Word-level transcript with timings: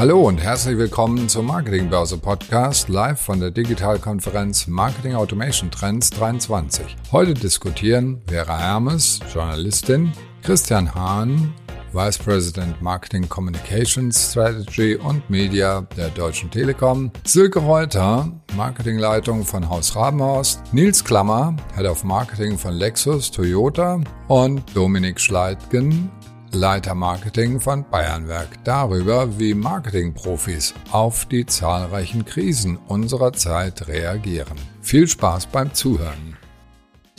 Hallo 0.00 0.26
und 0.26 0.38
herzlich 0.38 0.78
willkommen 0.78 1.28
zum 1.28 1.44
Marketingbörse 1.44 2.16
Podcast 2.16 2.88
live 2.88 3.20
von 3.20 3.38
der 3.38 3.50
Digitalkonferenz 3.50 4.66
Marketing 4.66 5.14
Automation 5.14 5.70
Trends 5.70 6.08
23. 6.08 6.96
Heute 7.12 7.34
diskutieren 7.34 8.22
Vera 8.26 8.56
Hermes, 8.58 9.20
Journalistin, 9.30 10.10
Christian 10.42 10.94
Hahn, 10.94 11.52
Vice 11.92 12.18
President 12.18 12.80
Marketing 12.80 13.28
Communications 13.28 14.30
Strategy 14.30 14.94
und 14.94 15.28
Media 15.28 15.82
der 15.96 16.08
Deutschen 16.10 16.50
Telekom, 16.50 17.10
Silke 17.24 17.58
Reuter, 17.58 18.30
Marketingleitung 18.56 19.44
von 19.44 19.68
Haus 19.68 19.96
Rabenhorst, 19.96 20.72
Nils 20.72 21.04
Klammer, 21.04 21.56
Head 21.74 21.86
of 21.86 22.04
Marketing 22.04 22.56
von 22.56 22.74
Lexus 22.74 23.30
Toyota 23.30 24.00
und 24.28 24.62
Dominik 24.74 25.18
Schleitgen, 25.18 26.10
Leiter 26.52 26.94
Marketing 26.94 27.60
von 27.60 27.84
Bayernwerk, 27.90 28.62
darüber, 28.64 29.38
wie 29.38 29.54
Marketingprofis 29.54 30.74
auf 30.92 31.26
die 31.26 31.46
zahlreichen 31.46 32.24
Krisen 32.24 32.78
unserer 32.88 33.32
Zeit 33.32 33.88
reagieren. 33.88 34.56
Viel 34.80 35.08
Spaß 35.08 35.46
beim 35.46 35.74
Zuhören. 35.74 36.39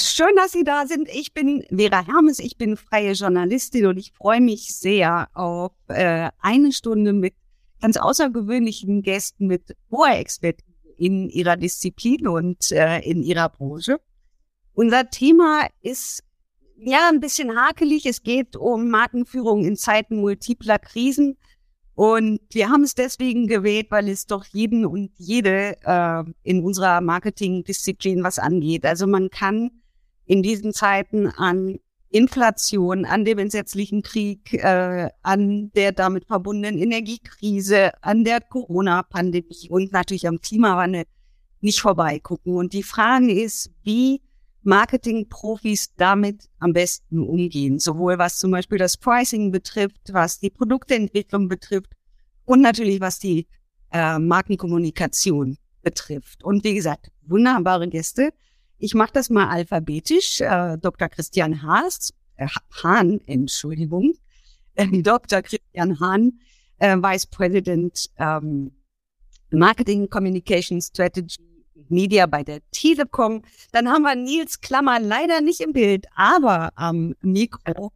Schön, 0.04 0.36
dass 0.36 0.52
Sie 0.52 0.64
da 0.64 0.88
sind. 0.88 1.08
Ich 1.10 1.34
bin 1.34 1.64
Vera 1.70 2.06
Hermes, 2.06 2.40
ich 2.40 2.58
bin 2.58 2.78
freie 2.78 3.14
Journalistin 3.14 3.86
und 3.86 3.98
ich 3.98 4.14
freue 4.14 4.42
mich 4.42 4.76
sehr 4.76 5.30
auf 5.34 5.74
äh, 5.88 6.30
eine 6.40 6.72
Stunde 6.72 7.14
mit 7.14 7.34
ganz 7.82 7.98
außergewöhnlichen 7.98 9.02
Gästen 9.02 9.48
mit 9.48 9.76
hoher 9.92 10.16
Expertise 10.16 10.72
in 10.98 11.30
ihrer 11.30 11.58
Disziplin 11.58 12.28
und 12.28 12.72
äh, 12.72 13.00
in 13.00 13.24
ihrer 13.24 13.50
Branche. 13.50 14.00
Unser 14.74 15.10
Thema 15.10 15.68
ist 15.82 16.24
ja, 16.84 17.10
ein 17.10 17.20
bisschen 17.20 17.56
hakelig. 17.56 18.06
Es 18.06 18.24
geht 18.24 18.56
um 18.56 18.90
Markenführung 18.90 19.66
in 19.66 19.76
Zeiten 19.76 20.20
multipler 20.20 20.80
Krisen. 20.80 21.38
Und 21.94 22.40
wir 22.50 22.70
haben 22.70 22.84
es 22.84 22.96
deswegen 22.96 23.46
gewählt, 23.46 23.88
weil 23.92 24.10
es 24.10 24.26
doch 24.26 24.46
jeden 24.46 24.86
und 24.86 25.12
jede 25.18 25.78
äh, 25.84 26.24
in 26.42 26.64
unserer 26.64 27.02
Marketingdisziplin 27.02 28.24
was 28.24 28.40
angeht. 28.40 28.86
Also 28.86 29.06
man 29.06 29.30
kann 29.30 29.81
in 30.32 30.42
diesen 30.42 30.72
Zeiten 30.72 31.28
an 31.28 31.78
Inflation, 32.08 33.04
an 33.04 33.26
dem 33.26 33.38
entsetzlichen 33.38 34.02
Krieg, 34.02 34.54
äh, 34.54 35.10
an 35.24 35.74
der 35.74 35.92
damit 35.92 36.26
verbundenen 36.26 36.80
Energiekrise, 36.80 37.92
an 38.02 38.24
der 38.24 38.40
Corona-Pandemie 38.40 39.68
und 39.70 39.92
natürlich 39.92 40.30
am 40.30 40.40
Klimawandel 40.40 41.04
nicht 41.60 41.82
vorbeigucken. 41.82 42.56
Und 42.56 42.72
die 42.72 42.84
Frage 42.84 43.30
ist, 43.34 43.72
wie 43.84 44.22
Marketingprofis 44.64 45.96
damit 45.98 46.46
am 46.60 46.72
besten 46.72 47.28
umgehen, 47.28 47.80
sowohl 47.80 48.18
was 48.18 48.38
zum 48.38 48.52
Beispiel 48.52 48.78
das 48.78 48.96
Pricing 48.96 49.52
betrifft, 49.52 50.14
was 50.14 50.40
die 50.40 50.50
Produktentwicklung 50.50 51.50
betrifft 51.50 51.92
und 52.46 52.62
natürlich 52.62 53.02
was 53.02 53.20
die 53.20 53.48
äh, 53.92 54.18
Markenkommunikation 54.18 55.58
betrifft. 55.82 56.42
Und 56.46 56.64
wie 56.64 56.76
gesagt, 56.76 57.12
wunderbare 57.24 57.90
Gäste. 57.90 58.32
Ich 58.84 58.96
mache 58.96 59.12
das 59.14 59.30
mal 59.30 59.48
alphabetisch. 59.48 60.42
Äh, 60.42 60.78
Dr. 60.80 61.08
Christian 61.08 61.62
Haas, 61.62 62.14
äh, 62.38 62.48
Hahn, 62.82 63.22
Entschuldigung, 63.28 64.14
äh, 64.74 64.88
Dr. 65.04 65.44
Christian 65.44 66.00
Hahn, 66.00 66.40
äh, 66.80 66.98
Vice 66.98 67.28
President 67.28 68.10
ähm, 68.18 68.72
Marketing 69.52 70.10
Communication 70.10 70.82
Strategy 70.82 71.38
Media 71.90 72.26
bei 72.26 72.44
der 72.44 72.62
Telekom. 72.72 73.44
Dann 73.72 73.88
haben 73.88 74.02
wir 74.02 74.16
Nils 74.16 74.62
Klammer 74.62 75.00
leider 75.00 75.42
nicht 75.42 75.62
im 75.62 75.74
Bild, 75.74 76.08
aber 76.16 76.72
am 76.76 77.14
Mikro. 77.22 77.92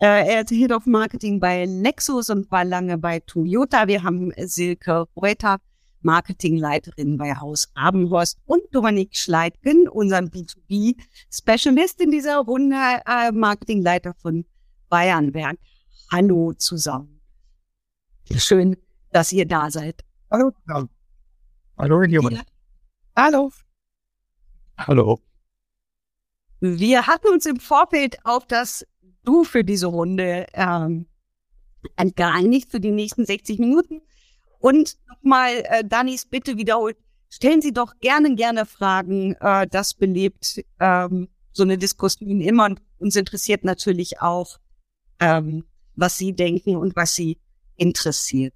Äh, 0.00 0.34
er 0.34 0.40
ist 0.40 0.50
Head 0.50 0.72
of 0.72 0.86
Marketing 0.86 1.38
bei 1.38 1.64
Nexus 1.66 2.28
und 2.28 2.50
war 2.50 2.64
lange 2.64 2.98
bei 2.98 3.20
Toyota. 3.20 3.86
Wir 3.86 4.02
haben 4.02 4.32
Silke 4.36 5.06
Reuter, 5.14 5.58
Marketingleiterin 6.04 7.16
bei 7.16 7.34
Haus 7.34 7.70
Abenhorst 7.74 8.38
und 8.46 8.62
Dominik 8.72 9.16
Schleitgen, 9.16 9.88
unseren 9.88 10.28
B2B-Specialist 10.28 12.00
in 12.00 12.10
dieser 12.10 12.38
Runde, 12.38 12.76
äh, 13.06 13.32
Marketingleiter 13.32 14.14
von 14.14 14.44
Bayernwerk. 14.88 15.58
Hallo 16.12 16.52
zusammen. 16.52 17.20
Schön, 18.36 18.76
dass 19.10 19.32
ihr 19.32 19.46
da 19.46 19.70
seid. 19.70 20.04
Hallo. 20.30 20.52
Hallo, 21.76 22.02
Junge. 22.04 22.42
Hallo. 23.16 23.50
Hallo. 24.78 25.20
Wir 26.60 27.06
hatten 27.06 27.28
uns 27.28 27.46
im 27.46 27.58
Vorfeld 27.60 28.18
auf 28.24 28.46
das 28.46 28.86
Du 29.24 29.44
für 29.44 29.64
diese 29.64 29.86
Runde 29.86 30.46
ähm, 30.52 31.06
geeinigt 32.14 32.70
für 32.70 32.80
die 32.80 32.90
nächsten 32.90 33.24
60 33.24 33.58
Minuten. 33.58 34.02
Und 34.64 34.96
nochmal 35.08 35.62
äh, 35.64 35.84
Danis 35.84 36.24
Bitte 36.24 36.56
wiederholt. 36.56 36.96
Stellen 37.28 37.60
Sie 37.60 37.74
doch 37.74 37.98
gerne, 38.00 38.34
gerne 38.34 38.64
Fragen. 38.64 39.34
Äh, 39.38 39.66
das 39.66 39.92
belebt 39.92 40.64
ähm, 40.80 41.28
so 41.52 41.64
eine 41.64 41.76
Diskussion 41.76 42.40
immer. 42.40 42.64
Und 42.64 42.80
uns 42.98 43.14
interessiert 43.14 43.62
natürlich 43.64 44.22
auch, 44.22 44.56
ähm, 45.20 45.66
was 45.96 46.16
Sie 46.16 46.32
denken 46.32 46.76
und 46.76 46.96
was 46.96 47.14
Sie 47.14 47.36
interessiert. 47.76 48.54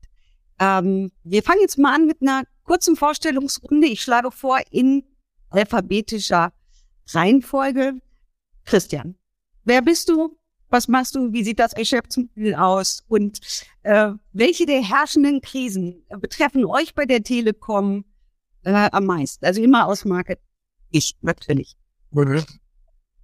Ähm, 0.58 1.12
wir 1.24 1.42
fangen 1.42 1.60
jetzt 1.60 1.76
mal 1.76 1.94
an 1.94 2.06
mit 2.06 2.22
einer 2.22 2.44
kurzen 2.64 2.96
Vorstellungsrunde. 2.96 3.86
Ich 3.88 4.00
schlage 4.00 4.30
vor 4.30 4.60
in 4.70 5.04
alphabetischer 5.50 6.54
Reihenfolge. 7.10 8.00
Christian, 8.64 9.14
wer 9.64 9.82
bist 9.82 10.08
du? 10.08 10.37
Was 10.70 10.88
machst 10.88 11.14
du? 11.14 11.32
Wie 11.32 11.44
sieht 11.44 11.58
das 11.58 11.74
Geschäftsmodell 11.74 12.54
aus? 12.54 13.04
Und 13.08 13.40
äh, 13.82 14.12
welche 14.32 14.66
der 14.66 14.82
herrschenden 14.82 15.40
Krisen 15.40 16.04
betreffen 16.20 16.64
euch 16.64 16.94
bei 16.94 17.06
der 17.06 17.22
Telekom 17.22 18.04
äh, 18.64 18.88
am 18.92 19.06
meisten? 19.06 19.44
Also 19.44 19.62
immer 19.62 19.86
aus 19.86 20.04
Market. 20.04 20.40
Ich 20.90 21.16
natürlich. 21.22 21.76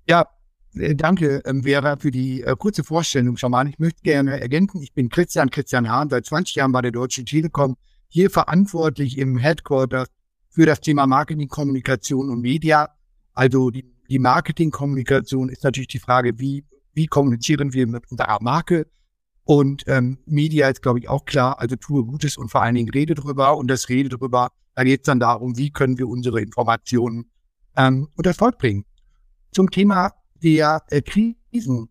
Ja, 0.08 0.26
äh, 0.74 0.94
danke, 0.94 1.42
ähm, 1.44 1.62
Vera, 1.62 1.96
für 1.96 2.10
die 2.10 2.42
äh, 2.42 2.54
kurze 2.58 2.84
Vorstellung 2.84 3.36
schon 3.36 3.50
mal. 3.50 3.68
Ich 3.68 3.78
möchte 3.78 4.02
gerne 4.02 4.40
ergänzen, 4.40 4.82
ich 4.82 4.92
bin 4.92 5.08
Christian, 5.08 5.50
Christian 5.50 5.88
Hahn, 5.88 6.10
seit 6.10 6.26
20 6.26 6.56
Jahren 6.56 6.72
bei 6.72 6.82
der 6.82 6.92
Deutschen 6.92 7.26
Telekom, 7.26 7.76
hier 8.08 8.30
verantwortlich 8.30 9.18
im 9.18 9.38
Headquarter 9.38 10.06
für 10.50 10.66
das 10.66 10.80
Thema 10.80 11.06
Marketing, 11.06 11.48
Kommunikation 11.48 12.30
und 12.30 12.40
Media. 12.40 12.90
Also 13.32 13.70
die, 13.70 13.84
die 14.08 14.18
Marketingkommunikation 14.18 15.48
ist 15.48 15.64
natürlich 15.64 15.88
die 15.88 15.98
Frage, 15.98 16.38
wie, 16.38 16.64
wie 16.94 17.06
kommunizieren 17.06 17.72
wir 17.72 17.86
mit 17.86 18.10
unserer 18.10 18.42
Marke? 18.42 18.86
Und 19.44 19.84
ähm, 19.86 20.18
Media 20.24 20.68
ist, 20.68 20.80
glaube 20.80 20.98
ich, 20.98 21.08
auch 21.08 21.26
klar, 21.26 21.60
also 21.60 21.76
tue 21.76 22.04
Gutes 22.04 22.38
und 22.38 22.48
vor 22.48 22.62
allen 22.62 22.74
Dingen 22.74 22.88
rede 22.88 23.14
drüber. 23.14 23.56
Und 23.56 23.68
das 23.68 23.88
Rede 23.88 24.08
drüber, 24.08 24.52
da 24.74 24.84
geht 24.84 25.00
es 25.00 25.04
dann 25.04 25.20
darum, 25.20 25.58
wie 25.58 25.70
können 25.70 25.98
wir 25.98 26.08
unsere 26.08 26.40
Informationen 26.40 27.30
ähm, 27.76 28.08
unter 28.16 28.32
Volk 28.32 28.58
bringen. 28.58 28.84
Zum 29.52 29.70
Thema 29.70 30.12
der 30.42 30.82
äh, 30.88 31.02
Krisen. 31.02 31.88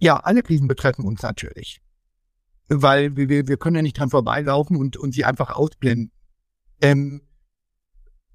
Ja, 0.00 0.16
alle 0.16 0.42
Krisen 0.42 0.66
betreffen 0.66 1.04
uns 1.04 1.22
natürlich. 1.22 1.82
Weil 2.68 3.16
wir, 3.16 3.28
wir 3.28 3.56
können 3.56 3.76
ja 3.76 3.82
nicht 3.82 3.98
dran 3.98 4.10
vorbeilaufen 4.10 4.76
und, 4.76 4.96
und 4.96 5.12
sie 5.12 5.24
einfach 5.24 5.50
ausblenden. 5.50 6.10
Ähm, 6.80 7.22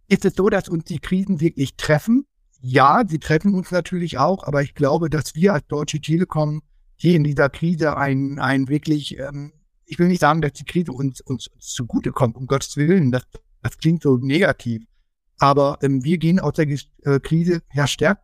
ist 0.08 0.26
es 0.26 0.36
so, 0.36 0.50
dass 0.50 0.70
uns 0.70 0.86
die 0.86 1.00
Krisen 1.00 1.42
wirklich 1.42 1.76
treffen? 1.76 2.26
Ja, 2.62 3.04
sie 3.08 3.20
treffen 3.20 3.54
uns 3.56 3.72
natürlich 3.72 4.18
auch, 4.18 4.44
aber 4.44 4.62
ich 4.62 4.76
glaube, 4.76 5.10
dass 5.10 5.36
wir 5.36 5.54
als 5.54 5.68
Deutsche 5.68 6.00
Telekom 6.00 6.62
hier 6.96 7.16
in 7.16 7.24
dieser 7.24 7.50
Krise 7.50 7.98
ein, 7.98 8.38
ein 8.40 8.68
wirklich, 8.68 9.18
ähm, 9.18 9.54
ich 9.86 9.98
will 9.98 10.08
nicht 10.08 10.22
sagen, 10.22 10.42
dass 10.42 10.54
die 10.54 10.66
Krise 10.66 10.92
uns, 10.92 11.22
uns, 11.22 11.50
zugutekommt, 11.60 12.36
um 12.36 12.46
Gottes 12.46 12.78
Willen, 12.78 13.12
das, 13.12 13.24
das 13.64 13.78
klingt 13.78 14.04
so 14.04 14.18
negativ. 14.18 14.84
Aber 15.40 15.80
ähm, 15.82 16.04
wir 16.04 16.20
gehen 16.20 16.40
aus 16.40 16.54
der 16.54 16.68
äh, 16.70 17.20
Krise 17.20 17.64
her 17.70 17.88
stärkt 17.88 18.22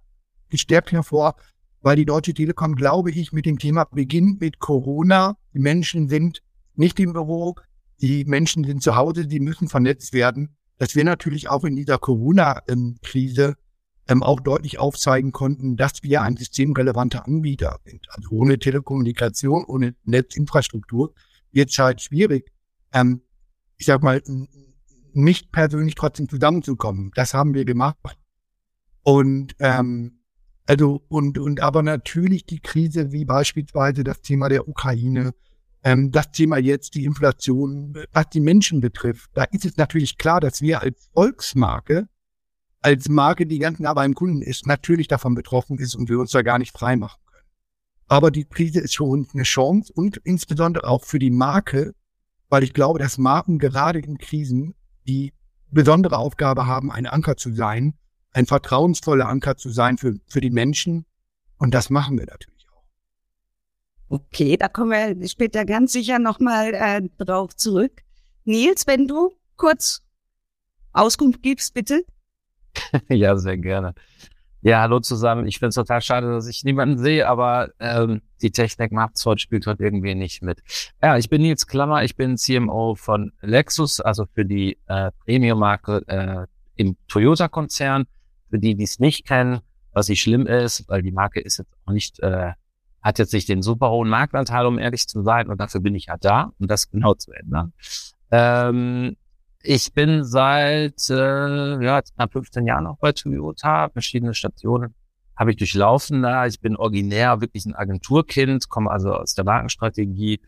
gestärkt 0.50 0.92
hervor, 0.92 1.36
weil 1.82 1.96
die 1.96 2.06
Deutsche 2.06 2.34
Telekom, 2.34 2.76
glaube 2.76 3.12
ich, 3.12 3.32
mit 3.34 3.46
dem 3.46 3.60
Thema 3.60 3.86
beginnt 3.86 4.42
mit 4.42 4.60
Corona. 4.60 5.38
Die 5.54 5.60
Menschen 5.60 6.10
sind 6.10 6.42
nicht 6.76 7.00
im 7.00 7.14
Büro, 7.14 7.56
die 8.02 8.26
Menschen 8.26 8.64
sind 8.64 8.84
zu 8.84 8.96
Hause, 8.96 9.28
die 9.28 9.40
müssen 9.40 9.68
vernetzt 9.68 10.14
werden. 10.14 10.56
Dass 10.78 10.96
wir 10.96 11.04
natürlich 11.04 11.50
auch 11.50 11.64
in 11.64 11.76
dieser 11.76 11.98
Corona-Krise 11.98 13.56
ähm, 14.08 14.24
auch 14.24 14.40
deutlich 14.40 14.80
aufzeigen 14.80 15.32
konnten, 15.32 15.78
dass 15.78 16.04
wir 16.04 16.22
ein 16.22 16.38
systemrelevanter 16.38 17.26
Anbieter 17.26 17.80
sind. 17.86 18.08
Also 18.10 18.30
ohne 18.32 18.60
Telekommunikation, 18.60 19.66
ohne 19.66 19.96
Netzinfrastruktur 20.04 21.14
wird 21.52 21.70
es 21.70 21.80
halt 21.80 22.02
schwierig, 22.02 22.52
ähm, 22.94 23.22
ich 23.78 23.86
sag 23.86 24.04
mal, 24.04 24.22
nicht 25.14 25.52
persönlich 25.52 25.96
trotzdem 25.96 26.30
zusammenzukommen. 26.30 27.12
Das 27.16 27.34
haben 27.34 27.54
wir 27.54 27.66
gemacht. 27.66 27.98
Und 29.04 29.56
ähm, 29.60 30.20
also 30.68 31.02
und 31.08 31.38
und 31.38 31.62
aber 31.62 31.82
natürlich 31.82 32.46
die 32.46 32.60
Krise 32.60 33.12
wie 33.12 33.24
beispielsweise 33.26 34.04
das 34.04 34.22
Thema 34.22 34.50
der 34.50 34.68
Ukraine, 34.68 35.34
ähm, 35.84 36.12
das 36.12 36.32
Thema 36.32 36.58
jetzt 36.58 36.96
die 36.96 37.06
Inflation, 37.06 37.98
was 38.12 38.30
die 38.30 38.42
Menschen 38.42 38.82
betrifft, 38.82 39.30
da 39.34 39.46
ist 39.46 39.66
es 39.66 39.78
natürlich 39.78 40.18
klar, 40.18 40.42
dass 40.42 40.62
wir 40.62 40.82
als 40.82 41.10
Volksmarke, 41.14 42.10
als 42.88 43.10
Marke, 43.10 43.46
die 43.46 43.60
ganz 43.60 43.80
nah 43.80 43.94
beim 43.94 44.14
Kunden 44.14 44.42
ist, 44.42 44.66
natürlich 44.66 45.10
davon 45.10 45.36
betroffen 45.36 45.78
ist 45.78 45.94
und 45.94 46.08
wir 46.08 46.20
uns 46.20 46.32
da 46.32 46.42
gar 46.42 46.58
nicht 46.58 46.72
frei 46.72 46.96
machen 46.96 47.20
können. 47.26 47.46
Aber 48.08 48.32
die 48.32 48.46
Krise 48.46 48.80
ist 48.80 48.96
für 48.96 49.04
uns 49.04 49.34
eine 49.34 49.44
Chance 49.44 49.92
und 49.94 50.18
insbesondere 50.24 50.88
auch 50.88 51.04
für 51.04 51.20
die 51.20 51.30
Marke, 51.30 51.94
weil 52.48 52.64
ich 52.64 52.74
glaube, 52.74 52.98
dass 52.98 53.18
Marken 53.18 53.60
gerade 53.60 54.00
in 54.00 54.18
Krisen 54.18 54.74
die 55.06 55.34
besondere 55.70 56.18
Aufgabe 56.18 56.66
haben, 56.66 56.90
ein 56.90 57.08
Anker 57.08 57.36
zu 57.36 57.54
sein, 57.54 57.98
ein 58.32 58.46
vertrauensvoller 58.46 59.28
Anker 59.28 59.58
zu 59.58 59.70
sein 59.70 59.98
für, 59.98 60.14
für 60.30 60.40
die 60.40 60.50
Menschen. 60.50 61.06
Und 61.58 61.74
das 61.74 61.90
machen 61.90 62.18
wir 62.18 62.26
natürlich 62.26 62.68
auch. 62.72 62.86
Okay, 64.08 64.56
da 64.56 64.70
kommen 64.70 64.92
wir 64.92 65.28
später 65.28 65.66
ganz 65.66 65.92
sicher 65.92 66.20
nochmal 66.20 66.74
äh, 66.74 67.02
drauf 67.18 67.54
zurück. 67.54 68.04
Nils, 68.46 68.88
wenn 68.88 69.10
du 69.10 69.34
kurz 69.58 70.04
Auskunft 70.94 71.44
gibst, 71.44 71.74
bitte. 71.74 72.06
ja, 73.10 73.38
sehr 73.38 73.58
gerne. 73.58 73.94
Ja, 74.62 74.82
hallo 74.82 75.00
zusammen. 75.00 75.48
Ich 75.48 75.60
finde 75.60 75.70
es 75.70 75.76
total 75.76 76.02
schade, 76.02 76.28
dass 76.32 76.48
ich 76.48 76.64
niemanden 76.64 76.98
sehe, 76.98 77.28
aber 77.28 77.70
ähm, 77.80 78.22
die 78.42 78.52
Technik 78.52 78.92
macht's 78.92 79.26
heute, 79.26 79.40
spielt 79.40 79.68
heute 79.68 79.84
irgendwie 79.84 80.16
nicht 80.16 80.42
mit. 80.42 80.62
Ja, 81.02 81.18
ich 81.18 81.30
bin 81.30 81.42
Nils 81.42 81.68
Klammer, 81.68 82.04
ich 82.04 82.16
bin 82.16 82.38
CMO 82.38 82.96
von 82.96 83.32
Lexus, 83.42 84.02
also 84.02 84.26
für 84.34 84.46
die 84.46 84.78
äh, 84.88 85.12
Premium-Marke 85.24 86.04
äh, 86.08 86.48
im 86.76 86.98
Toyota-Konzern. 87.08 88.08
Für 88.50 88.60
die, 88.60 88.76
die 88.76 88.84
es 88.84 89.00
nicht 89.00 89.28
kennen, 89.28 89.60
was 89.94 90.10
nicht 90.10 90.22
schlimm 90.22 90.48
ist, 90.48 90.88
weil 90.88 91.02
die 91.02 91.12
Marke 91.12 91.40
ist 91.40 91.58
jetzt 91.58 91.74
auch 91.86 91.92
nicht, 91.92 92.20
äh, 92.20 92.54
hat 93.02 93.20
jetzt 93.20 93.34
nicht 93.34 93.50
den 93.50 93.62
super 93.62 93.92
hohen 93.92 94.10
Marktanteil, 94.10 94.66
um 94.66 94.80
ehrlich 94.80 95.08
zu 95.08 95.22
sein, 95.22 95.50
und 95.50 95.60
dafür 95.60 95.82
bin 95.82 95.96
ich 95.96 96.08
ja 96.08 96.18
da, 96.18 96.52
um 96.60 96.68
das 96.68 96.90
genau 96.90 97.14
zu 97.14 97.32
ändern. 97.32 97.74
Ähm, 98.32 99.16
ich 99.68 99.94
bin 99.94 100.24
seit 100.24 101.10
äh, 101.10 101.84
ja, 101.84 102.02
knapp 102.02 102.32
15 102.32 102.66
Jahren 102.66 102.88
auch 102.88 102.98
bei 103.00 103.12
Toyota, 103.12 103.90
verschiedene 103.90 104.34
Stationen 104.34 104.96
habe 105.36 105.52
ich 105.52 105.58
durchlaufen 105.58 106.24
da. 106.24 106.48
Ich 106.48 106.60
bin 106.60 106.76
originär 106.76 107.42
wirklich 107.42 107.66
ein 107.66 107.76
Agenturkind, 107.76 108.70
komme 108.70 108.90
also 108.90 109.14
aus 109.14 109.34
der 109.36 109.44
Markenstrategie 109.44 110.42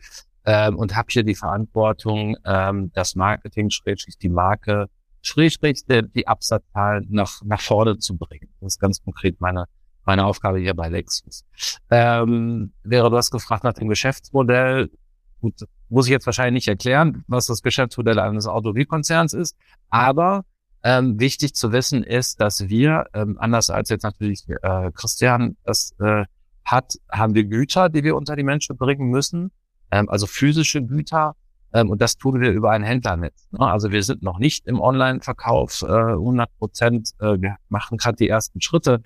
ähm, 0.44 0.76
und 0.76 0.96
habe 0.96 1.08
hier 1.10 1.22
die 1.22 1.34
Verantwortung, 1.34 2.36
ähm, 2.44 2.90
das 2.92 3.14
Marketing, 3.14 3.70
schrägstrich 3.70 4.18
die 4.18 4.28
Marke, 4.28 4.86
schrägstrich 5.22 5.84
die, 5.86 6.02
die 6.12 6.26
Absatzzahlen 6.26 7.06
nach, 7.10 7.40
nach 7.44 7.60
vorne 7.60 7.98
zu 7.98 8.16
bringen. 8.16 8.48
Das 8.60 8.74
ist 8.74 8.80
ganz 8.80 9.02
konkret 9.02 9.40
meine, 9.40 9.66
meine 10.04 10.24
Aufgabe 10.24 10.58
hier 10.58 10.74
bei 10.74 10.88
Lexus. 10.88 11.44
Ähm, 11.90 12.72
wäre 12.82 13.10
du 13.10 13.16
hast 13.16 13.30
gefragt 13.30 13.64
nach 13.64 13.74
dem 13.74 13.88
Geschäftsmodell, 13.88 14.90
gut, 15.40 15.54
muss 15.90 16.06
ich 16.06 16.12
jetzt 16.12 16.26
wahrscheinlich 16.26 16.64
nicht 16.64 16.68
erklären, 16.68 17.24
was 17.26 17.46
das 17.46 17.62
Geschäftsmodell 17.62 18.18
eines 18.18 18.46
Automobilkonzerns 18.46 19.32
ist. 19.32 19.56
Aber 19.90 20.44
ähm, 20.82 21.20
wichtig 21.20 21.54
zu 21.54 21.72
wissen 21.72 22.02
ist, 22.02 22.40
dass 22.40 22.68
wir, 22.68 23.04
ähm, 23.12 23.36
anders 23.38 23.70
als 23.70 23.90
jetzt 23.90 24.02
natürlich 24.02 24.48
äh, 24.48 24.90
Christian 24.92 25.56
das 25.64 25.94
äh, 26.00 26.24
hat, 26.64 26.94
haben 27.10 27.34
wir 27.34 27.44
Güter, 27.44 27.88
die 27.88 28.04
wir 28.04 28.16
unter 28.16 28.36
die 28.36 28.44
Menschen 28.44 28.76
bringen 28.76 29.10
müssen, 29.10 29.50
ähm, 29.90 30.08
also 30.08 30.26
physische 30.26 30.82
Güter. 30.82 31.34
Ähm, 31.72 31.90
und 31.90 32.00
das 32.00 32.16
tun 32.16 32.40
wir 32.40 32.50
über 32.50 32.70
ein 32.70 32.82
Händlernetz. 32.82 33.48
Ne? 33.50 33.60
Also 33.60 33.92
wir 33.92 34.02
sind 34.02 34.22
noch 34.22 34.38
nicht 34.38 34.66
im 34.66 34.80
Online-Verkauf 34.80 35.82
äh, 35.82 35.86
100 35.86 36.48
Prozent. 36.58 37.10
Äh, 37.20 37.40
wir 37.40 37.56
machen 37.68 37.98
gerade 37.98 38.16
die 38.16 38.28
ersten 38.28 38.60
Schritte, 38.60 39.02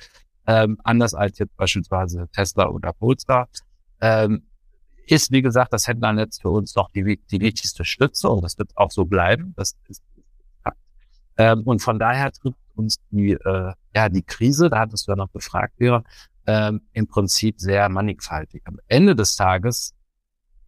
ähm, 0.47 0.79
anders 0.85 1.15
als 1.15 1.39
jetzt 1.39 1.57
beispielsweise 1.57 2.29
Tesla 2.33 2.69
oder 2.69 2.93
Polestar. 2.93 3.49
Ähm, 4.01 4.45
ist, 5.07 5.31
wie 5.33 5.43
gesagt, 5.43 5.73
das 5.73 5.87
Händlernetz 5.87 6.41
für 6.41 6.51
uns 6.51 6.75
noch 6.75 6.91
die, 6.91 7.21
die 7.31 7.41
wichtigste 7.41 7.85
Stütze 7.85 8.29
und 8.29 8.43
das 8.43 8.59
wird 8.59 8.71
auch 8.77 8.91
so 8.91 9.05
bleiben. 9.05 9.55
Das 9.57 9.77
ist, 9.89 10.03
ähm, 11.37 11.63
und 11.63 11.81
von 11.83 11.99
daher 11.99 12.33
trifft 12.33 12.59
uns 12.75 12.99
die, 13.11 13.33
äh, 13.33 13.73
ja, 13.95 14.09
die 14.09 14.23
Krise, 14.23 14.71
da 14.71 14.81
hattest 14.81 15.07
du 15.07 15.13
ja 15.13 15.17
noch 15.17 15.33
gefragt, 15.33 15.75
wäre 15.79 16.05
ähm, 16.47 16.83
im 16.93 17.07
Prinzip 17.07 17.61
sehr 17.61 17.89
mannigfaltig. 17.89 18.63
Am 18.67 18.79
Ende 18.89 19.17
des 19.17 19.37
Tages 19.37 19.95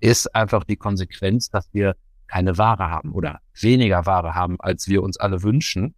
ist 0.00 0.34
einfach 0.34 0.64
die 0.64 0.76
Konsequenz, 0.76 1.48
dass 1.50 1.68
wir 1.72 1.96
keine 2.26 2.58
Ware 2.58 2.90
haben 2.90 3.12
oder 3.12 3.40
weniger 3.60 4.06
Ware 4.06 4.34
haben, 4.34 4.60
als 4.60 4.88
wir 4.88 5.02
uns 5.02 5.16
alle 5.16 5.42
wünschen. 5.42 5.94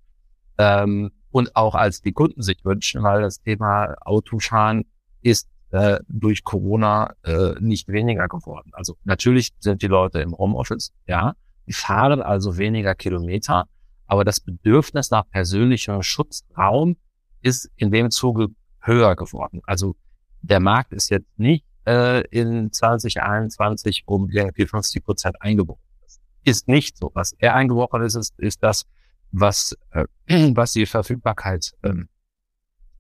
Ähm, 0.59 1.11
und 1.31 1.57
auch 1.57 1.75
als 1.75 2.01
die 2.01 2.13
Kunden 2.13 2.43
sich 2.43 2.65
wünschen, 2.65 3.03
weil 3.03 3.21
das 3.21 3.41
Thema 3.41 3.95
Autofahren 4.01 4.85
ist 5.23 5.49
äh, 5.71 5.99
durch 6.09 6.45
Corona 6.45 7.13
äh, 7.25 7.55
nicht 7.61 7.89
weniger 7.89 8.29
geworden. 8.29 8.71
Also 8.73 8.97
natürlich 9.05 9.51
sind 9.59 9.83
die 9.83 9.87
Leute 9.87 10.21
im 10.21 10.37
Homeoffice, 10.37 10.93
ja, 11.07 11.35
die 11.67 11.73
fahren 11.73 12.23
also 12.23 12.57
weniger 12.57 12.95
Kilometer, 12.95 13.67
aber 14.07 14.25
das 14.25 14.41
Bedürfnis 14.41 15.11
nach 15.11 15.29
persönlichem 15.29 16.03
Schutzraum 16.03 16.97
ist 17.43 17.71
in 17.77 17.91
dem 17.91 18.11
Zuge 18.11 18.49
höher 18.81 19.15
geworden. 19.17 19.61
Also 19.67 19.95
der 20.41 20.61
Markt 20.61 20.93
ist 20.93 21.11
jetzt 21.11 21.39
nicht 21.39 21.65
äh, 21.87 22.27
in 22.29 22.73
2021 22.73 24.05
um 24.07 24.31
irgendwie 24.31 24.67
50 24.67 25.05
Prozent 25.05 25.37
eingebrochen. 25.41 25.83
Das 26.03 26.21
ist 26.45 26.69
nicht 26.69 26.97
so. 26.97 27.11
Was 27.15 27.33
eher 27.33 27.55
eingebrochen 27.55 28.03
ist, 28.03 28.15
ist, 28.15 28.39
ist 28.39 28.63
das, 28.63 28.85
was, 29.31 29.77
äh, 29.91 30.07
was 30.55 30.73
die 30.73 30.87
Verfügbarkeit 30.87 31.73
ähm, 31.83 32.09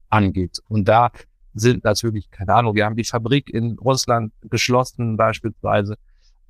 angeht. 0.08 0.60
Und 0.68 0.88
da 0.88 1.10
sind 1.58 1.84
natürlich, 1.84 2.30
keine 2.30 2.54
Ahnung, 2.54 2.74
wir 2.74 2.84
haben 2.84 2.96
die 2.96 3.04
Fabrik 3.04 3.50
in 3.50 3.78
Russland 3.78 4.32
geschlossen 4.42 5.16
beispielsweise. 5.16 5.96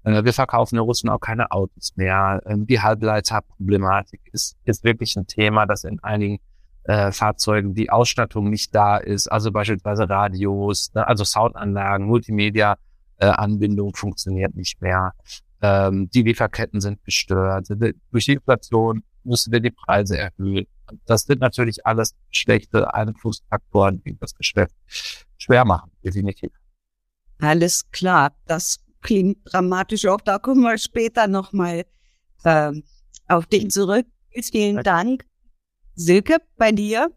Äh, 0.05 0.25
wir 0.25 0.33
verkaufen 0.33 0.77
in 0.77 0.83
Russland 0.83 1.15
auch 1.15 1.21
keine 1.21 1.51
Autos 1.51 1.93
mehr. 1.97 2.41
Ähm, 2.47 2.67
die 2.67 2.81
Halbleiterproblematik 2.81 4.21
ist, 4.33 4.57
ist 4.65 4.85
wirklich 4.85 5.17
ein 5.17 5.27
Thema, 5.27 5.67
das 5.67 5.85
in 5.85 6.03
einigen 6.03 6.39
äh, 6.85 7.13
Fahrzeugen 7.13 7.75
die 7.75 7.91
Ausstattung 7.91 8.49
nicht 8.49 8.75
da 8.75 8.97
ist. 8.97 9.29
Also 9.29 9.53
beispielsweise 9.53 10.09
Radios, 10.09 10.93
ne, 10.95 11.07
also 11.07 11.25
Soundanlagen, 11.25 12.07
Multimedia-Anbindung 12.07 13.91
äh, 13.91 13.97
funktioniert 13.97 14.55
nicht 14.55 14.81
mehr. 14.81 15.13
Ähm, 15.61 16.09
die 16.11 16.23
Lieferketten 16.23 16.81
sind 16.81 17.05
gestört. 17.05 17.69
Durch 18.11 18.25
die 18.25 18.35
Inflation 18.35 19.03
müssen 19.29 19.53
wir 19.53 19.61
die 19.61 19.71
Preise 19.71 20.19
erhöhen. 20.19 20.67
Das 21.07 21.23
sind 21.23 21.41
natürlich 21.41 21.87
alles 21.87 22.15
schlechte 22.31 22.93
Einflussfaktoren, 22.93 24.03
die 24.03 24.17
das 24.19 24.35
Geschäft 24.35 24.75
schwer 25.37 25.65
machen, 25.65 25.91
definitiv. 26.03 26.51
Alles 27.41 27.91
klar, 27.91 28.35
das 28.47 28.79
klingt 29.03 29.39
dramatisch. 29.45 30.07
Auch 30.07 30.21
da 30.21 30.39
kommen 30.39 30.63
wir 30.63 30.79
später 30.79 31.29
nochmal 31.29 31.85
äh, 32.45 32.73
auf 33.29 33.47
dich 33.47 33.71
zurück. 33.71 34.07
Vielen 34.31 34.83
Dank. 34.83 35.25
Silke, 35.95 36.39
bei 36.57 36.73
dir? 36.73 37.11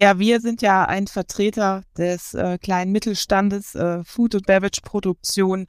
Ja, 0.00 0.18
wir 0.18 0.40
sind 0.40 0.62
ja 0.62 0.84
ein 0.84 1.06
Vertreter 1.06 1.82
des 1.96 2.34
äh, 2.34 2.58
kleinen 2.58 2.92
Mittelstandes, 2.92 3.74
äh, 3.74 4.04
Food- 4.04 4.34
und 4.34 4.46
Beverage-Produktion. 4.46 5.66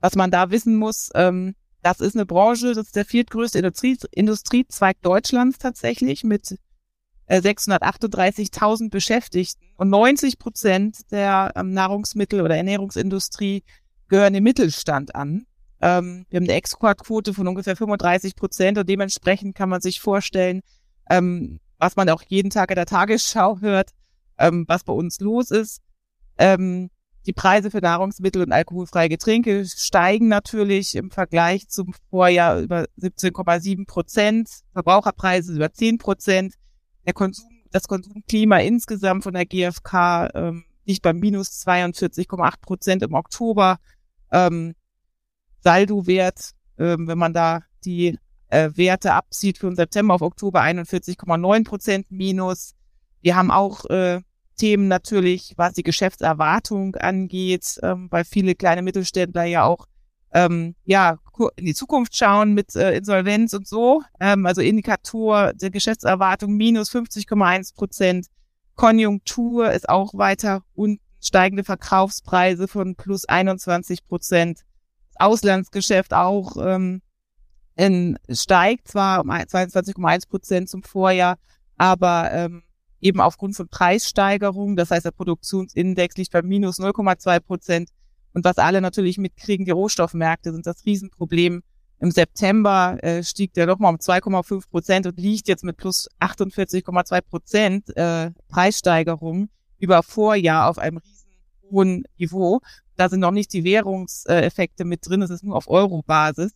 Was 0.00 0.14
man 0.14 0.30
da 0.30 0.50
wissen 0.50 0.76
muss, 0.76 1.10
ähm, 1.14 1.54
das 1.88 2.00
ist 2.00 2.14
eine 2.14 2.26
Branche, 2.26 2.74
das 2.74 2.86
ist 2.88 2.96
der 2.96 3.06
viertgrößte 3.06 3.58
Industrie, 3.58 3.96
Industriezweig 4.10 5.00
Deutschlands 5.00 5.56
tatsächlich 5.56 6.22
mit 6.22 6.58
äh, 7.26 7.40
638.000 7.40 8.90
Beschäftigten 8.90 9.64
und 9.78 9.88
90 9.88 10.38
Prozent 10.38 11.10
der 11.10 11.52
ähm, 11.56 11.72
Nahrungsmittel- 11.72 12.42
oder 12.42 12.56
Ernährungsindustrie 12.56 13.64
gehören 14.08 14.34
dem 14.34 14.44
Mittelstand 14.44 15.14
an. 15.14 15.46
Ähm, 15.80 16.26
wir 16.28 16.38
haben 16.38 16.44
eine 16.44 16.54
Exportquote 16.54 17.32
von 17.32 17.48
ungefähr 17.48 17.74
35 17.74 18.36
Prozent 18.36 18.76
und 18.76 18.86
dementsprechend 18.86 19.54
kann 19.54 19.70
man 19.70 19.80
sich 19.80 20.00
vorstellen, 20.00 20.60
ähm, 21.08 21.58
was 21.78 21.96
man 21.96 22.10
auch 22.10 22.22
jeden 22.26 22.50
Tag 22.50 22.70
in 22.70 22.76
der 22.76 22.86
Tagesschau 22.86 23.60
hört, 23.60 23.90
was 24.40 24.84
bei 24.84 24.92
uns 24.92 25.18
los 25.18 25.50
ist. 25.50 25.80
Ähm, 26.38 26.90
die 27.28 27.34
Preise 27.34 27.70
für 27.70 27.80
Nahrungsmittel 27.80 28.40
und 28.40 28.52
alkoholfreie 28.52 29.10
Getränke 29.10 29.66
steigen 29.66 30.28
natürlich 30.28 30.94
im 30.94 31.10
Vergleich 31.10 31.68
zum 31.68 31.92
Vorjahr 32.08 32.58
über 32.58 32.86
17,7 32.98 33.86
Prozent, 33.86 34.48
Verbraucherpreise 34.72 35.52
über 35.52 35.70
10 35.70 35.98
Prozent. 35.98 36.54
Der 37.04 37.12
Konsum, 37.12 37.44
das 37.70 37.86
Konsumklima 37.86 38.60
insgesamt 38.60 39.24
von 39.24 39.34
der 39.34 39.44
GfK 39.44 40.30
ähm, 40.34 40.64
liegt 40.86 41.02
bei 41.02 41.12
minus 41.12 41.50
42,8 41.66 42.60
Prozent 42.62 43.02
im 43.02 43.12
Oktober. 43.12 43.76
Ähm, 44.32 44.74
Saldo-Wert, 45.60 46.52
ähm, 46.78 47.08
wenn 47.08 47.18
man 47.18 47.34
da 47.34 47.60
die 47.84 48.18
äh, 48.48 48.70
Werte 48.74 49.12
abzieht 49.12 49.58
für 49.58 49.74
September 49.74 50.14
auf 50.14 50.22
Oktober 50.22 50.62
41,9 50.62 51.64
Prozent 51.64 52.10
minus. 52.10 52.74
Wir 53.20 53.36
haben 53.36 53.50
auch 53.50 53.84
äh, 53.90 54.22
Themen 54.58 54.88
natürlich, 54.88 55.54
was 55.56 55.72
die 55.72 55.82
Geschäftserwartung 55.82 56.96
angeht, 56.96 57.78
ähm, 57.82 58.08
weil 58.10 58.24
viele 58.24 58.54
kleine 58.54 58.82
Mittelständler 58.82 59.44
ja 59.44 59.64
auch 59.64 59.86
ähm, 60.32 60.74
ja 60.84 61.18
in 61.56 61.66
die 61.66 61.74
Zukunft 61.74 62.16
schauen 62.16 62.52
mit 62.52 62.74
äh, 62.76 62.96
Insolvenz 62.96 63.54
und 63.54 63.66
so. 63.66 64.02
Ähm, 64.20 64.44
also 64.44 64.60
Indikator 64.60 65.54
der 65.54 65.70
Geschäftserwartung 65.70 66.54
minus 66.56 66.90
50,1 66.90 67.74
Prozent. 67.74 68.26
Konjunktur 68.74 69.72
ist 69.72 69.88
auch 69.88 70.12
weiter 70.14 70.62
unten, 70.74 71.00
steigende 71.20 71.64
Verkaufspreise 71.64 72.68
von 72.68 72.94
plus 72.94 73.24
21 73.24 74.06
Prozent. 74.06 74.60
Auslandsgeschäft 75.16 76.14
auch 76.14 76.56
ähm, 76.60 77.02
in, 77.74 78.18
steigt 78.30 78.88
zwar 78.88 79.20
um 79.20 79.30
22,1 79.30 80.28
Prozent 80.28 80.68
zum 80.68 80.82
Vorjahr, 80.82 81.38
aber 81.76 82.30
ähm, 82.32 82.62
eben 83.00 83.20
aufgrund 83.20 83.56
von 83.56 83.68
Preissteigerungen. 83.68 84.76
Das 84.76 84.90
heißt, 84.90 85.04
der 85.04 85.10
Produktionsindex 85.10 86.16
liegt 86.16 86.32
bei 86.32 86.42
minus 86.42 86.78
0,2 86.78 87.40
Prozent. 87.40 87.90
Und 88.32 88.44
was 88.44 88.58
alle 88.58 88.80
natürlich 88.80 89.18
mitkriegen, 89.18 89.64
die 89.64 89.70
Rohstoffmärkte 89.70 90.52
sind 90.52 90.66
das 90.66 90.84
Riesenproblem. 90.84 91.62
Im 92.00 92.10
September 92.10 92.96
äh, 93.02 93.24
stieg 93.24 93.54
der 93.54 93.66
nochmal 93.66 93.92
um 93.92 93.98
2,5 93.98 94.70
Prozent 94.70 95.06
und 95.06 95.18
liegt 95.18 95.48
jetzt 95.48 95.64
mit 95.64 95.76
plus 95.76 96.08
48,2 96.20 97.20
Prozent 97.22 97.96
äh, 97.96 98.30
Preissteigerung 98.48 99.48
über 99.78 100.02
Vorjahr 100.02 100.68
auf 100.68 100.78
einem 100.78 100.98
riesen 100.98 101.30
hohen 101.70 102.04
Niveau. 102.16 102.60
Da 102.96 103.08
sind 103.08 103.20
noch 103.20 103.32
nicht 103.32 103.52
die 103.52 103.64
Währungseffekte 103.64 104.84
mit 104.84 105.08
drin, 105.08 105.22
es 105.22 105.30
ist 105.30 105.42
nur 105.44 105.56
auf 105.56 105.68
Euro-Basis. 105.68 106.52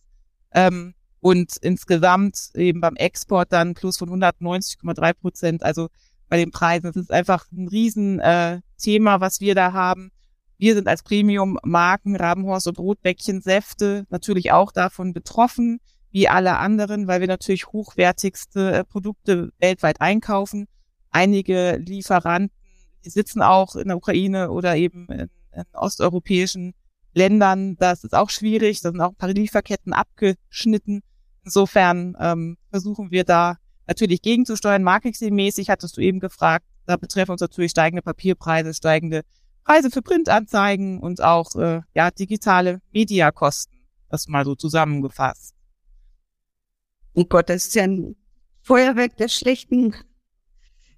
Ähm, 0.53 0.93
und 1.19 1.55
insgesamt 1.61 2.51
eben 2.53 2.81
beim 2.81 2.95
Export 2.97 3.51
dann 3.53 3.75
plus 3.75 3.97
von 3.97 4.09
190,3 4.09 5.13
Prozent. 5.13 5.63
Also 5.63 5.87
bei 6.33 6.37
den 6.37 6.49
Preisen. 6.49 6.87
Es 6.87 6.95
ist 6.95 7.11
einfach 7.11 7.45
ein 7.51 7.67
Riesenthema, 7.67 9.15
äh, 9.15 9.21
was 9.21 9.39
wir 9.39 9.53
da 9.53 9.71
haben. 9.71 10.09
Wir 10.57 10.73
sind 10.73 10.87
als 10.87 11.03
Premium-Marken 11.03 12.15
Rabenhorst 12.15 12.65
und 12.65 12.79
Rotbäckchen 12.79 13.39
Säfte 13.39 14.07
natürlich 14.09 14.51
auch 14.51 14.71
davon 14.71 15.13
betroffen, 15.13 15.79
wie 16.09 16.27
alle 16.27 16.57
anderen, 16.57 17.05
weil 17.05 17.21
wir 17.21 17.27
natürlich 17.27 17.67
hochwertigste 17.67 18.71
äh, 18.73 18.83
Produkte 18.83 19.51
weltweit 19.59 20.01
einkaufen. 20.01 20.65
Einige 21.11 21.77
Lieferanten 21.77 22.49
die 23.05 23.11
sitzen 23.11 23.43
auch 23.43 23.75
in 23.75 23.89
der 23.89 23.97
Ukraine 23.97 24.49
oder 24.49 24.75
eben 24.75 25.05
in, 25.09 25.29
in 25.51 25.63
osteuropäischen 25.73 26.73
Ländern. 27.13 27.75
Das 27.75 28.03
ist 28.03 28.15
auch 28.15 28.31
schwierig. 28.31 28.81
Da 28.81 28.89
sind 28.89 29.01
auch 29.01 29.09
ein 29.09 29.17
paar 29.17 29.29
Lieferketten 29.29 29.93
abgeschnitten. 29.93 31.03
Insofern 31.43 32.17
ähm, 32.19 32.57
versuchen 32.71 33.11
wir 33.11 33.23
da 33.23 33.57
natürlich 33.87 34.21
gegenzusteuern. 34.21 34.83
Marketingmäßig 34.83 35.69
hattest 35.69 35.97
du 35.97 36.01
eben 36.01 36.19
gefragt. 36.19 36.65
Da 36.85 36.97
betreffen 36.97 37.31
uns 37.31 37.41
natürlich 37.41 37.71
steigende 37.71 38.01
Papierpreise, 38.01 38.73
steigende 38.73 39.23
Preise 39.63 39.89
für 39.89 40.01
Printanzeigen 40.01 40.99
und 40.99 41.21
auch 41.21 41.55
äh, 41.55 41.81
ja 41.93 42.11
digitale 42.11 42.81
Mediakosten. 42.91 43.77
Das 44.09 44.27
mal 44.27 44.45
so 44.45 44.55
zusammengefasst. 44.55 45.55
Oh 47.13 47.25
Gott, 47.25 47.49
das 47.49 47.67
ist 47.67 47.75
ja 47.75 47.83
ein 47.83 48.15
Feuerwerk 48.61 49.17
der 49.17 49.27
schlechten 49.27 49.95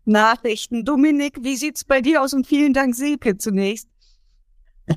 Nachrichten. 0.06 0.86
Dominik, 0.86 1.44
wie 1.44 1.56
sieht's 1.56 1.84
bei 1.84 2.02
dir 2.02 2.22
aus? 2.22 2.34
Und 2.34 2.48
vielen 2.48 2.74
Dank, 2.74 2.96
Silke, 2.96 3.38
zunächst. 3.38 3.90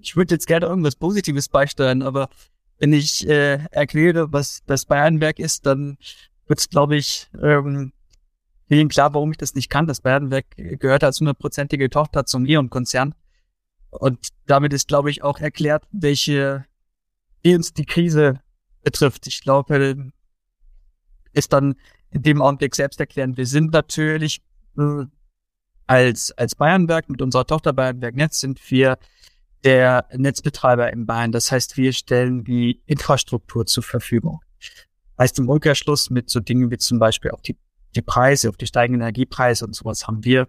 ich 0.00 0.16
würde 0.16 0.34
jetzt 0.34 0.46
gerne 0.46 0.66
irgendwas 0.66 0.96
Positives 0.96 1.48
beisteuern, 1.48 2.02
aber 2.02 2.28
wenn 2.78 2.92
ich 2.92 3.28
äh, 3.28 3.64
erkläre, 3.70 4.32
was 4.32 4.62
das 4.66 4.86
Bayernwerk 4.86 5.38
ist, 5.38 5.66
dann 5.66 5.96
wird 6.52 6.68
glaube 6.68 6.96
ich, 6.96 7.30
ähm, 7.42 7.92
vielen 8.68 8.88
klar, 8.88 9.14
warum 9.14 9.30
ich 9.30 9.38
das 9.38 9.54
nicht 9.54 9.70
kann. 9.70 9.86
Das 9.86 10.02
Bayernwerk 10.02 10.44
gehört 10.56 11.02
als 11.02 11.18
hundertprozentige 11.18 11.88
Tochter 11.88 12.26
zum 12.26 12.44
E.ON-Konzern. 12.44 13.14
Und 13.90 14.28
damit 14.46 14.74
ist, 14.74 14.86
glaube 14.86 15.10
ich, 15.10 15.22
auch 15.22 15.38
erklärt, 15.38 15.86
welche, 15.92 16.66
wie 17.42 17.54
uns 17.54 17.72
die 17.72 17.86
Krise 17.86 18.40
betrifft. 18.82 19.26
Ich 19.26 19.40
glaube, 19.40 20.10
ist 21.32 21.54
dann 21.54 21.74
in 22.10 22.22
dem 22.22 22.42
Augenblick 22.42 22.74
selbst 22.74 23.00
erklären. 23.00 23.38
Wir 23.38 23.46
sind 23.46 23.72
natürlich 23.72 24.42
äh, 24.76 25.06
als, 25.86 26.32
als 26.32 26.54
Bayernwerk 26.54 27.08
mit 27.08 27.22
unserer 27.22 27.46
Tochter 27.46 27.72
Bayernwerk 27.72 28.14
Netz 28.14 28.40
sind 28.40 28.70
wir 28.70 28.98
der 29.64 30.06
Netzbetreiber 30.14 30.92
in 30.92 31.06
Bayern. 31.06 31.32
Das 31.32 31.50
heißt, 31.50 31.78
wir 31.78 31.94
stellen 31.94 32.44
die 32.44 32.82
Infrastruktur 32.84 33.64
zur 33.64 33.82
Verfügung. 33.82 34.40
Heißt 35.18 35.38
im 35.38 35.48
Umkehrschluss 35.48 36.10
mit 36.10 36.30
so 36.30 36.40
Dingen 36.40 36.70
wie 36.70 36.78
zum 36.78 36.98
Beispiel 36.98 37.30
auch 37.30 37.40
die, 37.40 37.56
die 37.94 38.02
Preise, 38.02 38.48
auf 38.48 38.56
die 38.56 38.66
steigenden 38.66 39.02
Energiepreise 39.02 39.64
und 39.64 39.74
sowas 39.74 40.06
haben 40.06 40.24
wir 40.24 40.48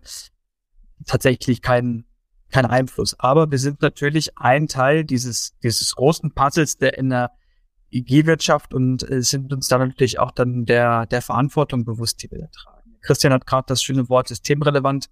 tatsächlich 1.06 1.62
keinen 1.62 2.06
keinen 2.54 2.68
Einfluss. 2.68 3.20
Aber 3.20 3.52
wir 3.52 3.60
sind 3.60 3.82
natürlich 3.82 4.38
ein 4.38 4.68
Teil 4.70 5.04
dieses, 5.04 5.58
dieses 5.62 5.96
großen 5.96 6.34
Puzzles 6.34 6.78
der 6.78 6.98
Energiewirtschaft 6.98 8.74
und 8.74 9.10
äh, 9.10 9.22
sind 9.22 9.52
uns 9.52 9.68
dann 9.68 9.90
natürlich 9.90 10.20
auch 10.20 10.32
dann 10.32 10.66
der, 10.66 11.06
der 11.08 11.22
Verantwortung 11.22 11.84
bewusst, 11.84 12.24
die 12.24 12.32
wir 12.32 12.40
da 12.40 12.48
tragen. 12.48 12.98
Christian 13.02 13.34
hat 13.34 13.46
gerade 13.46 13.66
das 13.68 13.84
schöne 13.84 14.08
Wort 14.08 14.30
systemrelevant 14.30 15.10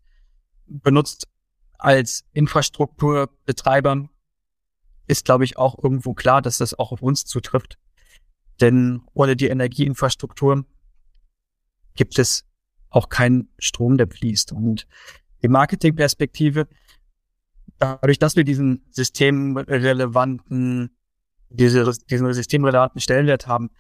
benutzt. 0.68 1.28
Als 1.78 2.24
Infrastrukturbetreiber 2.32 4.08
ist, 5.08 5.26
glaube 5.26 5.44
ich, 5.44 5.58
auch 5.58 5.84
irgendwo 5.84 6.14
klar, 6.14 6.42
dass 6.42 6.60
das 6.60 6.78
auch 6.78 6.92
auf 6.92 7.02
uns 7.02 7.26
zutrifft. 7.26 7.80
Denn 8.62 9.02
ohne 9.14 9.36
die 9.36 9.48
Energieinfrastruktur 9.48 10.66
gibt 11.96 12.20
es 12.20 12.46
auch 12.90 13.10
keinen 13.10 13.50
Strom, 13.58 13.98
der 13.98 14.08
fließt. 14.08 14.52
Und 14.52 14.88
die 15.42 15.48
Marketingperspektive, 15.48 16.68
dadurch, 17.80 18.20
dass 18.20 18.36
wir 18.36 18.44
diesen 18.44 18.86
systemrelevanten, 18.92 20.96
diese, 21.50 21.92
diesen 22.10 22.34
systemrelevanten 22.34 23.02
Stellenwert 23.02 23.48
haben, 23.48 23.72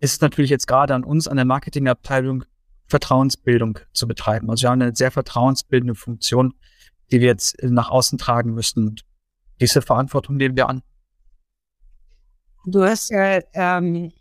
ist 0.00 0.14
es 0.14 0.20
natürlich 0.20 0.50
jetzt 0.50 0.66
gerade 0.66 0.94
an 0.94 1.04
uns, 1.04 1.28
an 1.28 1.36
der 1.36 1.44
Marketingabteilung, 1.44 2.44
Vertrauensbildung 2.86 3.80
zu 3.92 4.08
betreiben. 4.08 4.48
Also 4.48 4.62
wir 4.62 4.70
haben 4.70 4.80
eine 4.80 4.96
sehr 4.96 5.10
vertrauensbildende 5.10 5.94
Funktion, 5.94 6.54
die 7.10 7.20
wir 7.20 7.26
jetzt 7.26 7.62
nach 7.62 7.90
außen 7.90 8.16
tragen 8.16 8.54
müssen. 8.54 8.88
Und 8.88 9.04
diese 9.60 9.82
Verantwortung 9.82 10.36
nehmen 10.36 10.56
wir 10.56 10.68
an. 10.68 10.82
Du 12.70 12.82
hast 12.82 13.10
ja, 13.10 13.40
ähm, 13.54 14.12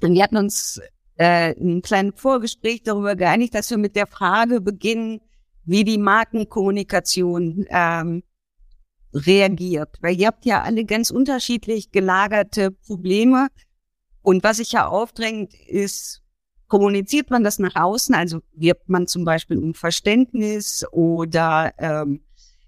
wir 0.00 0.22
hatten 0.22 0.36
uns 0.36 0.80
äh, 1.16 1.54
ein 1.54 1.80
kleines 1.80 2.20
Vorgespräch 2.20 2.82
darüber 2.82 3.14
geeinigt, 3.14 3.54
dass 3.54 3.70
wir 3.70 3.78
mit 3.78 3.94
der 3.94 4.08
Frage 4.08 4.60
beginnen, 4.60 5.20
wie 5.64 5.84
die 5.84 5.98
Markenkommunikation 5.98 7.66
ähm, 7.68 8.24
reagiert. 9.14 9.96
Weil 10.00 10.18
ihr 10.18 10.26
habt 10.26 10.44
ja 10.44 10.62
alle 10.62 10.84
ganz 10.84 11.10
unterschiedlich 11.10 11.92
gelagerte 11.92 12.72
Probleme. 12.72 13.46
Und 14.22 14.42
was 14.42 14.56
sich 14.56 14.72
ja 14.72 14.88
aufdrängt, 14.88 15.54
ist, 15.68 16.22
kommuniziert 16.66 17.30
man 17.30 17.44
das 17.44 17.60
nach 17.60 17.76
außen? 17.76 18.14
Also 18.14 18.40
wirbt 18.54 18.88
man 18.88 19.06
zum 19.06 19.24
Beispiel 19.24 19.58
um 19.58 19.74
Verständnis 19.74 20.84
oder 20.90 21.72
ähm, 21.78 22.22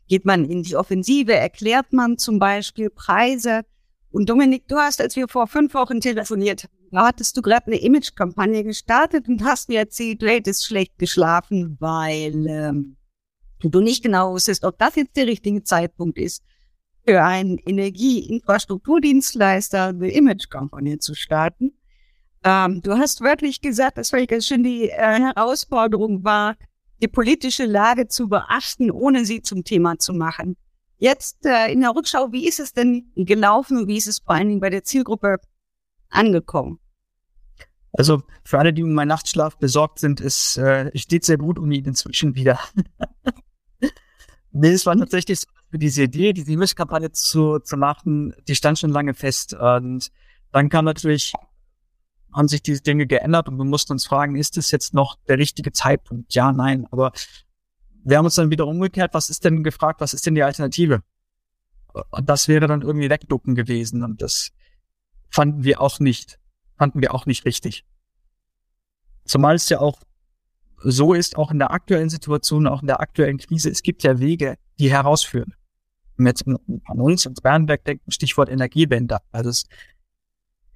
geht 0.07 0.25
man 0.25 0.45
in 0.45 0.63
die 0.63 0.77
Offensive, 0.77 1.35
erklärt 1.35 1.93
man 1.93 2.17
zum 2.17 2.39
Beispiel 2.39 2.91
Preise? 2.91 3.63
Und 4.11 4.29
Dominik, 4.29 4.67
du 4.67 4.77
hast, 4.77 5.01
als 5.01 5.15
wir 5.15 5.29
vor 5.29 5.47
fünf 5.47 5.73
Wochen 5.75 6.01
telefoniert 6.01 6.65
haben, 6.65 7.07
hattest 7.07 7.37
du 7.37 7.43
gerade 7.43 7.69
eine 7.69 7.81
Image-Kampagne 7.81 8.65
gestartet 8.65 9.29
und 9.29 9.45
hast 9.45 9.69
mir 9.69 9.79
erzählt, 9.79 10.21
du 10.23 10.29
hättest 10.29 10.67
schlecht 10.67 10.99
geschlafen, 10.99 11.77
weil 11.79 12.49
ähm, 12.49 12.97
du 13.61 13.81
nicht 13.81 14.03
genau 14.03 14.33
wusstest, 14.33 14.65
ob 14.65 14.77
das 14.79 14.97
jetzt 14.97 15.17
der 15.17 15.29
richtige 15.29 15.63
Zeitpunkt 15.63 16.19
ist, 16.19 16.43
für 17.07 17.23
einen 17.23 17.59
Energieinfrastrukturdienstleister 17.59 19.87
eine 19.89 20.11
Image-Kampagne 20.11 20.99
zu 20.99 21.15
starten. 21.15 21.79
Ähm, 22.43 22.81
du 22.83 22.99
hast 22.99 23.21
wörtlich 23.21 23.61
gesagt, 23.61 23.99
dass 23.99 24.11
ganz 24.11 24.47
schön 24.47 24.65
die 24.65 24.91
äh, 24.91 25.21
Herausforderung 25.21 26.25
war, 26.25 26.57
die 27.01 27.09
politische 27.09 27.65
Lage 27.65 28.09
zu 28.09 28.29
beachten, 28.29 28.91
ohne 28.91 29.25
sie 29.25 29.43
zum 29.43 29.65
Thema 29.65 29.99
zu 29.99 30.13
machen. 30.13 30.57
Jetzt 31.01 31.47
äh, 31.47 31.73
in 31.73 31.81
der 31.81 31.95
Rückschau, 31.95 32.31
wie 32.31 32.47
ist 32.47 32.61
es 32.61 32.75
denn 32.75 33.11
gelaufen 33.17 33.79
und 33.79 33.89
wie 33.89 33.97
ist 33.97 34.07
es 34.07 34.19
vor 34.19 34.35
allen 34.35 34.49
Dingen 34.49 34.61
bei 34.61 34.69
der 34.69 34.85
Zielgruppe 34.85 35.39
angekommen? 36.11 36.79
Also 37.93 38.23
für 38.45 38.59
alle, 38.59 38.75
die 38.75 38.83
um 38.83 38.93
meinen 38.93 39.09
Nachtschlaf 39.09 39.57
besorgt 39.57 39.99
sind, 39.99 40.21
es 40.21 40.59
äh, 40.59 40.97
steht 40.97 41.25
sehr 41.25 41.39
gut 41.39 41.59
um 41.59 41.73
ihn 41.73 41.87
inzwischen 41.87 42.35
wieder. 42.35 42.61
nee, 44.53 44.69
es 44.69 44.85
war 44.85 44.95
tatsächlich 44.95 45.41
so, 45.41 45.49
für 45.71 45.79
diese 45.79 46.03
Idee, 46.03 46.35
diese 46.35 46.53
Image-Kampagne 46.53 47.13
zu, 47.13 47.61
zu 47.61 47.79
machen, 47.79 48.35
die 48.47 48.55
stand 48.55 48.79
schon 48.79 48.91
lange 48.91 49.15
fest. 49.15 49.55
Und 49.55 50.11
dann 50.53 50.69
kam 50.69 50.85
natürlich, 50.85 51.33
haben 52.35 52.49
sich 52.49 52.63
diese 52.63 52.83
Dinge 52.83 53.07
geändert 53.07 53.49
und 53.49 53.57
wir 53.57 53.65
mussten 53.65 53.93
uns 53.93 54.07
fragen, 54.07 54.37
ist 54.37 54.59
es 54.59 54.71
jetzt 54.71 54.93
noch 54.93 55.17
der 55.29 55.39
richtige 55.39 55.73
Zeitpunkt? 55.73 56.35
Ja, 56.35 56.53
nein. 56.53 56.87
Aber 56.91 57.13
wir 58.05 58.19
haben 58.19 58.25
uns 58.25 58.35
dann 58.35 58.51
wieder 58.51 58.67
umgekehrt, 58.67 59.15
was 59.15 59.31
ist 59.31 59.45
denn 59.45 59.63
gefragt, 59.63 60.01
was 60.01 60.15
ist 60.15 60.27
denn 60.27 60.35
die 60.35 60.43
Alternative? 60.43 61.03
Und 62.11 62.29
das 62.29 62.49
wäre 62.49 62.67
dann 62.67 62.83
irgendwie 62.83 63.11
wegducken 63.11 63.55
gewesen 63.55 64.03
und 64.03 64.23
das 64.23 64.53
fanden 65.31 65.65
wir 65.65 65.81
auch 65.81 66.01
nicht, 66.01 66.39
fanden 66.77 67.01
wir 67.01 67.15
auch 67.15 67.27
nicht 67.27 67.45
richtig. 67.45 67.85
Zumal 69.25 69.57
es 69.57 69.69
ja 69.69 69.81
auch 69.81 70.01
so 70.83 71.15
ist, 71.15 71.37
auch 71.37 71.51
in 71.51 71.59
der 71.59 71.73
aktuellen 71.73 72.09
Situation, 72.09 72.67
auch 72.67 72.81
in 72.81 72.87
der 72.87 73.01
aktuellen 73.01 73.39
Krise, 73.39 73.71
es 73.71 73.83
gibt 73.83 74.03
ja 74.03 74.19
Wege, 74.19 74.57
die 74.79 74.91
herausführen. 74.91 75.55
Mit 76.17 76.47
an 76.47 77.01
uns 77.01 77.27
ins 77.27 77.41
Bernberg 77.41 77.85
denken, 77.85 78.11
Stichwort 78.11 78.49
Energiewende. 78.49 79.19
Also 79.33 79.51
es 79.51 79.65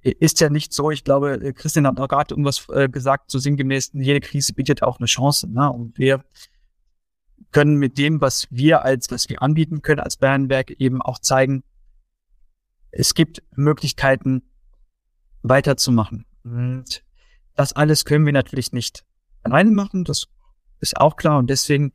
ist 0.03 0.41
ja 0.41 0.51
nicht 0.51 0.73
so, 0.73 0.91
ich 0.91 1.05
glaube, 1.05 1.53
Christian 1.55 1.87
hat 1.87 1.99
auch 1.99 2.09
gerade 2.09 2.33
irgendwas 2.33 2.67
äh, 2.71 2.89
gesagt, 2.89 3.31
so 3.31 3.39
sinngemäß, 3.39 3.91
jede 3.95 4.21
Krise 4.21 4.55
bietet 4.55 4.83
auch 4.83 4.99
eine 4.99 5.07
Chance. 5.07 5.51
Ne? 5.51 5.71
Und 5.71 5.99
wir 5.99 6.25
können 7.55 7.77
mit 7.77 7.99
dem, 7.99 8.21
was 8.21 8.49
wir 8.51 8.85
als, 8.85 9.11
was 9.13 9.29
wir 9.29 9.41
anbieten 9.41 9.81
können 9.81 10.01
als 10.01 10.17
Bayernwerk 10.17 10.73
eben 10.73 11.01
auch 11.01 11.21
zeigen, 11.21 11.63
es 12.91 13.15
gibt 13.15 13.45
Möglichkeiten 13.55 14.43
weiterzumachen. 15.43 16.27
Und 16.43 17.05
das 17.55 17.73
alles 17.73 18.05
können 18.05 18.27
wir 18.27 18.33
natürlich 18.33 18.73
nicht 18.73 19.05
alleine 19.45 19.71
machen. 19.71 20.03
Das 20.03 20.27
ist 20.81 20.97
auch 20.97 21.15
klar. 21.15 21.39
Und 21.39 21.49
deswegen 21.49 21.93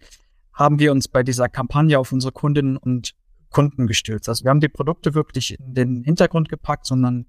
haben 0.54 0.80
wir 0.80 0.94
uns 0.94 1.10
bei 1.10 1.24
dieser 1.24 1.50
Kampagne 1.50 2.00
auf 2.00 2.14
unsere 2.14 2.32
Kundinnen 2.32 2.78
und 2.78 3.14
Kunden 3.50 3.86
gestürzt. 3.86 4.30
Also 4.30 4.46
wir 4.46 4.52
haben 4.52 4.62
die 4.62 4.70
Produkte 4.70 5.14
wirklich 5.14 5.60
in 5.60 5.74
den 5.74 6.04
Hintergrund 6.06 6.48
gepackt, 6.48 6.86
sondern 6.86 7.26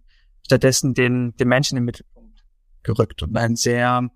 stattdessen 0.47 0.95
den, 0.95 1.35
den 1.37 1.49
Menschen 1.49 1.79
im 1.79 1.85
Mittelpunkt 1.85 2.45
gerückt 2.85 3.25
und 3.25 3.37
einen 3.37 3.57
sehr 3.57 4.09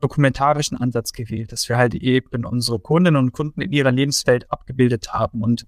dokumentarischen 0.00 0.76
Ansatz 0.76 1.12
gewählt, 1.12 1.52
dass 1.52 1.68
wir 1.68 1.76
halt 1.76 1.94
eben 1.94 2.44
unsere 2.44 2.78
Kundinnen 2.78 3.16
und 3.16 3.32
Kunden 3.32 3.60
in 3.60 3.72
ihrer 3.72 3.92
Lebenswelt 3.92 4.50
abgebildet 4.50 5.12
haben 5.12 5.42
und 5.42 5.66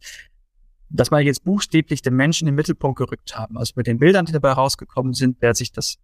dass 0.89 1.11
wir 1.11 1.21
jetzt 1.21 1.45
buchstäblich 1.45 2.03
den 2.03 2.15
Menschen 2.15 2.49
im 2.49 2.55
Mittelpunkt 2.55 2.99
gerückt 2.99 3.37
haben. 3.37 3.57
Also 3.57 3.73
mit 3.77 3.87
den 3.87 3.99
Bildern, 3.99 4.27
die 4.27 4.33
dabei 4.33 4.53
rausgekommen 4.53 5.15
sind, 5.15 5.39
wer 5.41 5.55
sich 5.55 5.73
das 5.73 5.97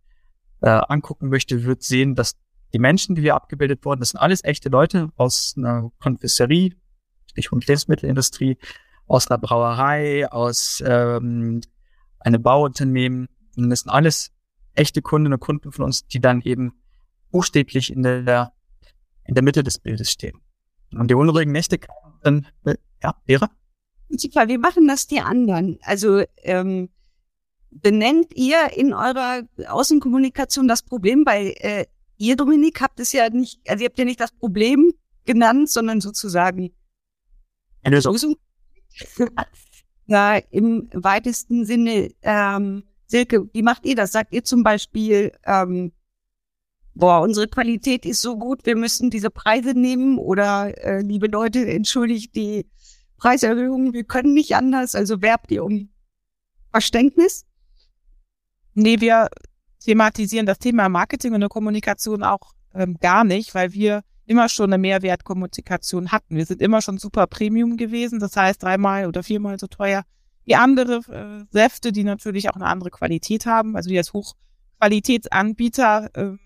äh, 0.62 0.68
angucken 0.68 1.28
möchte, 1.28 1.64
wird 1.64 1.82
sehen, 1.82 2.14
dass 2.14 2.36
die 2.72 2.78
Menschen, 2.78 3.14
die 3.14 3.22
wir 3.22 3.34
abgebildet 3.34 3.84
wurden, 3.84 4.00
das 4.00 4.10
sind 4.10 4.20
alles 4.20 4.44
echte 4.44 4.68
Leute 4.68 5.10
aus 5.16 5.54
einer 5.56 5.90
Konfisserie, 6.00 6.72
Stichwort 7.26 7.66
Lebensmittelindustrie, 7.66 8.58
aus 9.06 9.30
einer 9.30 9.38
Brauerei, 9.38 10.30
aus 10.30 10.82
ähm, 10.86 11.60
einem 12.20 12.42
Bauunternehmen. 12.42 13.28
Und 13.56 13.70
das 13.70 13.80
sind 13.80 13.90
alles 13.90 14.32
echte 14.74 15.02
Kundinnen 15.02 15.34
und 15.34 15.40
Kunden 15.40 15.72
von 15.72 15.86
uns, 15.86 16.06
die 16.06 16.20
dann 16.20 16.42
eben 16.42 16.72
buchstäblich 17.30 17.92
in 17.92 18.02
der, 18.02 18.52
in 19.24 19.34
der 19.34 19.42
Mitte 19.42 19.62
des 19.62 19.78
Bildes 19.78 20.10
stehen. 20.10 20.40
Und 20.92 21.10
die 21.10 21.14
unruhigen 21.14 21.52
Nächte 21.52 21.78
dann, 22.22 22.46
äh, 22.64 22.76
ja, 23.02 23.14
Vera? 23.26 23.50
Super, 24.08 24.48
wie 24.48 24.58
machen 24.58 24.88
das 24.88 25.06
die 25.06 25.20
anderen? 25.20 25.78
Also 25.82 26.22
ähm, 26.38 26.88
benennt 27.70 28.34
ihr 28.34 28.72
in 28.74 28.94
eurer 28.94 29.42
Außenkommunikation 29.66 30.66
das 30.66 30.82
Problem? 30.82 31.24
Weil 31.26 31.54
äh, 31.58 31.84
ihr, 32.16 32.36
Dominik, 32.36 32.80
habt 32.80 33.00
es 33.00 33.12
ja 33.12 33.28
nicht, 33.28 33.60
also 33.68 33.82
ihr 33.82 33.88
habt 33.88 33.98
ja 33.98 34.04
nicht 34.04 34.20
das 34.20 34.32
Problem 34.32 34.92
genannt, 35.26 35.70
sondern 35.70 36.00
sozusagen 36.00 36.70
eine 37.82 37.96
Lösung. 37.96 38.36
ja, 40.06 40.36
im 40.50 40.88
weitesten 40.92 41.64
Sinne, 41.64 42.10
ähm, 42.22 42.84
Silke, 43.06 43.48
wie 43.52 43.62
macht 43.62 43.86
ihr 43.86 43.94
das? 43.94 44.12
Sagt 44.12 44.32
ihr 44.32 44.44
zum 44.44 44.62
Beispiel, 44.62 45.32
ähm, 45.44 45.92
boah, 46.98 47.20
unsere 47.20 47.46
Qualität 47.46 48.04
ist 48.04 48.20
so 48.20 48.36
gut, 48.36 48.66
wir 48.66 48.76
müssen 48.76 49.08
diese 49.08 49.30
Preise 49.30 49.70
nehmen 49.70 50.18
oder 50.18 50.76
äh, 50.84 51.00
liebe 51.00 51.28
Leute, 51.28 51.64
entschuldigt 51.64 52.34
die 52.34 52.66
Preiserhöhung, 53.16 53.92
wir 53.92 54.04
können 54.04 54.34
nicht 54.34 54.56
anders, 54.56 54.94
also 54.96 55.22
werbt 55.22 55.50
ihr 55.52 55.64
um 55.64 55.90
Verständnis? 56.70 57.46
Nee, 58.74 59.00
wir 59.00 59.28
thematisieren 59.84 60.46
das 60.46 60.58
Thema 60.58 60.88
Marketing 60.88 61.34
und 61.34 61.48
Kommunikation 61.48 62.24
auch 62.24 62.52
ähm, 62.74 62.96
gar 63.00 63.24
nicht, 63.24 63.54
weil 63.54 63.72
wir 63.72 64.02
immer 64.26 64.48
schon 64.48 64.72
eine 64.72 64.78
Mehrwertkommunikation 64.78 66.10
hatten. 66.12 66.36
Wir 66.36 66.46
sind 66.46 66.60
immer 66.60 66.82
schon 66.82 66.98
super 66.98 67.26
Premium 67.26 67.76
gewesen, 67.76 68.18
das 68.18 68.36
heißt 68.36 68.62
dreimal 68.62 69.06
oder 69.06 69.22
viermal 69.22 69.58
so 69.58 69.68
teuer 69.68 70.02
wie 70.44 70.56
andere 70.56 70.96
äh, 71.08 71.44
Säfte, 71.50 71.92
die 71.92 72.04
natürlich 72.04 72.50
auch 72.50 72.56
eine 72.56 72.66
andere 72.66 72.90
Qualität 72.90 73.46
haben. 73.46 73.76
Also 73.76 73.88
wir 73.90 74.00
als 74.00 74.12
Hochqualitätsanbieter 74.12 76.10
äh, 76.14 76.36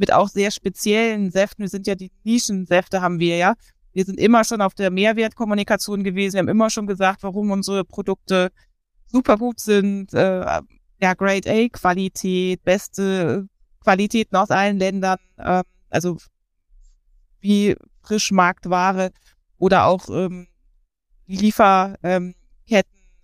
mit 0.00 0.12
auch 0.12 0.28
sehr 0.28 0.50
speziellen 0.50 1.30
Säften. 1.30 1.62
Wir 1.62 1.68
sind 1.68 1.86
ja 1.86 1.94
die 1.94 2.10
Nischensäfte 2.24 3.02
haben 3.02 3.20
wir 3.20 3.36
ja. 3.36 3.54
Wir 3.92 4.04
sind 4.04 4.18
immer 4.18 4.44
schon 4.44 4.62
auf 4.62 4.74
der 4.74 4.90
Mehrwertkommunikation 4.90 6.02
gewesen. 6.02 6.34
Wir 6.34 6.38
haben 6.40 6.48
immer 6.48 6.70
schon 6.70 6.86
gesagt, 6.86 7.22
warum 7.22 7.50
unsere 7.50 7.84
Produkte 7.84 8.50
super 9.06 9.36
gut 9.36 9.60
sind. 9.60 10.14
Äh, 10.14 10.62
ja, 11.02 11.14
Grade 11.14 11.50
A 11.50 11.68
Qualität, 11.68 12.64
beste 12.64 13.46
Qualitäten 13.84 14.36
aus 14.36 14.50
allen 14.50 14.78
Ländern. 14.78 15.18
Äh, 15.36 15.64
also 15.90 16.16
wie 17.40 17.76
Frischmarktware 18.02 19.10
oder 19.58 19.84
auch 19.84 20.08
ähm, 20.08 20.46
Lieferketten 21.26 22.34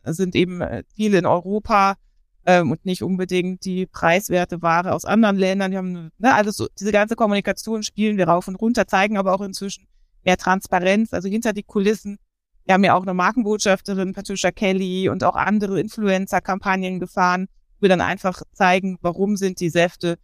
sind 0.04 0.34
eben 0.34 0.62
viel 0.94 1.14
in 1.14 1.24
Europa 1.24 1.96
ähm, 2.46 2.70
und 2.70 2.86
nicht 2.86 3.02
unbedingt 3.02 3.64
die 3.64 3.86
preiswerte 3.86 4.62
Ware 4.62 4.92
aus 4.94 5.04
anderen 5.04 5.36
Ländern. 5.36 5.72
Wir 5.72 5.78
haben 5.78 6.10
ne, 6.18 6.34
alles 6.34 6.56
so, 6.56 6.68
diese 6.78 6.92
ganze 6.92 7.16
Kommunikation 7.16 7.82
spielen 7.82 8.16
wir 8.16 8.28
rauf 8.28 8.48
und 8.48 8.54
runter, 8.56 8.86
zeigen 8.86 9.18
aber 9.18 9.34
auch 9.34 9.40
inzwischen 9.40 9.86
mehr 10.24 10.36
Transparenz, 10.36 11.12
also 11.12 11.28
hinter 11.28 11.52
die 11.52 11.64
Kulissen. 11.64 12.18
Wir 12.64 12.74
haben 12.74 12.84
ja 12.84 12.94
auch 12.94 13.02
eine 13.02 13.14
Markenbotschafterin, 13.14 14.12
Patricia 14.12 14.50
Kelly, 14.50 15.08
und 15.08 15.22
auch 15.22 15.36
andere 15.36 15.80
Influencer-Kampagnen 15.80 16.98
gefahren, 17.00 17.48
wo 17.78 17.82
wir 17.82 17.88
dann 17.88 18.00
einfach 18.00 18.42
zeigen, 18.52 18.98
warum 19.02 19.36
sind 19.36 19.60
die 19.60 19.70
Säfte 19.70 20.18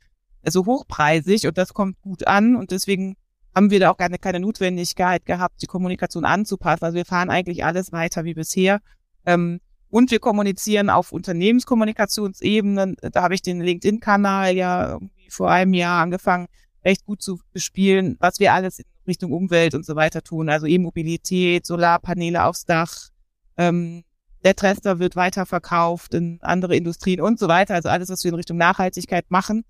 so 0.44 0.66
hochpreisig 0.66 1.46
und 1.46 1.56
das 1.58 1.74
kommt 1.74 2.00
gut 2.02 2.26
an 2.26 2.56
und 2.56 2.70
deswegen 2.72 3.16
haben 3.54 3.70
wir 3.70 3.80
da 3.80 3.90
auch 3.90 3.96
keine, 3.96 4.18
keine 4.18 4.40
Notwendigkeit 4.40 5.26
gehabt, 5.26 5.60
die 5.62 5.66
Kommunikation 5.66 6.24
anzupassen. 6.24 6.84
Also 6.84 6.96
wir 6.96 7.04
fahren 7.04 7.30
eigentlich 7.30 7.64
alles 7.64 7.92
weiter 7.92 8.24
wie 8.24 8.34
bisher. 8.34 8.80
Ähm, 9.26 9.60
und 9.92 10.10
wir 10.10 10.20
kommunizieren 10.20 10.88
auf 10.88 11.12
Unternehmenskommunikationsebenen. 11.12 12.96
Da 13.12 13.22
habe 13.22 13.34
ich 13.34 13.42
den 13.42 13.60
LinkedIn-Kanal 13.60 14.56
ja 14.56 14.98
vor 15.28 15.50
einem 15.50 15.74
Jahr 15.74 16.02
angefangen, 16.02 16.48
recht 16.82 17.04
gut 17.04 17.20
zu 17.20 17.40
bespielen, 17.52 18.16
was 18.18 18.40
wir 18.40 18.54
alles 18.54 18.78
in 18.78 18.86
Richtung 19.06 19.32
Umwelt 19.32 19.74
und 19.74 19.84
so 19.84 19.94
weiter 19.94 20.22
tun. 20.22 20.48
Also 20.48 20.66
E-Mobilität, 20.66 21.66
Solarpaneele 21.66 22.42
aufs 22.42 22.64
Dach, 22.64 23.10
ähm, 23.58 24.02
der 24.42 24.56
Trester 24.56 24.98
wird 24.98 25.14
weiterverkauft 25.14 26.14
in 26.14 26.38
andere 26.40 26.74
Industrien 26.74 27.20
und 27.20 27.38
so 27.38 27.46
weiter. 27.48 27.74
Also 27.74 27.90
alles, 27.90 28.08
was 28.08 28.24
wir 28.24 28.30
in 28.30 28.36
Richtung 28.36 28.56
Nachhaltigkeit 28.56 29.30
machen. 29.30 29.62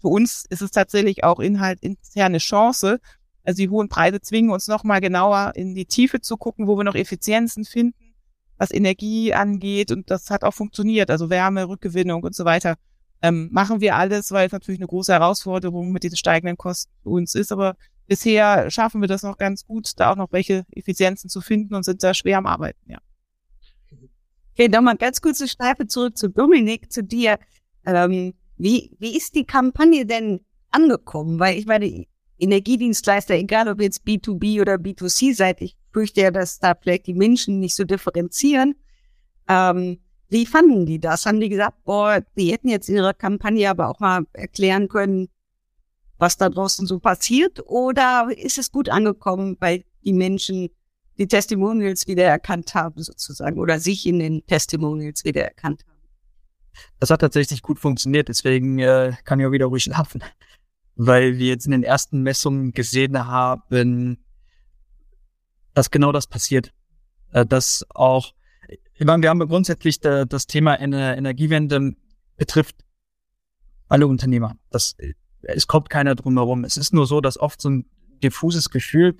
Für 0.00 0.08
uns 0.08 0.44
ist 0.50 0.62
es 0.62 0.70
tatsächlich 0.70 1.24
auch 1.24 1.40
Inhalt 1.40 1.80
interne 1.82 2.38
Chance. 2.38 3.00
Also 3.42 3.56
die 3.56 3.68
hohen 3.68 3.88
Preise 3.88 4.20
zwingen 4.20 4.52
uns 4.52 4.68
nochmal 4.68 5.00
genauer 5.00 5.52
in 5.56 5.74
die 5.74 5.86
Tiefe 5.86 6.20
zu 6.20 6.36
gucken, 6.36 6.68
wo 6.68 6.76
wir 6.76 6.84
noch 6.84 6.94
Effizienzen 6.94 7.64
finden 7.64 8.03
was 8.58 8.70
Energie 8.70 9.32
angeht 9.34 9.90
und 9.90 10.10
das 10.10 10.30
hat 10.30 10.44
auch 10.44 10.54
funktioniert, 10.54 11.10
also 11.10 11.30
Wärme, 11.30 11.68
Rückgewinnung 11.68 12.22
und 12.22 12.34
so 12.34 12.44
weiter. 12.44 12.76
Ähm, 13.22 13.48
machen 13.52 13.80
wir 13.80 13.96
alles, 13.96 14.30
weil 14.32 14.46
es 14.46 14.52
natürlich 14.52 14.80
eine 14.80 14.86
große 14.86 15.12
Herausforderung 15.12 15.92
mit 15.92 16.02
diesen 16.02 16.16
steigenden 16.16 16.56
Kosten 16.56 16.92
für 17.02 17.10
uns 17.10 17.34
ist, 17.34 17.52
aber 17.52 17.76
bisher 18.06 18.70
schaffen 18.70 19.00
wir 19.00 19.08
das 19.08 19.22
noch 19.22 19.38
ganz 19.38 19.64
gut, 19.64 19.92
da 19.96 20.12
auch 20.12 20.16
noch 20.16 20.30
welche 20.32 20.66
Effizienzen 20.70 21.30
zu 21.30 21.40
finden 21.40 21.74
und 21.74 21.84
sind 21.84 22.02
da 22.02 22.14
schwer 22.14 22.38
am 22.38 22.46
Arbeiten, 22.46 22.90
ja. 22.90 22.98
Okay, 24.52 24.68
nochmal 24.68 24.96
ganz 24.96 25.20
kurze 25.20 25.48
Schleife 25.48 25.88
zurück 25.88 26.16
zu 26.16 26.28
Dominik, 26.28 26.92
zu 26.92 27.02
dir. 27.02 27.40
Ähm, 27.84 28.34
wie, 28.56 28.94
wie 29.00 29.16
ist 29.16 29.34
die 29.34 29.44
Kampagne 29.44 30.06
denn 30.06 30.40
angekommen? 30.70 31.40
Weil 31.40 31.58
ich 31.58 31.66
meine, 31.66 32.06
Energiedienstleister, 32.38 33.34
egal 33.34 33.68
ob 33.68 33.80
jetzt 33.80 34.04
B2B 34.04 34.60
oder 34.60 34.74
B2C 34.74 35.34
seid, 35.34 35.60
ich 35.60 35.76
fürchte 35.94 36.20
ja, 36.20 36.30
dass 36.30 36.58
da 36.58 36.74
vielleicht 36.74 37.06
die 37.06 37.14
Menschen 37.14 37.60
nicht 37.60 37.74
so 37.74 37.84
differenzieren. 37.84 38.74
Ähm, 39.48 40.00
wie 40.28 40.44
fanden 40.44 40.84
die 40.84 40.98
das? 40.98 41.24
Haben 41.24 41.40
die 41.40 41.48
gesagt, 41.48 41.84
boah, 41.84 42.22
die 42.36 42.52
hätten 42.52 42.68
jetzt 42.68 42.88
ihre 42.88 43.14
Kampagne 43.14 43.70
aber 43.70 43.88
auch 43.88 44.00
mal 44.00 44.26
erklären 44.32 44.88
können, 44.88 45.28
was 46.18 46.36
da 46.36 46.48
draußen 46.48 46.86
so 46.86 46.98
passiert? 46.98 47.60
Oder 47.66 48.28
ist 48.36 48.58
es 48.58 48.72
gut 48.72 48.88
angekommen, 48.88 49.56
weil 49.60 49.84
die 50.04 50.12
Menschen 50.12 50.70
die 51.18 51.28
Testimonials 51.28 52.08
wieder 52.08 52.24
erkannt 52.24 52.74
haben, 52.74 53.00
sozusagen, 53.00 53.60
oder 53.60 53.78
sich 53.78 54.06
in 54.06 54.18
den 54.18 54.44
Testimonials 54.46 55.24
wieder 55.24 55.44
erkannt 55.44 55.84
haben? 55.86 55.94
Das 56.98 57.10
hat 57.10 57.20
tatsächlich 57.20 57.62
gut 57.62 57.78
funktioniert, 57.78 58.28
deswegen 58.28 58.80
äh, 58.80 59.12
kann 59.24 59.38
ich 59.38 59.46
auch 59.46 59.52
wieder 59.52 59.66
ruhig 59.66 59.84
schlafen. 59.84 60.24
Weil 60.96 61.38
wir 61.38 61.46
jetzt 61.46 61.66
in 61.66 61.72
den 61.72 61.84
ersten 61.84 62.22
Messungen 62.22 62.72
gesehen 62.72 63.26
haben, 63.26 64.23
dass 65.74 65.90
genau 65.90 66.12
das 66.12 66.26
passiert. 66.26 66.72
Äh, 67.32 67.44
dass 67.44 67.84
auch, 67.90 68.32
ich 68.94 69.04
meine, 69.04 69.22
wir 69.22 69.30
haben 69.30 69.46
grundsätzlich 69.46 70.00
da, 70.00 70.24
das 70.24 70.46
Thema 70.46 70.78
Energiewende 70.80 71.94
betrifft 72.36 72.76
alle 73.88 74.06
Unternehmer. 74.06 74.56
Das, 74.70 74.96
es 75.42 75.66
kommt 75.66 75.90
keiner 75.90 76.14
drum 76.14 76.36
herum. 76.36 76.64
Es 76.64 76.76
ist 76.76 76.94
nur 76.94 77.06
so, 77.06 77.20
dass 77.20 77.38
oft 77.38 77.60
so 77.60 77.70
ein 77.70 77.86
diffuses 78.22 78.70
Gefühl 78.70 79.16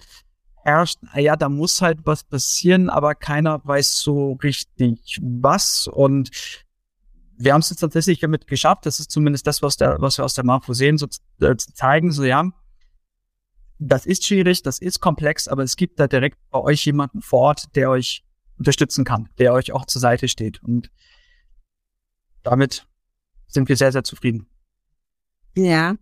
herrscht, 0.65 0.99
ja, 1.15 1.37
da 1.37 1.49
muss 1.49 1.83
halt 1.83 2.01
was 2.05 2.25
passieren, 2.25 2.89
aber 2.89 3.15
keiner 3.15 3.61
weiß 3.65 3.99
so 3.99 4.33
richtig 4.43 5.19
was. 5.23 5.87
Und 5.87 6.31
wir 7.37 7.53
haben 7.53 7.61
es 7.61 7.71
jetzt 7.71 7.81
tatsächlich 7.81 8.21
damit 8.21 8.47
geschafft, 8.47 8.87
das 8.87 8.99
ist 8.99 9.11
zumindest 9.11 9.47
das, 9.47 9.61
was, 9.61 9.77
der, 9.77 10.01
was 10.01 10.19
wir 10.19 10.25
aus 10.25 10.35
der 10.35 10.45
Marfo 10.45 10.73
sehen, 10.73 10.97
so 10.97 11.07
äh, 11.41 11.57
zu 11.57 11.75
zeigen, 11.75 12.13
so 12.13 12.25
ja, 12.25 12.51
das 13.79 14.07
ist 14.07 14.25
schwierig, 14.25 14.63
das 14.63 14.79
ist 14.79 15.01
komplex, 15.01 15.49
aber 15.49 15.63
es 15.63 15.77
gibt 15.77 15.99
da 15.99 16.07
direkt 16.07 16.39
bei 16.51 16.61
euch 16.61 16.85
jemanden 16.87 17.21
vor 17.21 17.41
Ort, 17.41 17.77
der 17.77 17.91
euch 17.91 18.25
unterstützen 18.59 19.05
kann, 19.05 19.29
der 19.39 19.53
euch 19.53 19.73
auch 19.73 19.87
zur 19.87 20.01
Seite 20.01 20.29
steht. 20.29 20.63
Und 20.63 20.91
damit 22.43 22.87
sind 23.47 23.69
wir 23.69 23.77
sehr, 23.77 23.93
sehr 23.93 24.05
zufrieden. 24.05 24.47
Ja. 25.57 25.97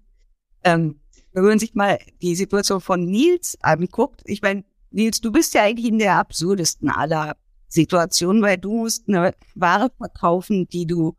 Ähm, 0.65 1.01
wenn 1.33 1.45
man 1.45 1.59
sich 1.59 1.75
mal 1.75 1.99
die 2.21 2.35
Situation 2.35 2.81
von 2.81 3.05
Nils 3.05 3.57
anguckt, 3.63 4.23
ich 4.27 4.43
meine, 4.43 4.65
Nils, 4.91 5.21
du 5.21 5.33
bist 5.33 5.55
ja 5.55 5.63
eigentlich 5.63 5.87
in 5.87 5.99
der 5.99 6.17
absurdesten 6.17 6.91
aller 6.91 7.37
Situationen, 7.69 8.43
weil 8.43 8.59
du 8.59 8.77
musst 8.77 9.09
eine 9.09 9.35
Ware 9.55 9.91
verkaufen, 9.97 10.69
die 10.69 10.87
du 10.87 11.17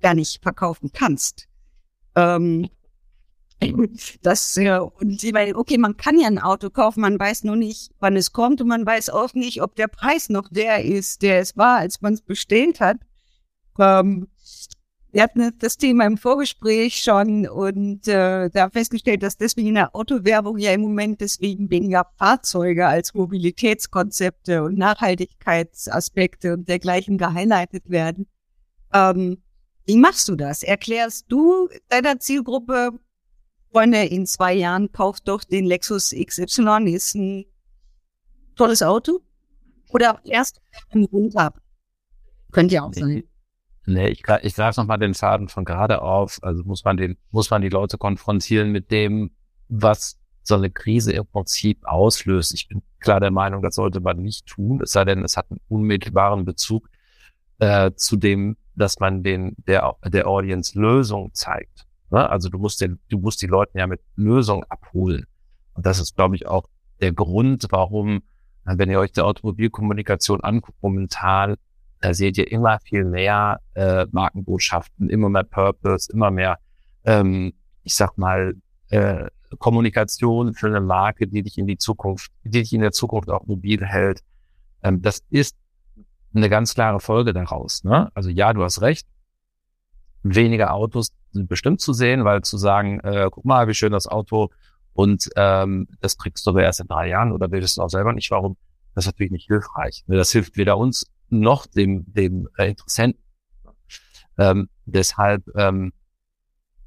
gar 0.00 0.14
nicht 0.14 0.42
verkaufen 0.42 0.90
kannst. 0.92 1.48
Ähm, 2.14 2.68
Das, 4.22 4.56
äh, 4.56 4.78
und 4.78 5.22
ich 5.22 5.32
meine, 5.32 5.56
okay, 5.56 5.78
man 5.78 5.96
kann 5.96 6.18
ja 6.18 6.26
ein 6.26 6.38
Auto 6.38 6.70
kaufen, 6.70 7.00
man 7.00 7.18
weiß 7.18 7.44
nur 7.44 7.56
nicht, 7.56 7.90
wann 7.98 8.16
es 8.16 8.32
kommt 8.32 8.60
und 8.60 8.68
man 8.68 8.86
weiß 8.86 9.10
auch 9.10 9.34
nicht, 9.34 9.62
ob 9.62 9.74
der 9.74 9.88
Preis 9.88 10.28
noch 10.28 10.48
der 10.48 10.84
ist, 10.84 11.22
der 11.22 11.40
es 11.40 11.56
war, 11.56 11.78
als 11.78 12.00
man 12.00 12.14
es 12.14 12.22
bestellt 12.22 12.80
hat. 12.80 12.98
Ähm, 13.78 14.28
wir 15.10 15.22
hatten 15.22 15.52
das 15.58 15.78
Thema 15.78 16.04
im 16.04 16.18
Vorgespräch 16.18 17.02
schon 17.02 17.48
und 17.48 18.06
äh, 18.08 18.50
da 18.50 18.68
festgestellt, 18.68 19.22
dass 19.22 19.38
deswegen 19.38 19.68
in 19.68 19.74
der 19.74 19.96
Autowerbung 19.96 20.58
ja 20.58 20.72
im 20.72 20.82
Moment 20.82 21.20
deswegen 21.22 21.70
weniger 21.70 22.06
Fahrzeuge 22.18 22.86
als 22.86 23.14
Mobilitätskonzepte 23.14 24.62
und 24.62 24.76
Nachhaltigkeitsaspekte 24.76 26.52
und 26.52 26.68
dergleichen 26.68 27.16
gehighlightet 27.16 27.88
werden. 27.88 28.26
Ähm, 28.92 29.42
wie 29.86 29.96
machst 29.96 30.28
du 30.28 30.36
das? 30.36 30.62
Erklärst 30.62 31.24
du 31.30 31.68
deiner 31.88 32.20
Zielgruppe, 32.20 32.90
Freunde, 33.72 34.04
in 34.04 34.26
zwei 34.26 34.54
Jahren 34.54 34.90
kauft 34.92 35.28
doch 35.28 35.44
den 35.44 35.64
Lexus 35.64 36.10
XY, 36.10 36.90
ist 36.92 37.14
ein 37.14 37.44
tolles 38.56 38.82
Auto? 38.82 39.20
Oder 39.90 40.20
erst 40.24 40.60
runter? 40.94 41.54
Könnte 42.52 42.74
ja 42.74 42.82
auch 42.82 42.92
sein. 42.92 43.24
Nee, 43.86 44.08
ich, 44.08 44.22
ich 44.42 44.54
greife 44.54 44.80
nochmal 44.80 44.98
den 44.98 45.14
Faden 45.14 45.48
von 45.48 45.64
gerade 45.64 46.02
auf. 46.02 46.38
Also 46.42 46.62
muss 46.64 46.84
man 46.84 46.96
den, 46.96 47.16
muss 47.30 47.50
man 47.50 47.62
die 47.62 47.70
Leute 47.70 47.96
konfrontieren 47.96 48.70
mit 48.70 48.90
dem, 48.90 49.30
was 49.68 50.18
so 50.42 50.56
eine 50.56 50.70
Krise 50.70 51.12
im 51.12 51.26
Prinzip 51.26 51.84
auslöst. 51.84 52.52
Ich 52.54 52.68
bin 52.68 52.82
klar 53.00 53.20
der 53.20 53.30
Meinung, 53.30 53.62
das 53.62 53.76
sollte 53.76 54.00
man 54.00 54.18
nicht 54.18 54.46
tun, 54.46 54.80
es 54.82 54.92
sei 54.92 55.04
denn, 55.04 55.24
es 55.24 55.36
hat 55.36 55.50
einen 55.50 55.60
unmittelbaren 55.68 56.44
Bezug 56.44 56.88
äh, 57.58 57.92
zu 57.94 58.16
dem, 58.16 58.56
dass 58.74 58.98
man 58.98 59.22
den, 59.22 59.56
der, 59.66 59.96
der 60.04 60.26
Audience 60.26 60.78
Lösung 60.78 61.32
zeigt. 61.34 61.87
Ne? 62.10 62.28
Also 62.28 62.48
du 62.48 62.58
musst 62.58 62.80
den, 62.80 62.98
du 63.08 63.18
musst 63.18 63.42
die 63.42 63.46
Leute 63.46 63.78
ja 63.78 63.86
mit 63.86 64.00
Lösungen 64.16 64.64
abholen. 64.68 65.26
Und 65.74 65.86
das 65.86 66.00
ist, 66.00 66.16
glaube 66.16 66.36
ich, 66.36 66.46
auch 66.46 66.68
der 67.00 67.12
Grund, 67.12 67.66
warum, 67.70 68.22
wenn 68.64 68.90
ihr 68.90 68.98
euch 68.98 69.12
die 69.12 69.20
Automobilkommunikation 69.20 70.40
anguckt, 70.42 70.78
momentan 70.82 71.56
da 72.00 72.14
seht 72.14 72.38
ihr 72.38 72.50
immer 72.50 72.78
viel 72.80 73.04
mehr 73.04 73.60
äh, 73.74 74.06
Markenbotschaften, 74.12 75.10
immer 75.10 75.28
mehr 75.28 75.44
Purpose, 75.44 76.12
immer 76.12 76.30
mehr, 76.30 76.58
ähm, 77.04 77.54
ich 77.82 77.94
sag 77.94 78.16
mal, 78.16 78.54
äh, 78.90 79.26
Kommunikation 79.58 80.54
für 80.54 80.68
eine 80.68 80.80
Marke, 80.80 81.26
die 81.26 81.42
dich 81.42 81.58
in 81.58 81.66
die 81.66 81.78
Zukunft, 81.78 82.30
die 82.44 82.50
dich 82.50 82.72
in 82.72 82.82
der 82.82 82.92
Zukunft 82.92 83.30
auch 83.30 83.46
mobil 83.46 83.84
hält. 83.84 84.20
Ähm, 84.82 85.02
das 85.02 85.22
ist 85.30 85.56
eine 86.34 86.48
ganz 86.48 86.74
klare 86.74 87.00
Folge 87.00 87.32
daraus. 87.32 87.82
Ne? 87.82 88.10
Also 88.14 88.30
ja, 88.30 88.52
du 88.52 88.62
hast 88.62 88.80
recht. 88.82 89.06
Weniger 90.22 90.74
Autos 90.74 91.12
sind 91.32 91.48
bestimmt 91.48 91.80
zu 91.80 91.92
sehen, 91.92 92.24
weil 92.24 92.42
zu 92.42 92.56
sagen, 92.56 93.00
äh, 93.00 93.28
guck 93.30 93.44
mal, 93.44 93.68
wie 93.68 93.74
schön 93.74 93.92
das 93.92 94.06
Auto 94.06 94.50
und 94.92 95.28
ähm, 95.36 95.86
das 96.00 96.18
kriegst 96.18 96.46
du 96.46 96.50
aber 96.50 96.62
erst 96.62 96.80
in 96.80 96.88
drei 96.88 97.08
Jahren 97.08 97.32
oder 97.32 97.50
willst 97.50 97.76
du 97.76 97.82
auch 97.82 97.88
selber 97.88 98.12
nicht, 98.12 98.30
warum, 98.30 98.56
das 98.94 99.04
ist 99.04 99.12
natürlich 99.12 99.32
nicht 99.32 99.46
hilfreich. 99.46 100.04
Das 100.08 100.32
hilft 100.32 100.56
weder 100.56 100.76
uns 100.76 101.06
noch 101.28 101.66
dem, 101.66 102.04
dem 102.12 102.48
Interessenten. 102.58 103.22
Ähm, 104.38 104.68
deshalb, 104.86 105.44
ähm, 105.56 105.92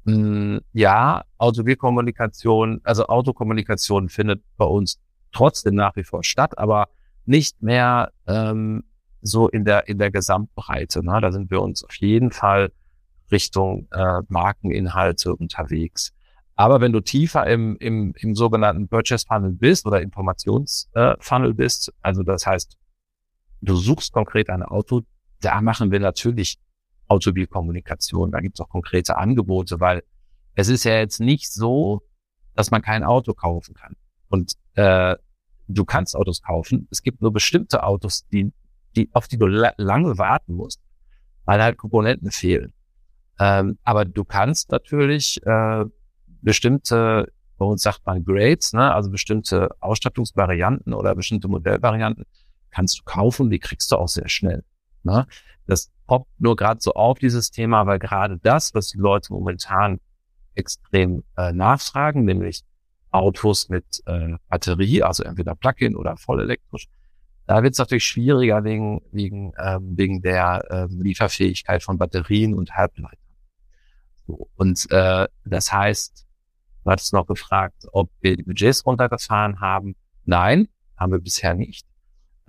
mh, 0.04 0.60
ja, 0.72 1.24
Automobilkommunikation, 1.38 2.80
also 2.84 3.06
Autokommunikation 3.06 4.08
findet 4.08 4.42
bei 4.56 4.66
uns 4.66 5.00
trotzdem 5.32 5.74
nach 5.74 5.96
wie 5.96 6.04
vor 6.04 6.22
statt, 6.24 6.58
aber 6.58 6.88
nicht 7.24 7.62
mehr 7.62 8.12
ähm, 8.26 8.84
so 9.22 9.48
in 9.48 9.64
der 9.64 9.88
in 9.88 9.98
der 9.98 10.10
Gesamtbreite. 10.10 11.04
Ne? 11.04 11.20
Da 11.20 11.32
sind 11.32 11.50
wir 11.50 11.62
uns 11.62 11.84
auf 11.84 11.94
jeden 11.96 12.30
Fall 12.30 12.72
Richtung 13.32 13.88
äh, 13.92 14.20
Markeninhalte 14.28 15.34
unterwegs. 15.34 16.12
Aber 16.54 16.80
wenn 16.80 16.92
du 16.92 17.00
tiefer 17.00 17.46
im, 17.46 17.76
im, 17.78 18.14
im 18.18 18.34
sogenannten 18.36 18.86
Purchase 18.86 19.26
Funnel 19.26 19.52
bist 19.52 19.86
oder 19.86 20.02
Informationsfunnel 20.02 21.50
äh, 21.50 21.54
bist, 21.54 21.92
also 22.02 22.22
das 22.22 22.46
heißt 22.46 22.76
du 23.62 23.76
suchst 23.76 24.12
konkret 24.12 24.50
ein 24.50 24.62
Auto, 24.62 25.02
da 25.40 25.60
machen 25.60 25.90
wir 25.90 26.00
natürlich 26.00 26.58
Automobilkommunikation. 27.08 28.30
Da 28.30 28.40
gibt 28.40 28.58
es 28.58 28.60
auch 28.64 28.68
konkrete 28.68 29.16
Angebote, 29.16 29.80
weil 29.80 30.02
es 30.54 30.68
ist 30.68 30.84
ja 30.84 30.96
jetzt 30.96 31.20
nicht 31.20 31.52
so, 31.52 32.02
dass 32.54 32.70
man 32.70 32.82
kein 32.82 33.04
Auto 33.04 33.32
kaufen 33.32 33.74
kann. 33.74 33.96
Und 34.28 34.54
äh, 34.74 35.16
du 35.68 35.84
kannst 35.84 36.16
Autos 36.16 36.42
kaufen. 36.42 36.88
Es 36.90 37.02
gibt 37.02 37.22
nur 37.22 37.32
bestimmte 37.32 37.82
Autos, 37.82 38.26
die, 38.28 38.52
die 38.96 39.08
auf 39.12 39.28
die 39.28 39.38
du 39.38 39.46
la 39.46 39.72
lange 39.78 40.18
warten 40.18 40.54
musst, 40.54 40.80
weil 41.44 41.62
halt 41.62 41.78
Komponenten 41.78 42.30
fehlen. 42.30 42.72
Ähm, 43.38 43.78
aber 43.84 44.04
du 44.04 44.24
kannst 44.24 44.70
natürlich 44.70 45.44
äh, 45.46 45.84
bestimmte, 46.42 47.32
bei 47.58 47.64
uns 47.64 47.82
sagt 47.82 48.04
man 48.06 48.24
Grades, 48.24 48.72
ne, 48.72 48.92
also 48.92 49.10
bestimmte 49.10 49.70
Ausstattungsvarianten 49.80 50.92
oder 50.92 51.14
bestimmte 51.14 51.48
Modellvarianten, 51.48 52.24
kannst 52.70 52.98
du 52.98 53.02
kaufen, 53.04 53.50
die 53.50 53.58
kriegst 53.58 53.92
du 53.92 53.96
auch 53.96 54.08
sehr 54.08 54.28
schnell. 54.28 54.64
Ne? 55.02 55.26
Das 55.66 55.90
poppt 56.06 56.40
nur 56.40 56.56
gerade 56.56 56.80
so 56.80 56.94
auf 56.94 57.18
dieses 57.18 57.50
Thema, 57.50 57.86
weil 57.86 57.98
gerade 57.98 58.38
das, 58.42 58.74
was 58.74 58.88
die 58.88 58.98
Leute 58.98 59.32
momentan 59.32 60.00
extrem 60.54 61.24
äh, 61.36 61.52
nachfragen, 61.52 62.24
nämlich 62.24 62.62
Autos 63.10 63.68
mit 63.68 64.02
äh, 64.06 64.36
Batterie, 64.48 65.02
also 65.02 65.22
entweder 65.22 65.54
Plug-in 65.54 65.96
oder 65.96 66.16
voll 66.16 66.40
elektrisch, 66.40 66.88
da 67.46 67.62
wird 67.62 67.72
es 67.72 67.78
natürlich 67.78 68.04
schwieriger 68.04 68.64
wegen, 68.64 69.02
wegen, 69.10 69.52
ähm, 69.58 69.96
wegen 69.96 70.22
der 70.22 70.64
ähm, 70.70 71.02
Lieferfähigkeit 71.02 71.82
von 71.82 71.98
Batterien 71.98 72.54
und 72.54 72.74
Halbleitern. 72.74 73.18
Und 74.56 74.90
äh, 74.90 75.28
das 75.44 75.72
heißt, 75.72 76.26
du 76.84 76.90
hattest 76.90 77.12
noch 77.12 77.26
gefragt, 77.26 77.86
ob 77.92 78.10
wir 78.20 78.36
die 78.36 78.42
Budgets 78.42 78.84
runtergefahren 78.86 79.60
haben. 79.60 79.96
Nein, 80.24 80.68
haben 80.96 81.12
wir 81.12 81.20
bisher 81.20 81.54
nicht 81.54 81.86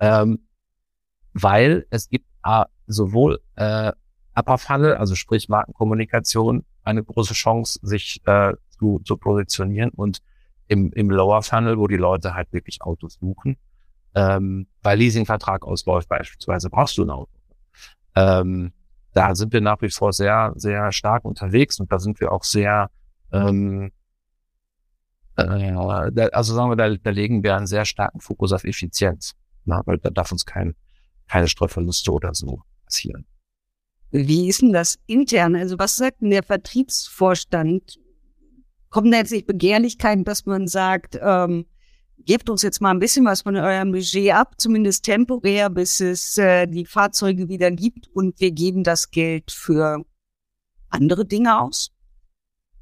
ähm, 0.00 0.46
weil 1.32 1.86
es 1.90 2.08
gibt 2.08 2.26
äh, 2.44 2.64
sowohl 2.86 3.40
äh, 3.56 3.92
Upper 4.34 4.58
Funnel, 4.58 4.94
also 4.94 5.14
sprich 5.14 5.48
Markenkommunikation, 5.48 6.64
eine 6.82 7.02
große 7.02 7.34
Chance, 7.34 7.78
sich 7.82 8.20
äh, 8.26 8.52
zu, 8.78 9.00
zu 9.04 9.16
positionieren 9.16 9.90
und 9.90 10.20
im, 10.66 10.92
im 10.92 11.10
Lower 11.10 11.42
Funnel, 11.42 11.78
wo 11.78 11.86
die 11.86 11.96
Leute 11.96 12.34
halt 12.34 12.52
wirklich 12.52 12.82
Autos 12.82 13.14
suchen, 13.14 13.56
ähm, 14.14 14.66
weil 14.82 14.98
Leasingvertrag 14.98 15.64
ausläuft 15.64 16.08
beispielsweise, 16.08 16.70
brauchst 16.70 16.98
du 16.98 17.04
ein 17.04 17.10
Auto. 17.10 17.32
Ähm, 18.16 18.72
da 19.14 19.34
sind 19.34 19.52
wir 19.52 19.60
nach 19.60 19.80
wie 19.80 19.90
vor 19.90 20.12
sehr, 20.12 20.52
sehr 20.56 20.92
stark 20.92 21.24
unterwegs 21.24 21.80
und 21.80 21.90
da 21.90 21.98
sind 21.98 22.20
wir 22.20 22.32
auch 22.32 22.42
sehr, 22.42 22.90
ähm, 23.32 23.92
äh, 25.36 25.72
also 26.32 26.54
sagen 26.54 26.70
wir, 26.70 26.76
da, 26.76 26.94
da 26.94 27.10
legen 27.10 27.42
wir 27.42 27.56
einen 27.56 27.66
sehr 27.66 27.84
starken 27.84 28.20
Fokus 28.20 28.52
auf 28.52 28.64
Effizienz. 28.64 29.32
Na, 29.64 29.82
weil 29.86 29.98
da 29.98 30.10
darf 30.10 30.30
uns 30.32 30.44
kein, 30.44 30.74
keine 31.28 31.48
Streuverluste 31.48 32.12
oder 32.12 32.34
so 32.34 32.60
passieren. 32.84 33.24
Wie 34.10 34.48
ist 34.48 34.62
denn 34.62 34.72
das 34.72 34.98
intern? 35.06 35.56
Also 35.56 35.78
was 35.78 35.96
sagt 35.96 36.20
denn 36.20 36.30
der 36.30 36.42
Vertriebsvorstand? 36.42 37.98
Kommen 38.90 39.10
da 39.10 39.18
jetzt 39.18 39.32
nicht 39.32 39.46
Begehrlichkeiten, 39.46 40.24
dass 40.24 40.44
man 40.44 40.68
sagt, 40.68 41.18
ähm, 41.20 41.66
gebt 42.18 42.48
uns 42.48 42.62
jetzt 42.62 42.80
mal 42.80 42.90
ein 42.90 42.98
bisschen 42.98 43.24
was 43.24 43.42
von 43.42 43.56
eurem 43.56 43.92
Budget 43.92 44.32
ab, 44.32 44.54
zumindest 44.58 45.04
temporär, 45.04 45.70
bis 45.70 46.00
es 46.00 46.38
äh, 46.38 46.66
die 46.66 46.86
Fahrzeuge 46.86 47.48
wieder 47.48 47.70
gibt 47.70 48.08
und 48.14 48.40
wir 48.40 48.50
geben 48.50 48.84
das 48.84 49.10
Geld 49.10 49.50
für 49.50 50.04
andere 50.88 51.26
Dinge 51.26 51.60
aus? 51.60 51.90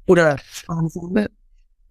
Oder? 0.07 0.37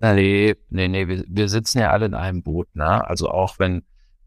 Nee, 0.01 0.57
nee, 0.69 0.89
nee, 0.89 1.09
wir, 1.09 1.25
wir 1.29 1.49
sitzen 1.49 1.79
ja 1.79 1.91
alle 1.91 2.07
in 2.07 2.15
einem 2.15 2.43
Boot, 2.43 2.75
ne? 2.75 3.07
Also 3.07 3.31
auch 3.31 3.59
wenn 3.59 3.83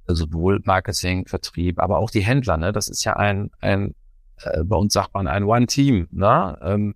sowohl 0.08 0.62
Marketing, 0.64 1.28
Vertrieb, 1.28 1.80
aber 1.80 1.98
auch 1.98 2.10
die 2.10 2.22
Händler. 2.22 2.58
Ne? 2.58 2.72
Das 2.72 2.88
ist 2.88 3.04
ja 3.04 3.16
ein, 3.16 3.52
ein 3.60 3.96
äh, 4.42 4.64
bei 4.64 4.76
uns 4.76 4.94
sagt 4.94 5.14
man 5.14 5.28
ein 5.28 5.44
One-Team. 5.44 6.08
Ne? 6.12 6.58
Ähm, 6.62 6.96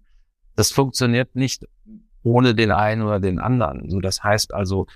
das 0.55 0.71
funktioniert 0.71 1.35
nicht 1.35 1.67
ohne 2.21 2.53
den 2.53 2.71
einen 2.71 3.01
oder 3.01 3.19
den 3.19 3.39
anderen. 3.39 3.89
So, 3.89 3.99
das 3.99 4.23
heißt 4.23 4.53
also, 4.53 4.87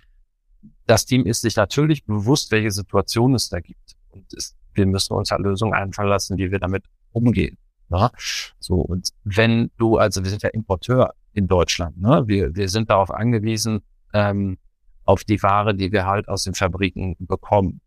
das 0.86 1.06
Team 1.06 1.26
ist 1.26 1.42
sich 1.42 1.56
natürlich 1.56 2.06
bewusst, 2.06 2.52
welche 2.52 2.72
Situation 2.72 3.36
es 3.36 3.50
da 3.50 3.60
gibt. 3.60 3.96
Und 4.10 4.32
es, 4.34 4.56
wir 4.74 4.86
müssen 4.86 5.14
uns 5.14 5.32
halt 5.32 5.42
Lösungen 5.42 5.74
einfallen 5.74 6.10
lassen, 6.10 6.38
wie 6.38 6.52
wir 6.52 6.60
damit 6.60 6.86
umgehen. 7.12 7.58
Ne? 7.90 8.10
So, 8.60 8.76
und 8.76 9.10
wenn 9.24 9.72
du, 9.78 9.98
also 9.98 10.24
wir 10.24 10.30
sind 10.30 10.44
ja 10.44 10.50
Importeur 10.50 11.14
in 11.34 11.48
Deutschland, 11.48 12.00
ne? 12.00 12.24
wir, 12.28 12.56
wir 12.56 12.70
sind 12.70 12.90
darauf 12.90 13.12
angewiesen, 13.12 13.82
ähm, 14.14 14.58
auf 15.06 15.24
die 15.24 15.42
Ware, 15.44 15.76
die 15.76 15.92
wir 15.92 16.06
halt 16.06 16.28
aus 16.28 16.44
den 16.44 16.54
Fabriken 16.54 17.16
bekommen. 17.20 17.82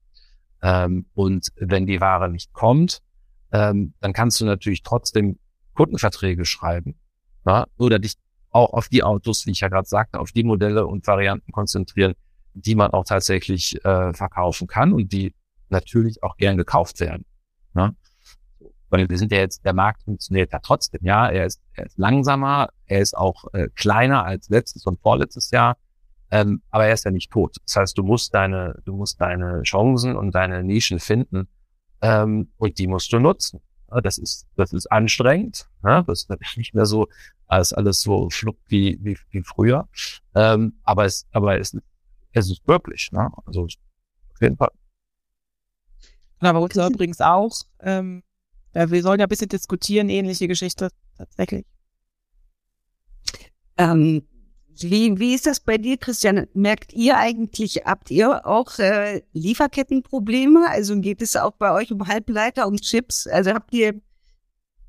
Ähm, 0.63 1.07
und 1.15 1.49
wenn 1.57 1.87
die 1.87 2.01
Ware 2.01 2.31
nicht 2.31 2.53
kommt, 2.53 3.01
ähm, 3.53 3.95
dann 4.01 4.13
kannst 4.13 4.41
du 4.41 4.45
natürlich 4.45 4.83
trotzdem 4.83 5.39
Kundenverträge 5.75 6.45
schreiben 6.45 6.97
ja? 7.47 7.67
oder 7.77 7.99
dich 7.99 8.15
auch 8.51 8.73
auf 8.73 8.89
die 8.89 9.03
Autos, 9.03 9.47
wie 9.47 9.51
ich 9.51 9.61
ja 9.61 9.69
gerade 9.69 9.89
sagte, 9.89 10.19
auf 10.19 10.33
die 10.33 10.45
Modelle 10.45 10.87
und 10.87 11.07
Varianten 11.07 11.53
konzentrieren, 11.53 12.15
die 12.57 12.75
man 12.75 12.91
auch 12.91 13.05
tatsächlich 13.05 13.85
äh, 13.85 14.13
verkaufen 14.13 14.67
kann 14.67 14.93
und 14.93 15.13
die 15.13 15.35
natürlich 15.69 16.23
auch 16.23 16.37
gern 16.37 16.57
gekauft 16.57 17.01
werden. 17.01 17.25
Ja? 17.75 17.93
weil 18.91 19.09
wir 19.09 19.19
sind 19.19 19.33
ja 19.33 19.39
jetzt, 19.39 19.65
der 19.65 19.73
Markt 19.73 20.03
funktioniert 20.05 20.53
ja 20.53 20.59
trotzdem, 20.61 21.01
ja, 21.03 21.29
er 21.29 21.47
ist, 21.47 21.61
er 21.75 21.87
ist 21.87 21.99
langsamer, 21.99 22.69
er 22.87 23.01
ist 23.01 23.17
auch 23.17 23.53
äh, 23.53 23.69
kleiner 23.75 24.25
als 24.25 24.49
letztes 24.49 24.87
und 24.87 25.01
vorletztes 25.01 25.51
Jahr, 25.51 25.77
ähm, 26.31 26.63
aber 26.71 26.87
er 26.87 26.95
ist 26.95 27.05
ja 27.05 27.11
nicht 27.11 27.31
tot. 27.31 27.57
Das 27.65 27.77
heißt, 27.77 27.99
du 27.99 28.03
musst 28.03 28.35
deine, 28.35 28.81
du 28.85 28.95
musst 28.95 29.21
deine 29.21 29.63
Chancen 29.63 30.17
und 30.17 30.35
deine 30.35 30.63
Nischen 30.63 30.99
finden 30.99 31.49
ähm, 32.01 32.51
und 32.57 32.79
die 32.79 32.87
musst 32.87 33.13
du 33.13 33.19
nutzen. 33.19 33.61
Ja, 33.91 34.01
das 34.01 34.19
ist, 34.19 34.47
das 34.57 34.73
ist 34.73 34.91
anstrengend, 34.91 35.69
ja, 35.85 36.03
das 36.03 36.27
ist 36.29 36.57
nicht 36.57 36.75
mehr 36.75 36.87
so 36.87 37.09
als 37.47 37.73
alles 37.73 38.01
so 38.01 38.31
schluckt 38.31 38.63
wie, 38.69 38.99
wie, 39.01 39.17
wie 39.31 39.43
früher, 39.43 39.89
ähm, 40.35 40.79
aber 40.83 41.05
es, 41.05 41.27
aber 41.33 41.59
es, 41.59 41.77
es 42.37 42.51
ist 42.51 42.69
wirklich, 42.69 43.11
ne? 43.13 43.31
also 43.47 43.65
auf 43.65 44.41
jeden 44.41 44.57
Fall. 44.57 44.71
Aber 46.41 46.61
uns 46.61 46.77
übrigens 46.77 47.21
auch, 47.21 47.53
ähm, 47.81 48.23
ja, 48.75 48.91
wir 48.91 49.03
sollen 49.03 49.21
ja 49.21 49.27
ein 49.27 49.31
bisschen 49.31 49.49
diskutieren, 49.49 50.11
ähnliche 50.11 50.47
Geschichte 50.47 50.91
tatsächlich. 51.17 51.65
Ähm, 53.79 54.23
wie, 54.79 55.19
wie 55.19 55.35
ist 55.35 55.47
das 55.47 55.61
bei 55.61 55.79
dir, 55.79 55.97
Christian? 55.97 56.47
Merkt 56.53 56.93
ihr 56.93 57.17
eigentlich, 57.17 57.83
habt 57.87 58.11
ihr 58.11 58.47
auch 58.47 58.79
äh, 58.79 59.23
Lieferkettenprobleme? 59.33 60.69
Also 60.69 61.01
geht 61.01 61.23
es 61.23 61.37
auch 61.37 61.53
bei 61.53 61.73
euch 61.73 61.91
um 61.91 62.07
Halbleiter 62.07 62.67
und 62.67 62.83
Chips? 62.83 63.27
Also 63.27 63.53
habt 63.53 63.73
ihr 63.73 63.99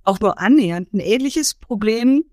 auch 0.04 0.20
nur 0.20 0.38
annähernd 0.38 0.94
ein 0.94 1.00
ähnliches 1.00 1.54
Problem? 1.54 2.26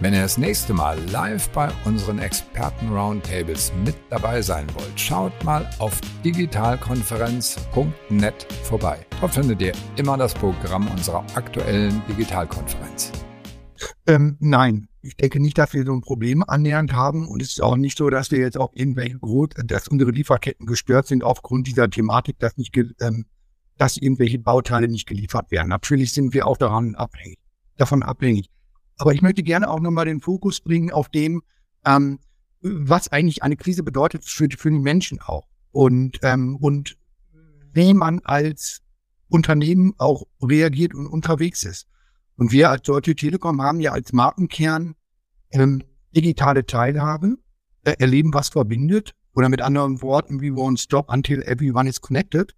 Wenn 0.00 0.14
ihr 0.14 0.22
das 0.22 0.38
nächste 0.38 0.72
Mal 0.72 0.98
live 1.10 1.50
bei 1.50 1.68
unseren 1.84 2.20
Experten-Roundtables 2.20 3.74
mit 3.84 3.96
dabei 4.08 4.40
sein 4.40 4.66
wollt, 4.74 4.98
schaut 4.98 5.44
mal 5.44 5.68
auf 5.78 6.00
digitalkonferenz.net 6.24 8.46
vorbei. 8.62 9.04
Dort 9.20 9.34
findet 9.34 9.60
ihr 9.60 9.74
immer 9.96 10.16
das 10.16 10.32
Programm 10.32 10.88
unserer 10.88 11.22
aktuellen 11.34 12.00
Digitalkonferenz. 12.08 13.12
Ähm, 14.06 14.36
nein, 14.40 14.88
ich 15.02 15.16
denke 15.16 15.40
nicht, 15.40 15.58
dass 15.58 15.72
wir 15.72 15.84
so 15.84 15.92
ein 15.92 16.00
Problem 16.00 16.44
annähernd 16.46 16.92
haben 16.92 17.28
und 17.28 17.42
es 17.42 17.50
ist 17.50 17.62
auch 17.62 17.76
nicht 17.76 17.96
so, 17.96 18.10
dass 18.10 18.30
wir 18.30 18.38
jetzt 18.38 18.58
auch 18.58 18.72
irgendwelche 18.74 19.18
groß, 19.18 19.50
dass 19.64 19.88
unsere 19.88 20.10
Lieferketten 20.10 20.66
gestört 20.66 21.06
sind 21.06 21.24
aufgrund 21.24 21.66
dieser 21.66 21.88
Thematik, 21.88 22.38
dass 22.38 22.56
nicht, 22.56 22.76
ähm, 23.00 23.26
dass 23.78 23.96
irgendwelche 23.96 24.38
Bauteile 24.38 24.88
nicht 24.88 25.06
geliefert 25.06 25.50
werden. 25.50 25.68
Natürlich 25.68 26.12
sind 26.12 26.34
wir 26.34 26.46
auch 26.46 26.56
daran 26.56 26.94
abhängig, 26.94 27.38
davon 27.76 28.02
abhängig. 28.02 28.50
Aber 29.00 29.14
ich 29.14 29.22
möchte 29.22 29.42
gerne 29.42 29.70
auch 29.70 29.80
nochmal 29.80 30.04
den 30.04 30.20
Fokus 30.20 30.60
bringen 30.60 30.90
auf 30.90 31.08
dem, 31.08 31.42
ähm, 31.86 32.18
was 32.60 33.08
eigentlich 33.08 33.42
eine 33.42 33.56
Krise 33.56 33.82
bedeutet 33.82 34.26
für, 34.26 34.46
für 34.54 34.70
die 34.70 34.78
Menschen 34.78 35.22
auch 35.22 35.48
und 35.72 36.18
ähm, 36.22 36.56
und 36.56 36.98
wie 37.72 37.94
man 37.94 38.20
als 38.24 38.82
Unternehmen 39.28 39.94
auch 39.96 40.26
reagiert 40.42 40.94
und 40.94 41.06
unterwegs 41.06 41.62
ist. 41.62 41.88
Und 42.36 42.52
wir 42.52 42.68
als 42.68 42.82
Deutsche 42.82 43.16
Telekom 43.16 43.62
haben 43.62 43.80
ja 43.80 43.92
als 43.92 44.12
Markenkern 44.12 44.96
ähm, 45.50 45.82
digitale 46.14 46.66
Teilhabe, 46.66 47.38
äh, 47.84 47.94
erleben, 47.98 48.34
was 48.34 48.50
verbindet, 48.50 49.14
oder 49.34 49.48
mit 49.48 49.62
anderen 49.62 50.02
Worten, 50.02 50.42
we 50.42 50.48
won't 50.48 50.78
stop 50.78 51.10
until 51.10 51.40
everyone 51.46 51.88
is 51.88 52.02
connected. 52.02 52.54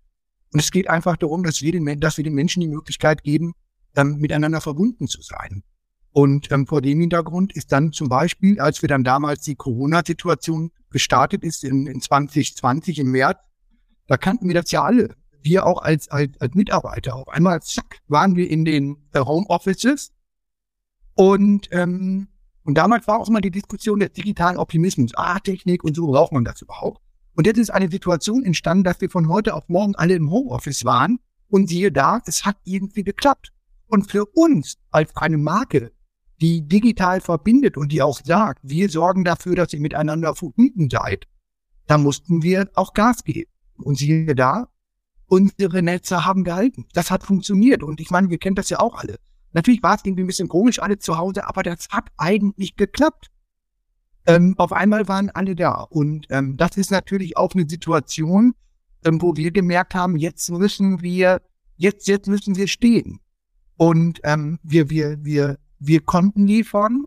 Und 0.53 0.59
es 0.59 0.73
geht 0.73 0.91
einfach 0.91 1.17
darum, 1.17 1.45
dass 1.45 1.61
wir 1.61 1.71
den, 1.71 2.01
dass 2.01 2.17
wir 2.17 2.25
den 2.25 2.35
Menschen 2.35 2.63
die 2.63 2.69
Möglichkeit 2.69 3.23
geben, 3.23 3.53
ähm, 3.95 4.17
miteinander 4.17 4.61
verbunden 4.61 5.07
zu 5.07 5.23
sein. 5.23 5.63
Und 6.13 6.53
ähm, 6.53 6.67
vor 6.67 6.83
dem 6.83 7.01
Hintergrund 7.01 7.55
ist 7.55 7.73
dann 7.73 7.93
zum 7.93 8.09
Beispiel, 8.09 8.61
als 8.61 8.83
wir 8.83 8.89
dann 8.89 9.03
damals 9.03 9.41
die 9.43 9.55
Corona-Situation 9.55 10.71
gestartet 10.91 11.43
ist 11.43 11.65
in, 11.65 11.87
in 11.87 12.01
2020 12.01 12.99
im 12.99 13.11
März, 13.13 13.39
da 14.07 14.17
kannten 14.19 14.47
wir 14.47 14.55
das 14.55 14.71
ja 14.71 14.83
alle 14.83 15.17
wir 15.45 15.67
auch 15.67 15.83
als, 15.83 16.09
als, 16.09 16.41
als 16.41 16.55
Mitarbeiter 16.55 17.17
auf 17.17 17.29
einmal, 17.29 17.61
zack, 17.63 18.01
waren 18.09 18.37
wir 18.37 18.51
in 18.51 18.65
den 18.65 18.97
äh, 19.13 19.21
Homeoffices. 19.21 20.13
Und, 21.15 21.69
ähm, 21.73 22.29
und 22.65 22.75
damals 22.79 23.07
war 23.07 23.19
auch 23.19 23.29
mal 23.29 23.41
die 23.41 23.51
Diskussion 23.51 24.01
des 24.01 24.13
digitalen 24.13 24.57
Optimismus. 24.57 25.13
Ah, 25.15 25.39
Technik 25.41 25.85
und 25.85 25.95
so 25.95 26.07
braucht 26.07 26.33
man 26.33 26.45
das 26.45 26.63
überhaupt. 26.63 27.01
Und 27.35 27.47
jetzt 27.47 27.59
ist 27.59 27.71
eine 27.71 27.91
Situation 27.91 28.45
entstanden, 28.45 28.85
dass 28.85 29.01
wir 29.01 29.11
von 29.11 29.29
heute 29.29 29.55
auf 29.55 29.69
morgen 29.69 29.95
alle 29.97 30.15
im 30.15 30.31
Homeoffice 30.31 30.85
waren. 30.85 31.19
Und 31.49 31.69
siehe 31.69 31.93
da, 31.93 32.21
es 32.27 32.45
hat 32.47 32.57
irgendwie 32.65 33.05
geklappt. 33.05 33.53
Und 33.87 34.11
für 34.11 34.25
uns 34.25 34.79
als 34.91 35.15
eine 35.17 35.37
Marke, 35.37 35.93
die 36.43 36.67
digital 36.67 37.21
verbindet 37.21 37.77
und 37.77 37.93
die 37.93 38.03
auch 38.03 38.21
sagt, 38.23 38.61
wir 38.63 38.91
sorgen 38.91 39.25
dafür, 39.25 39.55
dass 39.55 39.73
ihr 39.73 39.81
miteinander 39.81 40.35
verbunden 40.35 40.91
seid, 40.91 41.27
da 41.87 41.99
mussten 41.99 42.43
wir 42.43 42.69
auch 42.75 42.95
Gas 42.95 43.25
geben. 43.25 43.51
Und 43.77 43.97
siehe 43.97 44.35
da, 44.35 44.69
unsere 45.27 45.83
Netze 45.83 46.25
haben 46.25 46.45
gehalten. 46.45 46.87
Das 46.93 47.11
hat 47.11 47.25
funktioniert. 47.25 47.83
Und 47.83 48.01
ich 48.01 48.11
meine, 48.11 48.29
wir 48.29 48.39
kennen 48.39 48.57
das 48.57 48.71
ja 48.71 48.81
auch 48.81 48.97
alle. 48.97 49.17
Natürlich 49.53 49.83
war 49.83 49.95
es 49.95 50.03
irgendwie 50.05 50.25
ein 50.25 50.27
bisschen 50.27 50.49
komisch, 50.49 50.81
alle 50.81 50.99
zu 50.99 51.17
Hause, 51.17 51.47
aber 51.47 51.63
das 51.63 51.89
hat 51.91 52.09
eigentlich 52.17 52.77
geklappt. 52.77 53.31
Ähm, 54.27 54.55
auf 54.59 54.73
einmal 54.73 55.09
waren 55.09 55.31
alle 55.31 55.55
da. 55.55 55.83
Und 55.83 56.27
ähm, 56.31 56.57
das 56.57 56.77
ist 56.77 56.91
natürlich 56.91 57.37
auch 57.37 57.55
eine 57.55 57.69
Situation, 57.69 58.55
ähm, 59.05 59.21
wo 59.21 59.37
wir 59.37 59.51
gemerkt 59.51 59.95
haben, 59.95 60.17
jetzt 60.17 60.51
müssen 60.51 61.03
wir, 61.03 61.41
jetzt, 61.77 62.09
jetzt 62.09 62.29
müssen 62.29 62.57
wir 62.57 62.69
stehen. 62.69 63.21
Und 63.77 64.21
ähm, 64.25 64.59
wir, 64.63 64.91
wir, 64.91 65.25
wir, 65.25 65.59
wir 65.87 66.01
konnten 66.01 66.47
liefern 66.47 67.05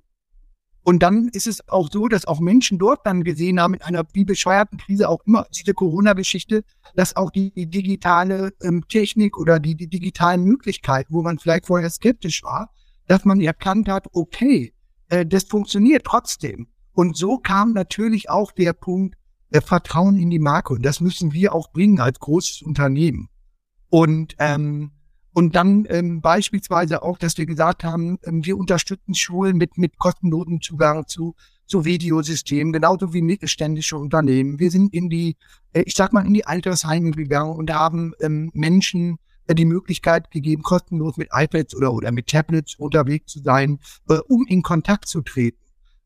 und 0.87 1.01
dann 1.01 1.29
ist 1.29 1.47
es 1.47 1.67
auch 1.67 1.89
so, 1.91 2.07
dass 2.07 2.25
auch 2.25 2.39
Menschen 2.39 2.77
dort 2.77 3.07
dann 3.07 3.23
gesehen 3.23 3.59
haben, 3.59 3.73
in 3.73 3.81
einer 3.81 4.03
wie 4.13 4.23
bescheuerten 4.23 4.77
Krise 4.77 5.09
auch 5.09 5.19
immer, 5.25 5.47
diese 5.51 5.73
Corona-Geschichte, 5.73 6.63
dass 6.93 7.15
auch 7.15 7.31
die, 7.31 7.51
die 7.51 7.65
digitale 7.65 8.53
ähm, 8.61 8.87
Technik 8.87 9.35
oder 9.35 9.59
die, 9.59 9.75
die 9.75 9.87
digitalen 9.87 10.43
Möglichkeiten, 10.43 11.11
wo 11.11 11.23
man 11.23 11.39
vielleicht 11.39 11.65
vorher 11.65 11.89
skeptisch 11.89 12.43
war, 12.43 12.69
dass 13.07 13.25
man 13.25 13.41
erkannt 13.41 13.89
hat, 13.89 14.05
okay, 14.13 14.75
äh, 15.09 15.25
das 15.25 15.45
funktioniert 15.45 16.03
trotzdem. 16.05 16.67
Und 16.93 17.17
so 17.17 17.39
kam 17.39 17.73
natürlich 17.73 18.29
auch 18.29 18.51
der 18.51 18.73
Punkt 18.73 19.15
der 19.51 19.63
Vertrauen 19.63 20.19
in 20.19 20.29
die 20.29 20.37
Marke. 20.37 20.73
Und 20.73 20.85
das 20.85 21.01
müssen 21.01 21.33
wir 21.33 21.55
auch 21.55 21.71
bringen 21.71 21.99
als 21.99 22.19
großes 22.19 22.61
Unternehmen. 22.61 23.29
Und 23.89 24.35
ähm, 24.37 24.91
und 25.35 25.53
dann 25.53 25.85
ähm, 25.89 26.21
beispielsweise 26.21 27.03
auch, 27.03 27.17
dass 27.17 27.37
wir 27.37 27.45
gesagt 27.45 27.83
haben, 27.83 28.17
ähm, 28.23 28.45
wir 28.45 28.57
unterstützen 28.57 29.13
Schulen 29.13 29.57
mit, 29.57 29.77
mit 29.77 29.97
kostenlosen 29.97 30.61
Zugang 30.61 31.07
zu, 31.07 31.35
zu 31.65 31.83
Videosystemen, 31.83 32.71
genauso 32.71 33.13
wie 33.13 33.21
mittelständische 33.21 33.97
Unternehmen. 33.97 34.59
Wir 34.59 34.71
sind 34.71 34.93
in 34.93 35.09
die, 35.09 35.35
äh, 35.73 35.81
ich 35.81 35.93
sag 35.93 36.13
mal, 36.13 36.25
in 36.25 36.33
die 36.33 36.47
Altersheime 36.47 37.11
gegangen 37.11 37.53
und 37.53 37.69
haben 37.69 38.13
ähm, 38.21 38.49
Menschen 38.53 39.17
äh, 39.47 39.55
die 39.55 39.65
Möglichkeit 39.65 40.31
gegeben, 40.31 40.63
kostenlos 40.63 41.17
mit 41.17 41.27
iPads 41.33 41.75
oder, 41.75 41.93
oder 41.93 42.13
mit 42.13 42.27
Tablets 42.27 42.75
unterwegs 42.75 43.33
zu 43.33 43.39
sein, 43.39 43.79
äh, 44.07 44.19
um 44.29 44.45
in 44.47 44.61
Kontakt 44.61 45.09
zu 45.09 45.19
treten. 45.19 45.59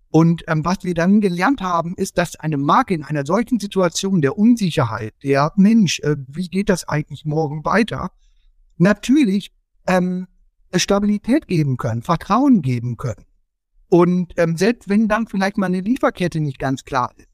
Und 0.10 0.42
ähm, 0.48 0.66
was 0.66 0.80
wir 0.82 0.96
dann 0.96 1.22
gelernt 1.22 1.62
haben, 1.62 1.94
ist, 1.98 2.18
dass 2.18 2.36
eine 2.36 2.58
Marke 2.58 2.96
in 2.96 3.04
einer 3.04 3.28
solchen 3.28 3.60
Situation 3.60 4.22
der 4.22 4.40
Unsicherheit, 4.40 5.14
der 5.22 5.54
Mensch, 5.56 6.00
äh, 6.00 6.16
wie 6.28 6.48
geht 6.48 6.70
das 6.70 6.88
eigentlich 6.88 7.26
morgen 7.26 7.64
weiter, 7.64 8.10
natürlich 8.80 9.52
ähm, 9.88 10.28
Stabilität 10.76 11.48
geben 11.48 11.78
können, 11.78 12.02
Vertrauen 12.02 12.62
geben 12.62 12.98
können. 12.98 13.26
Und 13.90 14.34
ähm, 14.38 14.56
selbst 14.56 14.88
wenn 14.88 15.08
dann 15.08 15.28
vielleicht 15.28 15.58
mal 15.58 15.66
eine 15.66 15.82
Lieferkette 15.82 16.40
nicht 16.40 16.60
ganz 16.60 16.84
klar 16.84 17.12
ist, 17.18 17.28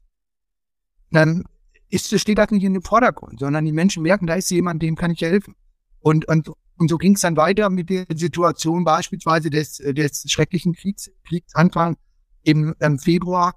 dann 1.10 1.44
ist, 1.88 2.18
steht 2.18 2.38
das 2.38 2.50
nicht 2.50 2.64
in 2.64 2.72
dem 2.74 2.82
Vordergrund, 2.82 3.40
sondern 3.40 3.64
die 3.64 3.72
Menschen 3.72 4.02
merken, 4.02 4.26
da 4.26 4.34
ist 4.34 4.50
jemand, 4.50 4.82
dem 4.82 4.96
kann 4.96 5.10
ich 5.10 5.20
helfen. 5.20 5.54
Und, 6.00 6.26
und, 6.28 6.50
und 6.78 6.88
so 6.88 6.98
ging 6.98 7.14
es 7.14 7.20
dann 7.20 7.36
weiter 7.36 7.70
mit 7.70 7.90
der 7.90 8.06
Situation 8.14 8.84
beispielsweise 8.84 9.50
des, 9.50 9.76
des 9.76 10.24
schrecklichen 10.28 10.72
Kriegs, 10.72 11.10
Kriegsanfang 11.26 11.96
im 12.42 12.74
ähm, 12.80 12.98
Februar. 12.98 13.54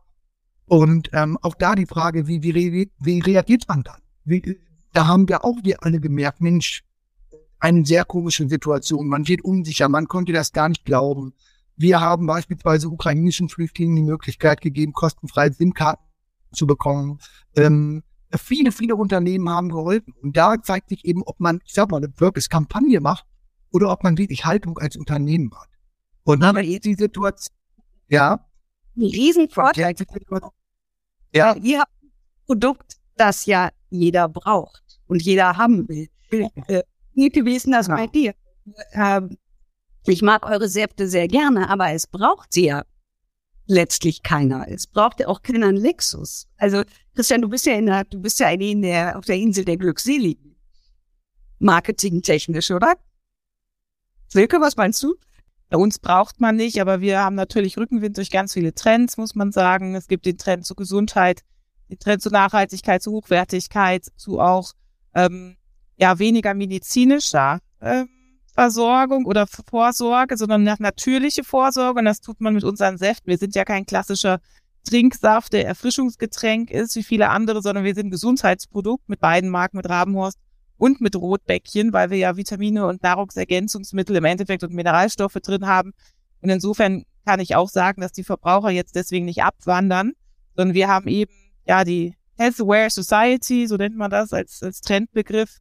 Und 0.65 1.09
ähm, 1.13 1.37
auch 1.41 1.55
da 1.55 1.75
die 1.75 1.85
Frage, 1.85 2.27
wie, 2.27 2.43
wie, 2.43 2.91
wie 2.99 3.19
reagiert 3.19 3.67
man 3.67 3.83
dann? 3.83 4.01
Wie, 4.25 4.59
da 4.93 5.07
haben 5.07 5.27
wir 5.27 5.43
auch 5.43 5.57
wir 5.63 5.83
alle 5.83 5.99
gemerkt, 5.99 6.41
Mensch, 6.41 6.83
eine 7.59 7.85
sehr 7.85 8.05
komische 8.05 8.47
Situation. 8.47 9.07
Man 9.07 9.27
wird 9.27 9.43
unsicher, 9.43 9.89
man 9.89 10.07
konnte 10.07 10.33
das 10.33 10.51
gar 10.51 10.69
nicht 10.69 10.85
glauben. 10.85 11.33
Wir 11.75 12.01
haben 12.01 12.25
beispielsweise 12.25 12.89
ukrainischen 12.89 13.49
Flüchtlingen 13.49 13.95
die 13.95 14.03
Möglichkeit 14.03 14.61
gegeben, 14.61 14.93
kostenfreie 14.93 15.53
SIM-Karten 15.53 16.03
zu 16.51 16.67
bekommen. 16.67 17.19
Ähm, 17.55 18.03
viele, 18.35 18.71
viele 18.71 18.95
Unternehmen 18.95 19.49
haben 19.49 19.69
geholfen. 19.69 20.13
Und 20.21 20.35
da 20.35 20.61
zeigt 20.61 20.89
sich 20.89 21.05
eben, 21.05 21.23
ob 21.23 21.39
man, 21.39 21.61
ich 21.65 21.73
sag 21.73 21.89
mal, 21.91 21.97
eine 21.97 22.09
Purpose-Kampagne 22.09 22.99
macht 22.99 23.25
oder 23.71 23.91
ob 23.91 24.03
man 24.03 24.17
wirklich 24.17 24.45
Haltung 24.45 24.77
als 24.77 24.97
Unternehmen 24.97 25.51
hat. 25.55 25.69
Und 26.23 26.41
dann 26.41 26.57
ist 26.57 26.85
die 26.85 26.95
Situation, 26.95 27.55
ja. 28.07 28.45
Ein 28.95 29.03
Riesenvorteil. 29.03 29.95
Ja. 31.33 31.55
Ihr 31.55 31.79
habt 31.79 32.03
ein 32.03 32.11
Produkt, 32.45 32.97
das 33.15 33.45
ja 33.45 33.69
jeder 33.89 34.27
braucht 34.27 34.99
und 35.07 35.21
jeder 35.21 35.57
haben 35.57 35.87
will. 35.87 36.09
Denn 37.19 37.71
das 37.71 37.87
ja. 37.87 37.95
bei 37.95 38.07
dir? 38.07 38.33
Ähm, 38.93 39.37
ich 40.05 40.21
mag 40.21 40.45
eure 40.45 40.69
Säfte 40.69 41.07
sehr 41.07 41.27
gerne, 41.27 41.69
aber 41.69 41.91
es 41.91 42.07
braucht 42.07 42.53
sie 42.53 42.65
ja 42.65 42.83
letztlich 43.67 44.23
keiner. 44.23 44.67
Es 44.67 44.87
braucht 44.87 45.19
ja 45.19 45.27
auch 45.27 45.41
keiner 45.41 45.67
einen 45.67 45.77
Lexus. 45.77 46.47
Also, 46.57 46.83
Christian, 47.15 47.41
du 47.41 47.49
bist 47.49 47.65
ja 47.65 47.73
in 47.73 47.85
der, 47.85 48.03
du 48.05 48.19
bist 48.19 48.39
ja 48.39 48.49
in 48.49 48.81
der, 48.81 49.17
auf 49.17 49.25
der 49.25 49.35
Insel 49.35 49.65
der 49.65 49.77
Glückseligen. 49.77 50.55
Marketingtechnisch, 51.59 52.71
oder? 52.71 52.95
Silke, 54.27 54.61
was 54.61 54.75
meinst 54.75 55.03
du? 55.03 55.15
Bei 55.69 55.77
uns 55.77 55.99
braucht 55.99 56.39
man 56.39 56.55
nicht, 56.55 56.81
aber 56.81 57.01
wir 57.01 57.19
haben 57.19 57.35
natürlich 57.35 57.77
Rückenwind 57.77 58.17
durch 58.17 58.31
ganz 58.31 58.53
viele 58.53 58.73
Trends, 58.73 59.17
muss 59.17 59.35
man 59.35 59.51
sagen. 59.51 59.93
Es 59.93 60.07
gibt 60.07 60.25
den 60.25 60.37
Trend 60.37 60.65
zur 60.65 60.75
Gesundheit, 60.75 61.43
den 61.89 61.99
Trend 61.99 62.23
zur 62.23 62.31
Nachhaltigkeit, 62.31 63.03
zur 63.03 63.13
Hochwertigkeit, 63.13 64.05
zu 64.15 64.39
auch 64.39 64.73
ähm, 65.13 65.57
ja 65.99 66.17
weniger 66.17 66.53
medizinischer 66.53 67.59
ähm, 67.81 68.09
Versorgung 68.53 69.25
oder 69.25 69.47
Vorsorge, 69.47 70.37
sondern 70.37 70.63
nach 70.63 70.79
natürliche 70.79 71.43
Vorsorge. 71.43 71.99
Und 71.99 72.05
das 72.05 72.21
tut 72.21 72.41
man 72.41 72.53
mit 72.53 72.63
unseren 72.63 72.97
Säften. 72.97 73.27
Wir 73.27 73.37
sind 73.37 73.55
ja 73.55 73.65
kein 73.65 73.85
klassischer 73.85 74.39
Trinksaft, 74.87 75.53
der 75.53 75.67
Erfrischungsgetränk 75.67 76.71
ist, 76.71 76.95
wie 76.95 77.03
viele 77.03 77.29
andere, 77.29 77.61
sondern 77.61 77.83
wir 77.83 77.93
sind 77.93 78.11
Gesundheitsprodukt 78.11 79.07
mit 79.07 79.19
beiden 79.19 79.49
Marken, 79.49 79.77
mit 79.77 79.89
Rabenhorst 79.89 80.37
und 80.77 81.01
mit 81.01 81.15
Rotbäckchen, 81.15 81.93
weil 81.93 82.09
wir 82.09 82.17
ja 82.17 82.37
Vitamine 82.37 82.87
und 82.87 83.03
Nahrungsergänzungsmittel 83.03 84.15
im 84.15 84.25
Endeffekt 84.25 84.63
und 84.63 84.73
Mineralstoffe 84.73 85.33
drin 85.33 85.67
haben. 85.67 85.91
Und 86.41 86.49
insofern 86.49 87.03
kann 87.25 87.41
ich 87.41 87.55
auch 87.55 87.69
sagen, 87.69 88.01
dass 88.01 88.13
die 88.13 88.23
Verbraucher 88.23 88.71
jetzt 88.71 88.95
deswegen 88.95 89.25
nicht 89.25 89.43
abwandern, 89.43 90.13
sondern 90.55 90.73
wir 90.73 90.87
haben 90.87 91.07
eben 91.07 91.33
ja 91.67 91.83
die 91.83 92.15
Health 92.37 92.61
Aware 92.61 92.89
Society, 92.89 93.67
so 93.67 93.75
nennt 93.75 93.97
man 93.97 94.09
das 94.09 94.31
als, 94.31 94.63
als 94.63 94.79
Trendbegriff. 94.79 95.59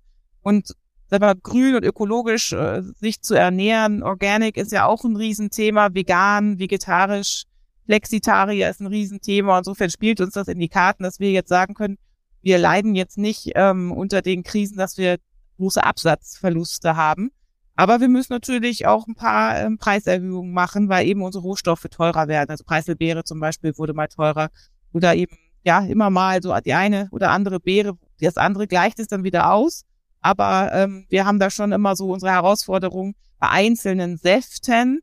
Und 0.49 0.75
sag 1.09 1.21
mal, 1.21 1.35
grün 1.35 1.75
und 1.75 1.85
ökologisch 1.85 2.55
äh, 2.55 2.81
sich 2.81 3.21
zu 3.21 3.35
ernähren, 3.35 4.03
Organic 4.03 4.57
ist 4.57 4.73
ja 4.73 4.87
auch 4.87 5.05
ein 5.05 5.15
Riesenthema, 5.15 5.93
vegan, 5.93 6.59
vegetarisch, 6.59 7.45
Flexitarier 7.85 8.71
ist 8.71 8.81
ein 8.81 8.87
Riesenthema. 8.87 9.59
Insofern 9.59 9.91
spielt 9.91 10.23
uns 10.23 10.33
das 10.33 10.49
in 10.49 10.59
die 10.59 10.71
Karten, 10.71 11.03
dass 11.03 11.21
wir 11.21 11.33
jetzt 11.33 11.51
sagen 11.51 11.75
können, 11.75 11.99
wir 12.41 12.57
leiden 12.57 12.95
jetzt 12.95 13.19
nicht 13.19 13.53
ähm, 13.57 13.93
unter 13.93 14.23
den 14.23 14.43
Krisen, 14.43 14.79
dass 14.79 14.97
wir 14.97 15.19
große 15.59 15.85
Absatzverluste 15.85 16.97
haben. 16.97 17.31
Aber 17.77 18.01
wir 18.01 18.09
müssen 18.09 18.33
natürlich 18.33 18.87
auch 18.87 19.07
ein 19.07 19.17
paar 19.17 19.61
ähm, 19.61 19.77
Preiserhöhungen 19.77 20.55
machen, 20.55 20.89
weil 20.89 21.07
eben 21.07 21.21
unsere 21.21 21.43
Rohstoffe 21.43 21.89
teurer 21.91 22.27
werden. 22.27 22.49
Also 22.49 22.65
Preiselbeere 22.65 23.23
zum 23.23 23.39
Beispiel 23.39 23.77
wurde 23.77 23.93
mal 23.93 24.09
teurer 24.09 24.49
oder 24.95 25.15
eben 25.15 25.37
ja 25.63 25.81
immer 25.81 26.09
mal 26.09 26.43
so 26.43 26.57
die 26.65 26.73
eine 26.73 27.09
oder 27.11 27.33
andere 27.33 27.61
Beere, 27.61 27.99
das 28.19 28.39
andere 28.39 28.67
gleicht 28.67 28.99
es 28.99 29.09
dann 29.09 29.25
wieder 29.25 29.53
aus. 29.53 29.85
Aber 30.21 30.71
ähm, 30.73 31.07
wir 31.09 31.27
haben 31.27 31.39
da 31.39 31.51
schon 31.51 31.73
immer 31.73 31.97
so 31.97 32.11
unsere 32.11 32.33
Herausforderung 32.33 33.15
bei 33.39 33.49
einzelnen 33.49 34.17
Säften. 34.17 35.01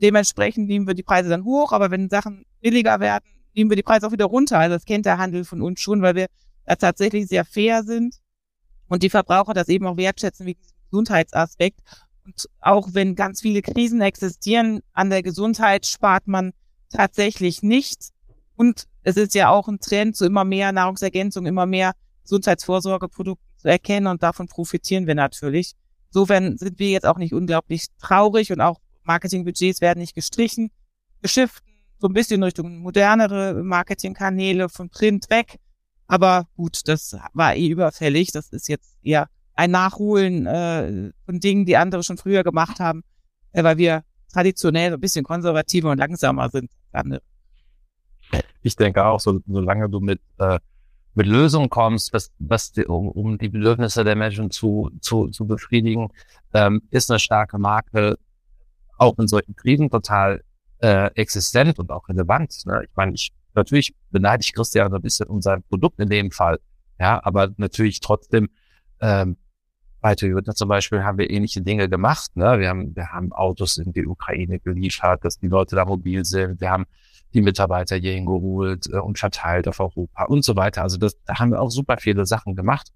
Dementsprechend 0.00 0.68
nehmen 0.68 0.86
wir 0.86 0.94
die 0.94 1.02
Preise 1.02 1.28
dann 1.28 1.44
hoch, 1.44 1.72
aber 1.72 1.90
wenn 1.90 2.08
Sachen 2.08 2.44
billiger 2.60 3.00
werden, 3.00 3.24
nehmen 3.54 3.70
wir 3.70 3.76
die 3.76 3.82
Preise 3.82 4.06
auch 4.06 4.12
wieder 4.12 4.26
runter. 4.26 4.58
Also 4.58 4.76
das 4.76 4.84
kennt 4.84 5.06
der 5.06 5.18
Handel 5.18 5.44
von 5.44 5.62
uns 5.62 5.80
schon, 5.80 6.02
weil 6.02 6.14
wir 6.14 6.26
da 6.64 6.76
tatsächlich 6.76 7.26
sehr 7.26 7.44
fair 7.44 7.82
sind 7.82 8.16
und 8.88 9.02
die 9.02 9.10
Verbraucher 9.10 9.54
das 9.54 9.68
eben 9.68 9.86
auch 9.86 9.96
wertschätzen 9.96 10.46
wegen 10.46 10.60
Gesundheitsaspekt. 10.90 11.80
Und 12.24 12.48
auch 12.60 12.90
wenn 12.92 13.14
ganz 13.14 13.40
viele 13.40 13.62
Krisen 13.62 14.00
existieren, 14.00 14.80
an 14.92 15.10
der 15.10 15.22
Gesundheit 15.22 15.86
spart 15.86 16.26
man 16.26 16.52
tatsächlich 16.90 17.62
nicht. 17.62 18.10
Und 18.54 18.84
es 19.02 19.16
ist 19.16 19.34
ja 19.34 19.50
auch 19.50 19.68
ein 19.68 19.80
Trend 19.80 20.16
zu 20.16 20.26
immer 20.26 20.44
mehr 20.44 20.72
Nahrungsergänzung, 20.72 21.46
immer 21.46 21.66
mehr 21.66 21.92
Gesundheitsvorsorgeprodukten 22.24 23.47
zu 23.58 23.68
erkennen 23.68 24.06
und 24.06 24.22
davon 24.22 24.46
profitieren 24.46 25.06
wir 25.06 25.14
natürlich. 25.14 25.74
Insofern 26.08 26.56
sind 26.56 26.78
wir 26.78 26.90
jetzt 26.90 27.06
auch 27.06 27.18
nicht 27.18 27.34
unglaublich 27.34 27.86
traurig 28.00 28.50
und 28.50 28.60
auch 28.60 28.80
Marketingbudgets 29.04 29.80
werden 29.80 30.00
nicht 30.00 30.14
gestrichen. 30.14 30.70
Wir 31.20 31.28
shiften 31.28 31.66
so 31.98 32.08
ein 32.08 32.14
bisschen 32.14 32.42
Richtung 32.42 32.78
modernere 32.78 33.62
Marketingkanäle 33.62 34.68
von 34.68 34.88
Print 34.88 35.28
weg 35.30 35.58
aber 36.08 36.48
gut, 36.56 36.88
das 36.88 37.16
war 37.34 37.54
eh 37.54 37.68
überfällig. 37.68 38.32
Das 38.32 38.48
ist 38.48 38.68
jetzt 38.68 38.96
eher 39.02 39.28
ein 39.54 39.70
Nachholen 39.70 40.46
äh, 40.46 41.12
von 41.26 41.38
Dingen, 41.38 41.66
die 41.66 41.76
andere 41.76 42.02
schon 42.02 42.16
früher 42.16 42.42
gemacht 42.42 42.80
haben, 42.80 43.04
äh, 43.52 43.62
weil 43.62 43.76
wir 43.76 44.02
traditionell 44.32 44.94
ein 44.94 45.00
bisschen 45.00 45.24
konservativer 45.24 45.90
und 45.90 45.98
langsamer 45.98 46.48
sind. 46.48 46.70
Ich 48.62 48.74
denke 48.74 49.04
auch, 49.04 49.20
so, 49.20 49.40
solange 49.46 49.88
du 49.88 50.00
mit 50.00 50.20
äh, 50.38 50.58
mit 51.18 51.26
Lösungen 51.26 51.68
kommst, 51.68 52.12
was, 52.12 52.30
was 52.38 52.72
um, 52.86 53.08
um 53.08 53.38
die 53.38 53.48
Bedürfnisse 53.48 54.04
der 54.04 54.16
Menschen 54.16 54.50
zu, 54.50 54.90
zu, 55.00 55.28
zu 55.28 55.46
befriedigen, 55.46 56.08
ähm, 56.54 56.80
ist 56.90 57.10
eine 57.10 57.18
starke 57.18 57.58
Marke 57.58 58.18
auch 58.96 59.18
in 59.18 59.28
solchen 59.28 59.54
Krisen 59.54 59.90
total 59.90 60.42
äh, 60.78 61.10
existent 61.14 61.78
und 61.78 61.90
auch 61.90 62.08
relevant. 62.08 62.54
Ne? 62.66 62.84
Ich 62.84 62.96
meine, 62.96 63.12
ich 63.14 63.32
Natürlich 63.58 63.92
beneide 64.10 64.42
ich 64.42 64.54
Christian 64.54 64.94
ein 64.94 65.02
bisschen 65.02 65.26
um 65.26 65.42
sein 65.42 65.64
Produkt 65.64 65.98
in 65.98 66.08
dem 66.08 66.30
Fall. 66.30 66.60
Ja, 67.00 67.20
aber 67.24 67.50
natürlich 67.56 67.98
trotzdem, 68.00 68.48
ähm, 69.00 69.36
bei 70.00 70.14
Toyota 70.14 70.54
zum 70.54 70.68
Beispiel 70.68 71.02
haben 71.02 71.18
wir 71.18 71.28
ähnliche 71.28 71.60
Dinge 71.60 71.88
gemacht. 71.88 72.36
Ne? 72.36 72.60
Wir 72.60 72.68
haben, 72.68 72.94
wir 72.94 73.08
haben 73.10 73.32
Autos 73.32 73.76
in 73.78 73.92
die 73.92 74.06
Ukraine 74.06 74.60
geliefert, 74.60 75.24
dass 75.24 75.38
die 75.38 75.48
Leute 75.48 75.74
da 75.74 75.84
mobil 75.84 76.24
sind. 76.24 76.60
Wir 76.60 76.70
haben 76.70 76.86
die 77.34 77.42
Mitarbeiter 77.42 77.96
hierhin 77.96 78.26
geholt 78.26 78.86
äh, 78.92 78.98
und 78.98 79.18
verteilt 79.18 79.68
auf 79.68 79.80
Europa 79.80 80.24
und 80.24 80.44
so 80.44 80.56
weiter. 80.56 80.82
Also 80.82 80.96
das, 80.96 81.16
da 81.24 81.38
haben 81.38 81.50
wir 81.50 81.60
auch 81.60 81.70
super 81.70 81.96
viele 81.98 82.26
Sachen 82.26 82.54
gemacht. 82.54 82.92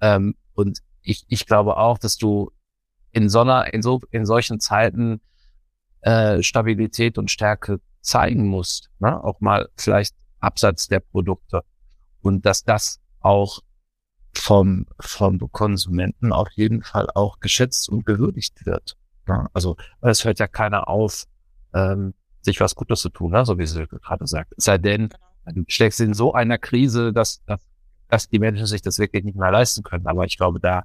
Ähm, 0.00 0.34
und 0.54 0.80
ich, 1.02 1.24
ich 1.28 1.46
glaube 1.46 1.76
auch, 1.76 1.98
dass 1.98 2.16
du 2.16 2.50
in 3.10 3.28
so 3.28 3.40
einer, 3.40 3.72
in 3.72 3.82
so, 3.82 4.00
in 4.10 4.26
solchen 4.26 4.60
Zeiten 4.60 5.20
äh, 6.00 6.42
Stabilität 6.42 7.18
und 7.18 7.30
Stärke 7.30 7.80
zeigen 8.00 8.46
musst, 8.46 8.90
ne? 8.98 9.22
auch 9.22 9.40
mal 9.40 9.68
vielleicht 9.76 10.14
Absatz 10.40 10.88
der 10.88 11.00
Produkte 11.00 11.62
und 12.20 12.44
dass 12.44 12.64
das 12.64 13.00
auch 13.20 13.60
vom, 14.34 14.86
vom 15.00 15.38
Konsumenten 15.52 16.32
auf 16.32 16.48
jeden 16.52 16.82
Fall 16.82 17.08
auch 17.14 17.40
geschätzt 17.40 17.88
und 17.88 18.04
gewürdigt 18.04 18.66
wird. 18.66 18.96
Ne? 19.26 19.48
Also 19.54 19.76
es 20.00 20.24
hört 20.24 20.38
ja 20.38 20.48
keiner 20.48 20.88
auf, 20.88 21.24
ähm, 21.72 22.14
sich 22.44 22.60
was 22.60 22.74
Gutes 22.74 23.00
zu 23.00 23.08
tun, 23.08 23.32
ne? 23.32 23.44
so 23.44 23.58
wie 23.58 23.66
sie 23.66 23.86
gerade 23.86 24.26
sagt. 24.26 24.52
Es 24.56 24.64
sei 24.64 24.78
denn, 24.78 25.08
du 25.46 25.64
steckst 25.66 26.00
in 26.00 26.14
so 26.14 26.34
einer 26.34 26.58
Krise, 26.58 27.12
dass, 27.12 27.42
dass, 27.46 27.60
dass 28.08 28.28
die 28.28 28.38
Menschen 28.38 28.66
sich 28.66 28.82
das 28.82 28.98
wirklich 28.98 29.24
nicht 29.24 29.36
mehr 29.36 29.50
leisten 29.50 29.82
können. 29.82 30.06
Aber 30.06 30.24
ich 30.24 30.36
glaube, 30.36 30.60
da, 30.60 30.82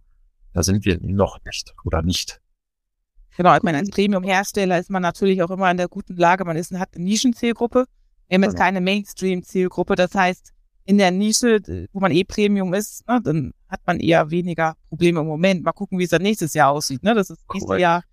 da 0.53 0.63
sind 0.63 0.85
wir 0.85 0.99
noch 1.01 1.39
nicht 1.45 1.73
oder 1.83 2.01
nicht. 2.01 2.39
Genau, 3.37 3.55
ich 3.55 3.63
meine, 3.63 3.77
als 3.77 3.89
Premium-Hersteller 3.89 4.79
ist 4.79 4.89
man 4.89 5.01
natürlich 5.01 5.41
auch 5.43 5.49
immer 5.49 5.71
in 5.71 5.77
der 5.77 5.87
guten 5.87 6.17
Lage. 6.17 6.43
Man 6.43 6.57
ist, 6.57 6.73
hat 6.73 6.95
eine 6.95 7.05
Nischenzielgruppe. 7.05 7.85
Wir 8.27 8.35
haben 8.35 8.43
jetzt 8.43 8.53
genau. 8.53 8.65
keine 8.65 8.81
Mainstream-Zielgruppe. 8.81 9.95
Das 9.95 10.13
heißt, 10.13 10.51
in 10.85 10.97
der 10.97 11.11
Nische, 11.11 11.87
wo 11.93 11.99
man 11.99 12.11
eh 12.11 12.23
Premium 12.23 12.73
ist, 12.73 13.07
ne, 13.07 13.21
dann 13.23 13.53
hat 13.69 13.81
man 13.85 13.99
eher 13.99 14.31
weniger 14.31 14.75
Probleme 14.89 15.21
im 15.21 15.27
Moment. 15.27 15.63
Mal 15.63 15.71
gucken, 15.71 15.99
wie 15.99 16.03
es 16.03 16.09
dann 16.09 16.23
nächstes 16.23 16.53
Jahr 16.53 16.71
aussieht. 16.71 17.03
Ne? 17.03 17.13
Das 17.13 17.29
ist, 17.29 17.43
nächstes 17.53 17.79
Jahr 17.79 18.03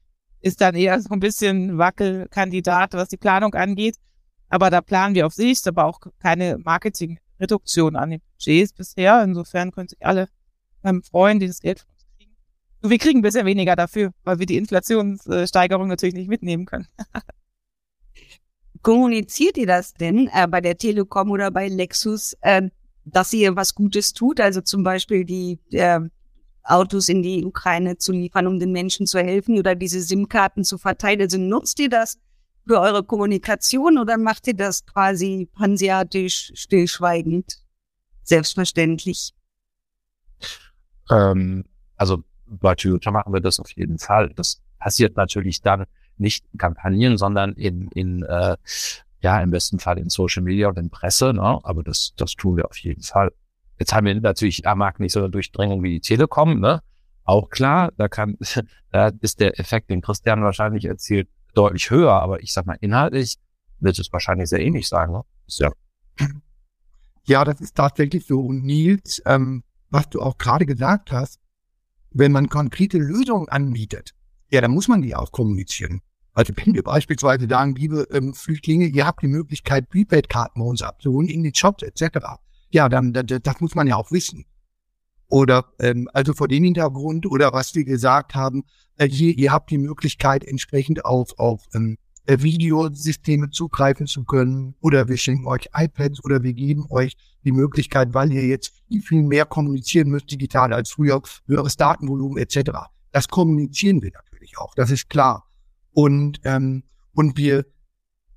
ist 0.47 0.61
dann 0.61 0.75
eher 0.75 1.01
so 1.01 1.11
ein 1.11 1.21
bisschen 1.21 1.79
Wackelkandidat, 1.79 2.95
was 2.95 3.09
die 3.09 3.17
Planung 3.17 3.55
angeht. 3.55 3.97
Aber 4.49 4.71
da 4.71 4.81
planen 4.81 5.15
wir 5.15 5.27
auf 5.27 5.35
Sicht, 5.35 5.67
aber 5.67 5.85
auch 5.85 6.01
keine 6.21 6.59
Marketing-Reduktion 6.59 7.97
an 7.97 8.11
den 8.11 8.21
Budgets 8.21 8.73
bisher. 8.73 9.23
Insofern 9.25 9.73
können 9.73 9.89
sich 9.89 10.05
alle 10.07 10.29
ähm, 10.85 11.03
freuen, 11.03 11.41
die 11.41 11.49
das 11.49 11.61
Geld 11.61 11.85
wir 12.91 12.99
kriegen 12.99 13.21
ein 13.21 13.23
bisschen 13.23 13.47
weniger 13.47 13.77
dafür, 13.77 14.13
weil 14.25 14.39
wir 14.39 14.47
die 14.47 14.57
Inflationssteigerung 14.57 15.89
natürlich 15.89 16.15
nicht 16.15 16.29
mitnehmen 16.29 16.67
können. 16.67 16.87
Kommuniziert 18.83 19.57
ihr 19.57 19.67
das 19.67 19.95
denn 19.95 20.29
äh, 20.33 20.47
bei 20.47 20.61
der 20.61 20.77
Telekom 20.77 21.31
oder 21.31 21.51
bei 21.51 21.69
Lexus, 21.69 22.37
äh, 22.41 22.69
dass 23.05 23.33
ihr 23.33 23.57
was 23.57 23.75
Gutes 23.75 24.13
tut? 24.13 24.41
Also 24.41 24.61
zum 24.61 24.83
Beispiel 24.83 25.25
die 25.25 25.59
äh, 25.73 26.01
Autos 26.67 27.09
in 27.09 27.23
die 27.23 27.45
Ukraine 27.45 27.99
zu 27.99 28.13
liefern, 28.13 28.47
um 28.47 28.59
den 28.59 28.73
Menschen 28.73 29.07
zu 29.07 29.19
helfen 29.19 29.59
oder 29.59 29.75
diese 29.75 30.01
SIM-Karten 30.01 30.65
zu 30.65 30.79
verteilen. 30.79 31.21
Also 31.21 31.39
nutzt 31.39 31.79
ihr 31.79 31.89
das 31.89 32.19
für 32.67 32.81
eure 32.81 33.05
Kommunikation 33.05 33.99
oder 33.99 34.19
macht 34.19 34.47
ihr 34.49 34.55
das 34.55 34.85
quasi 34.85 35.49
pansiatisch, 35.55 36.53
stillschweigend, 36.55 37.59
selbstverständlich? 38.23 39.33
Ähm, 41.11 41.65
also 41.97 42.25
bei 42.47 42.75
Toyota 42.75 43.11
machen 43.11 43.33
wir 43.33 43.41
das 43.41 43.61
auf 43.61 43.71
jeden 43.71 43.99
Fall. 43.99 44.33
Das 44.35 44.61
passiert 44.79 45.17
natürlich 45.17 45.63
dann 45.63 45.85
nicht 46.19 46.45
in 46.53 46.59
Kampagnen, 46.59 47.19
sondern 47.19 47.53
in, 47.53 47.89
in 47.89 48.23
äh, 48.23 48.57
ja, 49.21 49.41
im 49.41 49.51
besten 49.51 49.79
Fall 49.79 49.99
in 49.99 50.11
Social 50.11 50.43
Media 50.43 50.69
und 50.69 50.79
in 50.79 50.91
Presse, 50.91 51.33
ne? 51.33 51.61
aber 51.63 51.83
das, 51.83 52.13
das 52.17 52.35
tun 52.35 52.57
wir 52.57 52.67
auf 52.67 52.79
jeden 52.79 53.03
Fall. 53.03 53.33
Jetzt 53.79 53.93
haben 53.93 54.07
wir 54.07 54.15
natürlich 54.15 54.67
A-Markt 54.67 55.01
nicht 55.01 55.13
so 55.13 55.21
eine 55.21 55.31
Durchdringung 55.31 55.83
wie 55.83 55.91
die 55.91 56.01
Telekom, 56.01 56.61
ne? 56.61 56.83
Auch 57.25 57.51
klar, 57.51 57.93
da 57.97 58.09
kann, 58.09 58.37
da 58.93 59.11
ist 59.21 59.41
der 59.41 59.59
Effekt, 59.59 59.91
den 59.91 60.01
Christian 60.01 60.43
wahrscheinlich 60.43 60.85
erzielt, 60.85 61.29
deutlich 61.55 61.91
höher, 61.91 62.13
aber 62.13 62.43
ich 62.43 62.53
sag 62.53 62.67
mal, 62.67 62.77
inhaltlich 62.81 63.37
wird 63.81 63.99
es 63.99 64.13
wahrscheinlich 64.13 64.49
sehr 64.49 64.61
ähnlich 64.61 64.89
sein, 64.89 65.11
ne? 65.11 65.23
Ja. 65.47 65.73
Ja, 67.25 67.45
das 67.45 67.61
ist 67.61 67.75
tatsächlich 67.75 68.25
so. 68.25 68.41
Und 68.41 68.65
Nils, 68.65 69.21
ähm, 69.27 69.65
was 69.91 70.09
du 70.09 70.21
auch 70.21 70.39
gerade 70.39 70.65
gesagt 70.65 71.11
hast, 71.11 71.41
wenn 72.11 72.33
man 72.33 72.49
konkrete 72.49 72.99
Lösungen 72.99 73.49
anbietet, 73.49 74.15
ja, 74.51 74.61
dann 74.61 74.71
muss 74.71 74.89
man 74.89 75.03
die 75.03 75.15
auch 75.15 75.33
kommunizieren. 75.33 76.01
Also 76.35 76.53
wenn 76.57 76.75
wir 76.75 76.83
beispielsweise 76.83 77.49
sagen, 77.49 77.75
liebe 77.75 78.07
ähm, 78.13 78.33
Flüchtlinge, 78.33 78.87
ihr 78.87 79.07
habt 79.07 79.23
die 79.23 79.29
Möglichkeit, 79.29 79.89
Prepaid-Karten 79.89 80.61
bei 80.61 80.67
uns 80.67 80.83
abzuholen 80.83 81.29
in 81.29 81.43
den 81.43 81.55
Shops 81.55 81.83
etc. 81.83 82.19
Ja, 82.71 82.89
dann 82.89 83.13
das, 83.13 83.25
das 83.43 83.61
muss 83.61 83.75
man 83.75 83.87
ja 83.87 83.97
auch 83.97 84.11
wissen. 84.11 84.45
Oder 85.29 85.73
ähm, 85.81 86.09
also 86.13 86.35
vor 86.35 86.49
dem 86.49 86.65
Hintergrund 86.65 87.27
oder 87.27 87.53
was 87.53 87.75
wir 87.75 87.85
gesagt 87.85 88.35
haben, 88.35 88.65
äh, 88.97 89.09
hier, 89.09 89.37
ihr 89.37 89.53
habt 89.53 89.71
die 89.71 89.79
Möglichkeit 89.79 90.45
entsprechend 90.45 91.05
auf, 91.05 91.39
auf 91.39 91.65
ähm, 91.75 91.99
äh, 92.27 92.43
Videosysteme 92.43 93.51
zugreifen 93.51 94.07
zu 94.07 94.25
können 94.25 94.75
oder 94.81 95.09
wir 95.09 95.17
schenken 95.17 95.47
euch 95.47 95.69
iPads 95.75 96.25
oder 96.25 96.43
wir 96.43 96.53
geben 96.55 96.87
euch 96.91 97.17
die 97.45 97.53
Möglichkeit, 97.53 98.15
weil 98.15 98.33
ihr 98.33 98.47
jetzt 98.47 98.73
viel, 98.89 99.03
viel 99.03 99.23
mehr 99.23 99.47
kommunizieren 99.47 100.09
müsst 100.09 100.31
digital 100.31 100.73
als 100.73 100.91
früher, 100.91 101.23
höheres 101.47 101.77
Datenvolumen 101.77 102.39
etc. 102.39 102.71
Das 103.13 103.29
kommunizieren 103.29 104.03
wir 104.03 104.11
natürlich 104.13 104.59
auch, 104.59 104.75
das 104.75 104.91
ist 104.91 105.09
klar. 105.09 105.49
Und, 105.93 106.41
ähm, 106.45 106.83
und 107.13 107.37
wir, 107.37 107.65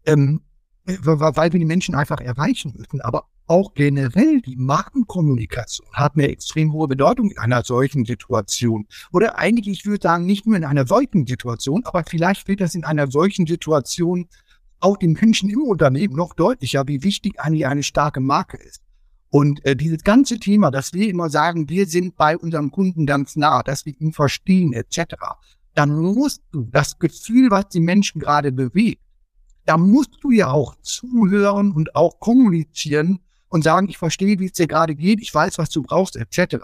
ähm, 0.06 0.42
weil 0.86 1.54
wir 1.54 1.60
die 1.60 1.66
Menschen 1.66 1.96
einfach 1.96 2.22
erreichen 2.22 2.74
müssen, 2.78 3.02
aber 3.02 3.26
auch 3.50 3.74
generell 3.74 4.41
die 4.41 4.56
Markenkommunikation 4.56 5.88
hat 5.93 6.14
eine 6.16 6.30
extrem 6.30 6.72
hohe 6.72 6.88
Bedeutung 6.88 7.32
in 7.32 7.38
einer 7.39 7.64
solchen 7.64 8.06
Situation. 8.06 8.88
Oder 9.12 9.39
eigentlich, 9.39 9.80
ich 9.80 9.86
würde 9.86 10.04
sagen, 10.04 10.26
nicht 10.26 10.45
nur 10.45 10.56
in 10.56 10.64
einer 10.64 10.86
solchen 10.86 11.26
Situation, 11.26 11.84
aber 11.86 12.04
vielleicht 12.08 12.47
wird 12.47 12.62
das 12.62 12.76
in 12.76 12.84
einer 12.84 13.10
solchen 13.10 13.47
Situation 13.47 14.28
auch 14.80 14.97
den 14.97 15.14
Menschen 15.14 15.50
im 15.50 15.64
Unternehmen 15.64 16.16
noch 16.16 16.36
deutlicher, 16.36 16.88
wie 16.88 17.04
wichtig 17.04 17.39
eigentlich 17.39 17.66
eine 17.66 17.84
starke 17.84 18.20
Marke 18.20 18.58
ist. 18.58 18.82
Und 19.32 19.66
äh, 19.66 19.76
dieses 19.76 20.04
ganze 20.04 20.39
Thema, 20.39 20.70
dass 20.70 20.93
wir 20.93 21.10
immer 21.10 21.30
sagen, 21.30 21.70
wir 21.70 21.88
sind 21.88 22.16
bei 22.16 22.38
unserem 22.38 22.72
Kunden 22.72 23.06
ganz 23.06 23.36
nah, 23.36 23.64
dass 23.64 23.86
wir 23.86 23.93
ihn 24.00 24.14
verstehen 24.14 24.74
etc., 24.74 25.16
dann 25.74 25.95
musst 25.95 26.43
du 26.52 26.68
das 26.72 27.00
Gefühl, 27.00 27.52
was 27.52 27.70
die 27.70 27.80
Menschen 27.80 28.20
gerade 28.20 28.52
bewegt, 28.52 29.02
da 29.66 29.78
musst 29.78 30.18
du 30.22 30.32
ja 30.32 30.52
auch 30.52 30.76
zuhören 30.82 31.72
und 31.72 31.95
auch 31.95 32.20
kommunizieren, 32.20 33.20
und 33.50 33.64
sagen, 33.64 33.89
ich 33.89 33.97
verstehe, 33.97 34.39
wie 34.39 34.45
es 34.45 34.54
dir 34.54 34.68
gerade 34.68 34.95
geht, 34.95 35.22
ich 35.22 35.34
weiß, 35.34 35.58
was 35.58 35.70
du 35.70 35.82
brauchst, 35.82 36.16
etc. 36.16 36.58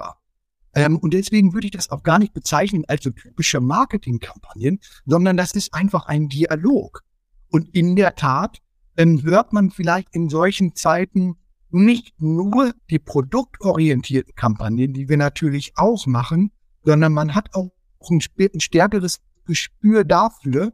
Ähm, 0.74 0.98
und 0.98 1.14
deswegen 1.14 1.54
würde 1.54 1.68
ich 1.68 1.72
das 1.72 1.90
auch 1.90 2.04
gar 2.04 2.20
nicht 2.20 2.34
bezeichnen 2.34 2.84
als 2.88 3.04
so 3.04 3.10
typische 3.10 3.60
Marketingkampagnen, 3.60 4.80
sondern 5.06 5.38
das 5.38 5.52
ist 5.52 5.74
einfach 5.74 6.06
ein 6.06 6.30
Dialog. 6.30 7.04
Und 7.50 7.74
in 7.74 7.96
der 7.96 8.16
Tat 8.16 8.62
ähm, 8.98 9.24
hört 9.24 9.54
man 9.54 9.72
vielleicht 9.72 10.10
in 10.14 10.30
solchen 10.30 10.76
Zeiten 10.76 11.38
nicht 11.70 12.14
nur 12.22 12.74
die 12.90 13.00
produktorientierten 13.00 14.36
Kampagnen, 14.36 14.94
die 14.94 15.10
wir 15.10 15.18
natürlich 15.18 15.74
auch 15.76 16.06
machen, 16.06 16.52
sondern 16.84 17.14
man 17.14 17.36
hat 17.36 17.54
auch 17.54 17.72
ein, 18.10 18.22
ein 18.40 18.60
stärkeres 18.60 19.20
Gespür 19.46 20.04
dafür, 20.04 20.74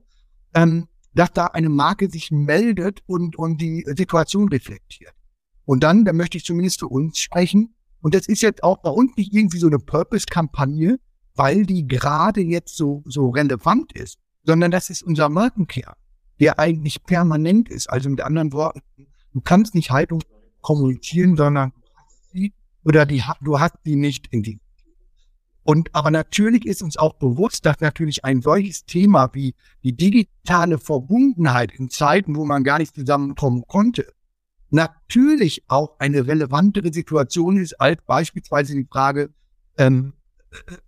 ähm, 0.53 0.87
dass 1.13 1.33
da 1.33 1.47
eine 1.47 1.69
Marke 1.69 2.09
sich 2.09 2.31
meldet 2.31 3.01
und, 3.05 3.35
und 3.35 3.59
die 3.59 3.83
Situation 3.95 4.49
reflektiert. 4.49 5.13
Und 5.65 5.83
dann, 5.83 6.05
da 6.05 6.13
möchte 6.13 6.37
ich 6.37 6.45
zumindest 6.45 6.79
für 6.79 6.87
uns 6.87 7.19
sprechen. 7.19 7.75
Und 8.01 8.15
das 8.15 8.27
ist 8.27 8.41
jetzt 8.41 8.63
auch 8.63 8.77
bei 8.77 8.89
uns 8.89 9.15
nicht 9.15 9.33
irgendwie 9.33 9.59
so 9.59 9.67
eine 9.67 9.79
Purpose-Kampagne, 9.79 10.99
weil 11.35 11.65
die 11.65 11.87
gerade 11.87 12.41
jetzt 12.41 12.75
so, 12.75 13.03
so 13.05 13.29
relevant 13.29 13.93
ist, 13.93 14.17
sondern 14.43 14.71
das 14.71 14.89
ist 14.89 15.03
unser 15.03 15.29
Markenkern, 15.29 15.93
der 16.39 16.59
eigentlich 16.59 17.03
permanent 17.03 17.69
ist. 17.69 17.89
Also 17.89 18.09
mit 18.09 18.21
anderen 18.21 18.51
Worten, 18.53 18.81
du 19.33 19.41
kannst 19.41 19.75
nicht 19.75 19.91
Haltung 19.91 20.23
kommunizieren, 20.61 21.37
sondern 21.37 21.73
oder 22.83 23.05
die, 23.05 23.23
du 23.41 23.59
hast 23.59 23.75
die 23.85 23.95
nicht 23.95 24.27
in 24.31 24.43
die. 24.43 24.59
Und 25.63 25.93
aber 25.93 26.09
natürlich 26.09 26.65
ist 26.65 26.81
uns 26.81 26.97
auch 26.97 27.13
bewusst, 27.13 27.65
dass 27.65 27.79
natürlich 27.79 28.25
ein 28.25 28.41
solches 28.41 28.85
Thema 28.85 29.29
wie 29.33 29.53
die 29.83 29.95
digitale 29.95 30.79
Verbundenheit 30.79 31.71
in 31.71 31.89
Zeiten, 31.89 32.35
wo 32.35 32.45
man 32.45 32.63
gar 32.63 32.79
nicht 32.79 32.95
zusammenkommen 32.95 33.63
konnte, 33.67 34.11
natürlich 34.71 35.63
auch 35.67 35.99
eine 35.99 36.27
relevantere 36.27 36.91
Situation 36.93 37.57
ist 37.57 37.79
als 37.79 38.01
beispielsweise 38.05 38.73
die 38.73 38.87
Frage, 38.89 39.33
ähm, 39.77 40.13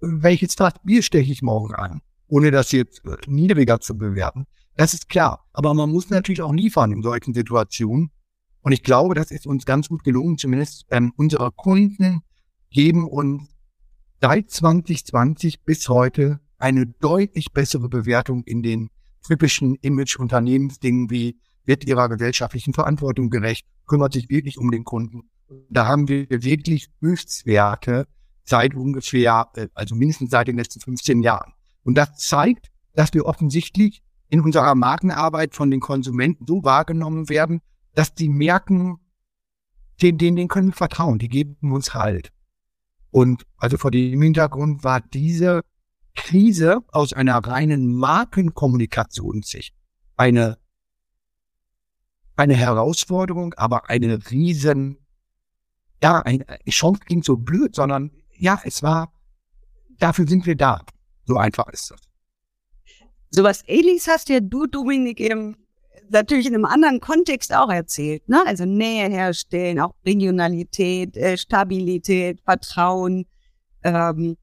welches 0.01 0.55
Fass 0.55 0.73
Bier 0.83 1.01
steche 1.01 1.31
ich 1.31 1.41
morgen 1.41 1.73
an, 1.73 2.01
ohne 2.27 2.51
das 2.51 2.71
jetzt 2.71 3.03
äh, 3.05 3.17
niedriger 3.27 3.79
zu 3.79 3.97
bewerten. 3.97 4.45
Das 4.75 4.93
ist 4.93 5.09
klar. 5.09 5.45
Aber 5.53 5.73
man 5.73 5.91
muss 5.91 6.09
natürlich 6.09 6.41
auch 6.41 6.53
liefern 6.53 6.91
in 6.91 7.03
solchen 7.03 7.33
Situationen. 7.33 8.11
Und 8.61 8.71
ich 8.71 8.83
glaube, 8.83 9.13
das 9.13 9.31
ist 9.31 9.45
uns 9.45 9.65
ganz 9.65 9.89
gut 9.89 10.03
gelungen. 10.03 10.37
Zumindest 10.37 10.85
ähm, 10.89 11.13
unsere 11.17 11.51
Kunden 11.51 12.21
geben 12.71 13.07
uns 13.07 13.49
seit 14.21 14.49
2020 14.49 15.63
bis 15.63 15.89
heute 15.89 16.39
eine 16.57 16.87
deutlich 16.87 17.51
bessere 17.51 17.89
Bewertung 17.89 18.43
in 18.45 18.63
den 18.63 18.89
typischen 19.27 19.75
Image-Unternehmensdingen 19.75 21.09
wie 21.09 21.37
wird 21.65 21.85
ihrer 21.85 22.09
gesellschaftlichen 22.09 22.73
Verantwortung 22.73 23.29
gerecht, 23.29 23.65
kümmert 23.85 24.13
sich 24.13 24.29
wirklich 24.29 24.57
um 24.57 24.71
den 24.71 24.83
Kunden. 24.83 25.29
Da 25.69 25.87
haben 25.87 26.07
wir 26.07 26.27
wirklich 26.29 26.89
Höchstwerte 26.99 28.07
seit 28.43 28.75
ungefähr, 28.75 29.49
äh, 29.55 29.67
also 29.73 29.95
mindestens 29.95 30.31
seit 30.31 30.47
den 30.47 30.57
letzten 30.57 30.79
15 30.79 31.21
Jahren. 31.21 31.53
Und 31.83 31.95
das 31.95 32.17
zeigt, 32.17 32.71
dass 32.93 33.13
wir 33.13 33.25
offensichtlich 33.25 34.01
in 34.29 34.41
unserer 34.41 34.75
Markenarbeit 34.75 35.53
von 35.53 35.69
den 35.69 35.79
Konsumenten 35.79 36.45
so 36.47 36.63
wahrgenommen 36.63 37.29
werden, 37.29 37.61
dass 37.93 38.13
die 38.13 38.29
merken, 38.29 38.97
denen, 40.01 40.17
denen, 40.17 40.47
können 40.47 40.69
wir 40.69 40.73
vertrauen, 40.73 41.19
die 41.19 41.29
geben 41.29 41.71
uns 41.71 41.93
Halt. 41.93 42.31
Und 43.11 43.45
also 43.57 43.77
vor 43.77 43.91
dem 43.91 44.21
Hintergrund 44.21 44.83
war 44.83 45.01
diese 45.01 45.61
Krise 46.15 46.79
aus 46.91 47.13
einer 47.13 47.37
reinen 47.37 47.93
Markenkommunikationssicht 47.93 49.75
eine 50.15 50.57
eine 52.35 52.55
Herausforderung, 52.55 53.53
aber 53.55 53.89
eine 53.89 54.19
riesen, 54.31 54.97
ja, 56.01 56.19
eine 56.21 56.45
Chance 56.69 57.01
klingt 57.05 57.25
so 57.25 57.37
blöd, 57.37 57.75
sondern 57.75 58.11
ja, 58.37 58.59
es 58.63 58.83
war, 58.83 59.13
dafür 59.99 60.27
sind 60.27 60.45
wir 60.45 60.55
da. 60.55 60.81
So 61.25 61.37
einfach 61.37 61.67
ist 61.69 61.91
das. 61.91 62.01
Sowas 63.29 63.63
ähnliches 63.67 64.07
hast 64.07 64.29
ja 64.29 64.39
du, 64.39 64.67
Dominik, 64.67 65.19
eben 65.19 65.55
natürlich 66.09 66.45
in 66.45 66.53
einem 66.53 66.65
anderen 66.65 66.99
Kontext 66.99 67.53
auch 67.53 67.69
erzählt, 67.69 68.27
ne? 68.29 68.43
Also 68.45 68.65
Nähe 68.65 69.09
herstellen, 69.09 69.79
auch 69.79 69.95
Regionalität, 70.05 71.17
äh, 71.17 71.37
Stabilität, 71.37 72.41
Vertrauen. 72.41 73.25
Ähm, 73.83 74.37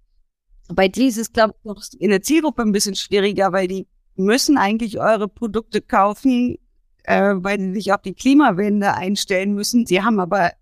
bei 0.69 0.89
dir 0.89 1.09
ist 1.09 1.19
es, 1.19 1.33
glaube 1.33 1.55
ich, 1.59 1.65
noch 1.65 1.83
in 1.99 2.11
der 2.11 2.23
Zielgruppe 2.23 2.63
ein 2.63 2.73
bisschen 2.73 2.95
schwieriger, 2.95 3.53
weil 3.53 3.69
die 3.69 3.87
müssen 4.17 4.59
eigentlich 4.59 4.99
eure 5.01 5.29
Produkte 5.29 5.81
kaufen, 5.81 6.57
äh, 7.05 7.35
weil 7.37 7.59
sie 7.59 7.75
sich 7.75 7.93
auf 7.93 8.03
die 8.03 8.15
Klimawende 8.15 8.95
einstellen 8.95 9.55
müssen. 9.55 9.87
Sie 9.87 10.03
haben 10.03 10.21
aber 10.21 10.53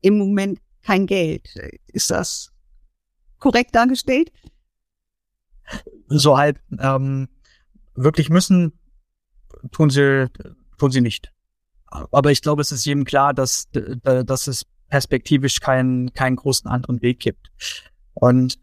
im 0.00 0.18
Moment 0.18 0.60
kein 0.82 1.06
Geld. 1.06 1.48
Ist 1.88 2.10
das 2.10 2.52
korrekt 3.38 3.74
dargestellt? 3.74 4.32
So 6.08 6.36
halt, 6.36 6.60
ähm, 6.78 7.28
wirklich 7.94 8.28
müssen, 8.28 8.72
tun 9.70 9.90
sie, 9.90 10.28
tun 10.78 10.90
sie 10.90 11.00
nicht. 11.00 11.32
Aber 11.86 12.30
ich 12.30 12.42
glaube, 12.42 12.62
es 12.62 12.72
ist 12.72 12.84
jedem 12.84 13.04
klar, 13.04 13.34
dass, 13.34 13.68
dass 13.70 14.46
es 14.46 14.64
perspektivisch 14.88 15.60
keinen, 15.60 16.12
keinen 16.14 16.36
großen 16.36 16.68
anderen 16.70 17.02
Weg 17.02 17.20
gibt. 17.20 17.50
Und 18.14 18.58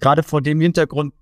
gerade 0.00 0.22
vor 0.22 0.42
dem 0.42 0.60
Hintergrund 0.60 1.14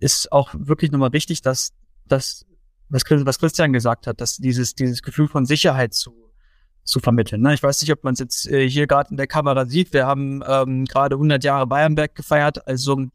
ist 0.00 0.32
auch 0.32 0.50
wirklich 0.54 0.90
nochmal 0.90 1.12
wichtig, 1.12 1.42
dass, 1.42 1.72
dass 2.06 2.44
was, 2.92 3.02
was 3.08 3.38
Christian 3.38 3.72
gesagt 3.72 4.06
hat, 4.06 4.20
dass 4.20 4.36
dieses, 4.36 4.74
dieses 4.74 5.02
Gefühl 5.02 5.26
von 5.26 5.46
Sicherheit 5.46 5.94
zu, 5.94 6.14
zu 6.84 7.00
vermitteln. 7.00 7.40
Ne? 7.40 7.54
Ich 7.54 7.62
weiß 7.62 7.80
nicht, 7.80 7.92
ob 7.92 8.04
man 8.04 8.14
es 8.14 8.20
jetzt 8.20 8.46
äh, 8.48 8.68
hier 8.68 8.86
gerade 8.86 9.10
in 9.10 9.16
der 9.16 9.26
Kamera 9.26 9.64
sieht. 9.66 9.92
Wir 9.92 10.06
haben 10.06 10.42
ähm, 10.46 10.84
gerade 10.84 11.16
100 11.16 11.42
Jahre 11.42 11.66
Bayernberg 11.66 12.14
gefeiert. 12.14 12.66
Also 12.66 13.06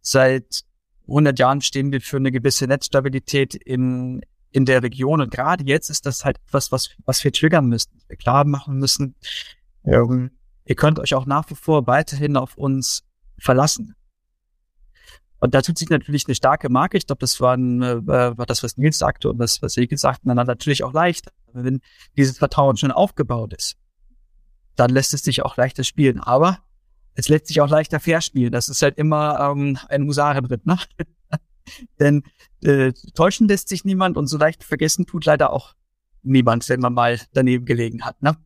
seit 0.00 0.62
100 1.08 1.38
Jahren 1.38 1.60
stehen 1.60 1.92
wir 1.92 2.00
für 2.00 2.16
eine 2.16 2.30
gewisse 2.30 2.66
Netzstabilität 2.66 3.54
in, 3.54 4.22
in 4.52 4.64
der 4.64 4.82
Region. 4.82 5.20
Und 5.20 5.30
gerade 5.30 5.64
jetzt 5.64 5.90
ist 5.90 6.06
das 6.06 6.24
halt 6.24 6.38
etwas, 6.46 6.70
was, 6.70 6.90
was 7.04 7.22
wir 7.24 7.32
triggern 7.32 7.66
müssen, 7.66 7.90
was 7.94 8.08
wir 8.08 8.16
klar 8.16 8.44
machen 8.44 8.78
müssen. 8.78 9.16
Ähm, 9.84 10.30
ihr 10.64 10.76
könnt 10.76 10.98
euch 11.00 11.14
auch 11.14 11.26
nach 11.26 11.50
wie 11.50 11.56
vor 11.56 11.86
weiterhin 11.86 12.36
auf 12.36 12.56
uns 12.56 13.02
verlassen. 13.38 13.96
Und 15.38 15.54
da 15.54 15.62
tut 15.62 15.76
sich 15.78 15.90
natürlich 15.90 16.26
eine 16.26 16.34
starke 16.34 16.70
Marke. 16.70 16.96
Ich 16.96 17.06
glaube, 17.06 17.20
das 17.20 17.40
war, 17.40 17.56
ein, 17.56 17.82
äh, 17.82 18.06
war 18.06 18.46
das, 18.46 18.62
was 18.62 18.76
Nils 18.76 18.98
sagte 18.98 19.28
und 19.30 19.38
was, 19.38 19.60
was 19.60 19.76
Egil 19.76 19.98
sagte, 19.98 20.22
dann 20.24 20.36
natürlich 20.46 20.82
auch 20.82 20.92
leicht. 20.92 21.30
Wenn 21.52 21.80
dieses 22.16 22.38
Vertrauen 22.38 22.76
schon 22.76 22.90
aufgebaut 22.90 23.52
ist, 23.54 23.76
dann 24.76 24.90
lässt 24.90 25.14
es 25.14 25.22
sich 25.22 25.42
auch 25.42 25.56
leichter 25.56 25.84
spielen. 25.84 26.20
Aber 26.20 26.60
es 27.14 27.28
lässt 27.28 27.48
sich 27.48 27.60
auch 27.60 27.68
leichter 27.68 28.00
verspielen. 28.00 28.52
Das 28.52 28.68
ist 28.68 28.82
halt 28.82 28.98
immer 28.98 29.38
ähm, 29.40 29.78
ein 29.88 30.02
Musare 30.02 30.42
drin. 30.42 30.60
Ne? 30.64 30.78
Denn 32.00 32.22
äh, 32.62 32.92
täuschen 33.14 33.48
lässt 33.48 33.68
sich 33.68 33.84
niemand 33.84 34.16
und 34.16 34.26
so 34.26 34.38
leicht 34.38 34.64
vergessen 34.64 35.06
tut 35.06 35.24
leider 35.24 35.52
auch 35.52 35.74
niemand, 36.22 36.68
wenn 36.68 36.80
man 36.80 36.94
mal 36.94 37.20
daneben 37.32 37.64
gelegen 37.64 38.04
hat. 38.04 38.22
Ne? 38.22 38.36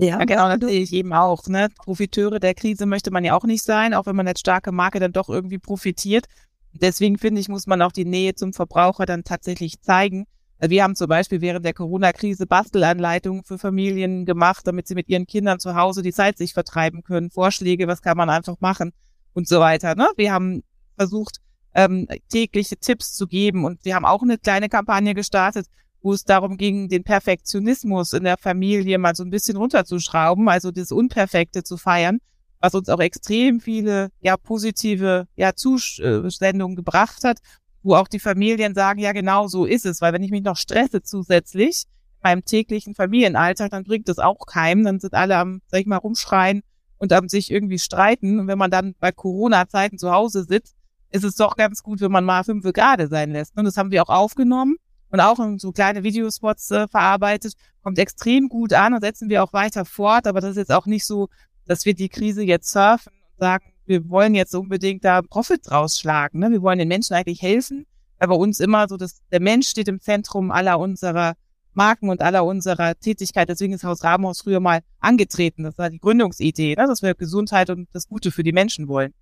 Ja, 0.00 0.18
ja 0.18 0.24
genau, 0.24 0.48
natürlich 0.48 0.92
eben 0.92 1.12
auch. 1.12 1.46
Ne? 1.46 1.68
Profiteure 1.76 2.40
der 2.40 2.54
Krise 2.54 2.86
möchte 2.86 3.10
man 3.10 3.24
ja 3.24 3.36
auch 3.36 3.44
nicht 3.44 3.62
sein, 3.62 3.92
auch 3.94 4.06
wenn 4.06 4.16
man 4.16 4.26
als 4.26 4.40
starke 4.40 4.72
Marke 4.72 4.98
dann 4.98 5.12
doch 5.12 5.28
irgendwie 5.28 5.58
profitiert. 5.58 6.26
Deswegen 6.72 7.18
finde 7.18 7.40
ich, 7.40 7.48
muss 7.48 7.66
man 7.66 7.82
auch 7.82 7.92
die 7.92 8.04
Nähe 8.04 8.34
zum 8.34 8.52
Verbraucher 8.52 9.04
dann 9.04 9.24
tatsächlich 9.24 9.80
zeigen. 9.82 10.26
Also 10.58 10.70
wir 10.70 10.84
haben 10.84 10.94
zum 10.94 11.08
Beispiel 11.08 11.40
während 11.40 11.64
der 11.64 11.74
Corona-Krise 11.74 12.46
Bastelanleitungen 12.46 13.44
für 13.44 13.58
Familien 13.58 14.24
gemacht, 14.24 14.66
damit 14.66 14.86
sie 14.86 14.94
mit 14.94 15.08
ihren 15.08 15.26
Kindern 15.26 15.58
zu 15.58 15.74
Hause 15.74 16.02
die 16.02 16.12
Zeit 16.12 16.38
sich 16.38 16.54
vertreiben 16.54 17.02
können. 17.02 17.30
Vorschläge, 17.30 17.86
was 17.86 18.02
kann 18.02 18.16
man 18.16 18.30
einfach 18.30 18.56
machen 18.60 18.92
und 19.32 19.48
so 19.48 19.60
weiter. 19.60 19.94
Ne? 19.94 20.08
Wir 20.16 20.32
haben 20.32 20.62
versucht, 20.96 21.38
ähm, 21.74 22.06
tägliche 22.30 22.76
Tipps 22.76 23.12
zu 23.14 23.26
geben 23.26 23.64
und 23.64 23.84
wir 23.84 23.94
haben 23.94 24.04
auch 24.04 24.22
eine 24.22 24.38
kleine 24.38 24.68
Kampagne 24.68 25.14
gestartet, 25.14 25.66
wo 26.02 26.12
es 26.12 26.24
darum 26.24 26.56
ging, 26.56 26.88
den 26.88 27.04
Perfektionismus 27.04 28.12
in 28.12 28.24
der 28.24 28.38
Familie 28.38 28.98
mal 28.98 29.14
so 29.14 29.22
ein 29.22 29.30
bisschen 29.30 29.56
runterzuschrauben, 29.56 30.48
also 30.48 30.70
das 30.70 30.92
Unperfekte 30.92 31.62
zu 31.62 31.76
feiern, 31.76 32.18
was 32.60 32.74
uns 32.74 32.88
auch 32.88 33.00
extrem 33.00 33.60
viele 33.60 34.10
ja 34.20 34.36
positive 34.36 35.26
ja 35.36 35.54
Zusendungen 35.54 36.76
gebracht 36.76 37.24
hat, 37.24 37.38
wo 37.82 37.94
auch 37.94 38.08
die 38.08 38.20
Familien 38.20 38.74
sagen, 38.74 39.00
ja 39.00 39.12
genau 39.12 39.48
so 39.48 39.64
ist 39.64 39.86
es, 39.86 40.00
weil 40.00 40.12
wenn 40.12 40.22
ich 40.22 40.30
mich 40.30 40.42
noch 40.42 40.56
stresse 40.56 41.02
zusätzlich 41.02 41.84
meinem 42.22 42.44
täglichen 42.44 42.94
Familienalltag, 42.94 43.70
dann 43.70 43.84
bringt 43.84 44.08
das 44.08 44.18
auch 44.18 44.46
keinem, 44.46 44.84
dann 44.84 45.00
sind 45.00 45.14
alle 45.14 45.36
am, 45.36 45.62
sag 45.68 45.80
ich 45.80 45.86
mal, 45.86 45.96
rumschreien 45.96 46.62
und 46.98 47.12
am 47.12 47.28
sich 47.28 47.50
irgendwie 47.50 47.78
streiten. 47.78 48.40
Und 48.40 48.46
wenn 48.46 48.58
man 48.58 48.70
dann 48.70 48.94
bei 49.00 49.10
Corona-Zeiten 49.10 49.96
zu 49.96 50.10
Hause 50.10 50.44
sitzt, 50.44 50.76
ist 51.10 51.24
es 51.24 51.34
doch 51.36 51.56
ganz 51.56 51.82
gut, 51.82 52.00
wenn 52.00 52.12
man 52.12 52.24
mal 52.24 52.44
fünf 52.44 52.64
gerade 52.72 53.08
sein 53.08 53.32
lässt. 53.32 53.56
Und 53.56 53.64
das 53.64 53.76
haben 53.76 53.90
wir 53.90 54.02
auch 54.02 54.10
aufgenommen 54.10 54.76
und 55.10 55.20
auch 55.20 55.38
in 55.40 55.58
so 55.58 55.72
kleine 55.72 56.02
Videospots 56.02 56.70
äh, 56.70 56.88
verarbeitet. 56.88 57.54
Kommt 57.82 57.98
extrem 57.98 58.48
gut 58.48 58.72
an 58.72 58.94
und 58.94 59.00
setzen 59.00 59.28
wir 59.28 59.42
auch 59.42 59.52
weiter 59.52 59.84
fort. 59.84 60.26
Aber 60.26 60.40
das 60.40 60.52
ist 60.52 60.56
jetzt 60.56 60.72
auch 60.72 60.86
nicht 60.86 61.06
so, 61.06 61.28
dass 61.66 61.84
wir 61.84 61.94
die 61.94 62.08
Krise 62.08 62.42
jetzt 62.42 62.70
surfen 62.70 63.12
und 63.32 63.40
sagen, 63.40 63.64
wir 63.86 64.08
wollen 64.08 64.34
jetzt 64.34 64.54
unbedingt 64.54 65.04
da 65.04 65.22
Profit 65.22 65.62
draus 65.64 65.98
schlagen. 65.98 66.38
Ne? 66.38 66.50
Wir 66.50 66.62
wollen 66.62 66.78
den 66.78 66.88
Menschen 66.88 67.14
eigentlich 67.14 67.42
helfen, 67.42 67.86
bei 68.18 68.34
uns 68.34 68.60
immer 68.60 68.86
so, 68.88 68.96
dass 68.96 69.20
der 69.30 69.40
Mensch 69.40 69.68
steht 69.68 69.88
im 69.88 70.00
Zentrum 70.00 70.50
aller 70.50 70.78
unserer 70.78 71.34
Marken 71.72 72.10
und 72.10 72.20
aller 72.20 72.44
unserer 72.44 72.94
Tätigkeit. 72.98 73.48
Deswegen 73.48 73.72
ist 73.72 73.84
Haus 73.84 74.04
Rabenhaus 74.04 74.42
früher 74.42 74.60
mal 74.60 74.80
angetreten. 74.98 75.62
Das 75.62 75.78
war 75.78 75.88
die 75.88 75.98
Gründungsidee, 75.98 76.74
ne? 76.76 76.86
dass 76.86 77.02
wir 77.02 77.14
Gesundheit 77.14 77.70
und 77.70 77.88
das 77.92 78.08
Gute 78.08 78.30
für 78.30 78.42
die 78.42 78.52
Menschen 78.52 78.88
wollen. 78.88 79.14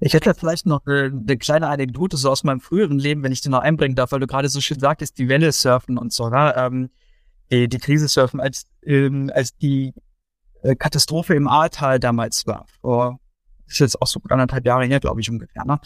Ich 0.00 0.14
hätte 0.14 0.34
vielleicht 0.34 0.66
noch 0.66 0.84
eine, 0.86 1.04
eine, 1.04 1.36
kleine 1.36 1.68
Anekdote 1.68 2.16
so 2.16 2.30
aus 2.30 2.44
meinem 2.44 2.60
früheren 2.60 2.98
Leben, 2.98 3.22
wenn 3.22 3.32
ich 3.32 3.40
die 3.40 3.48
noch 3.48 3.60
einbringen 3.60 3.94
darf, 3.94 4.12
weil 4.12 4.20
du 4.20 4.26
gerade 4.26 4.48
so 4.48 4.60
schön 4.60 4.78
sagtest, 4.78 5.18
die 5.18 5.28
Welle 5.28 5.52
surfen 5.52 5.98
und 5.98 6.12
so, 6.12 6.28
ne? 6.28 6.54
Ähm, 6.56 6.90
die, 7.50 7.68
die 7.68 7.78
Krise 7.78 8.08
surfen, 8.08 8.40
als, 8.40 8.66
ähm, 8.82 9.30
als 9.32 9.56
die 9.56 9.94
äh, 10.62 10.74
Katastrophe 10.74 11.34
im 11.34 11.48
Ahrtal 11.48 12.00
damals 12.00 12.46
war. 12.46 12.66
Vor, 12.80 13.20
ist 13.66 13.80
jetzt 13.80 14.00
auch 14.00 14.06
so 14.06 14.20
anderthalb 14.28 14.64
Jahre 14.66 14.84
her, 14.84 15.00
glaube 15.00 15.20
ich, 15.20 15.30
ungefähr. 15.30 15.64
Ne? 15.64 15.78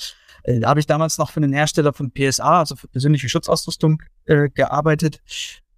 Äh, 0.45 0.61
da 0.61 0.69
habe 0.69 0.81
ich 0.81 0.87
damals 0.87 1.19
noch 1.19 1.31
für 1.31 1.41
einen 1.41 1.53
Hersteller 1.53 1.93
von 1.93 2.13
PSA, 2.13 2.61
also 2.61 2.77
für 2.77 2.89
persönliche 2.89 3.29
Schutzausrüstung, 3.29 4.03
äh, 4.27 4.49
gearbeitet. 4.49 5.21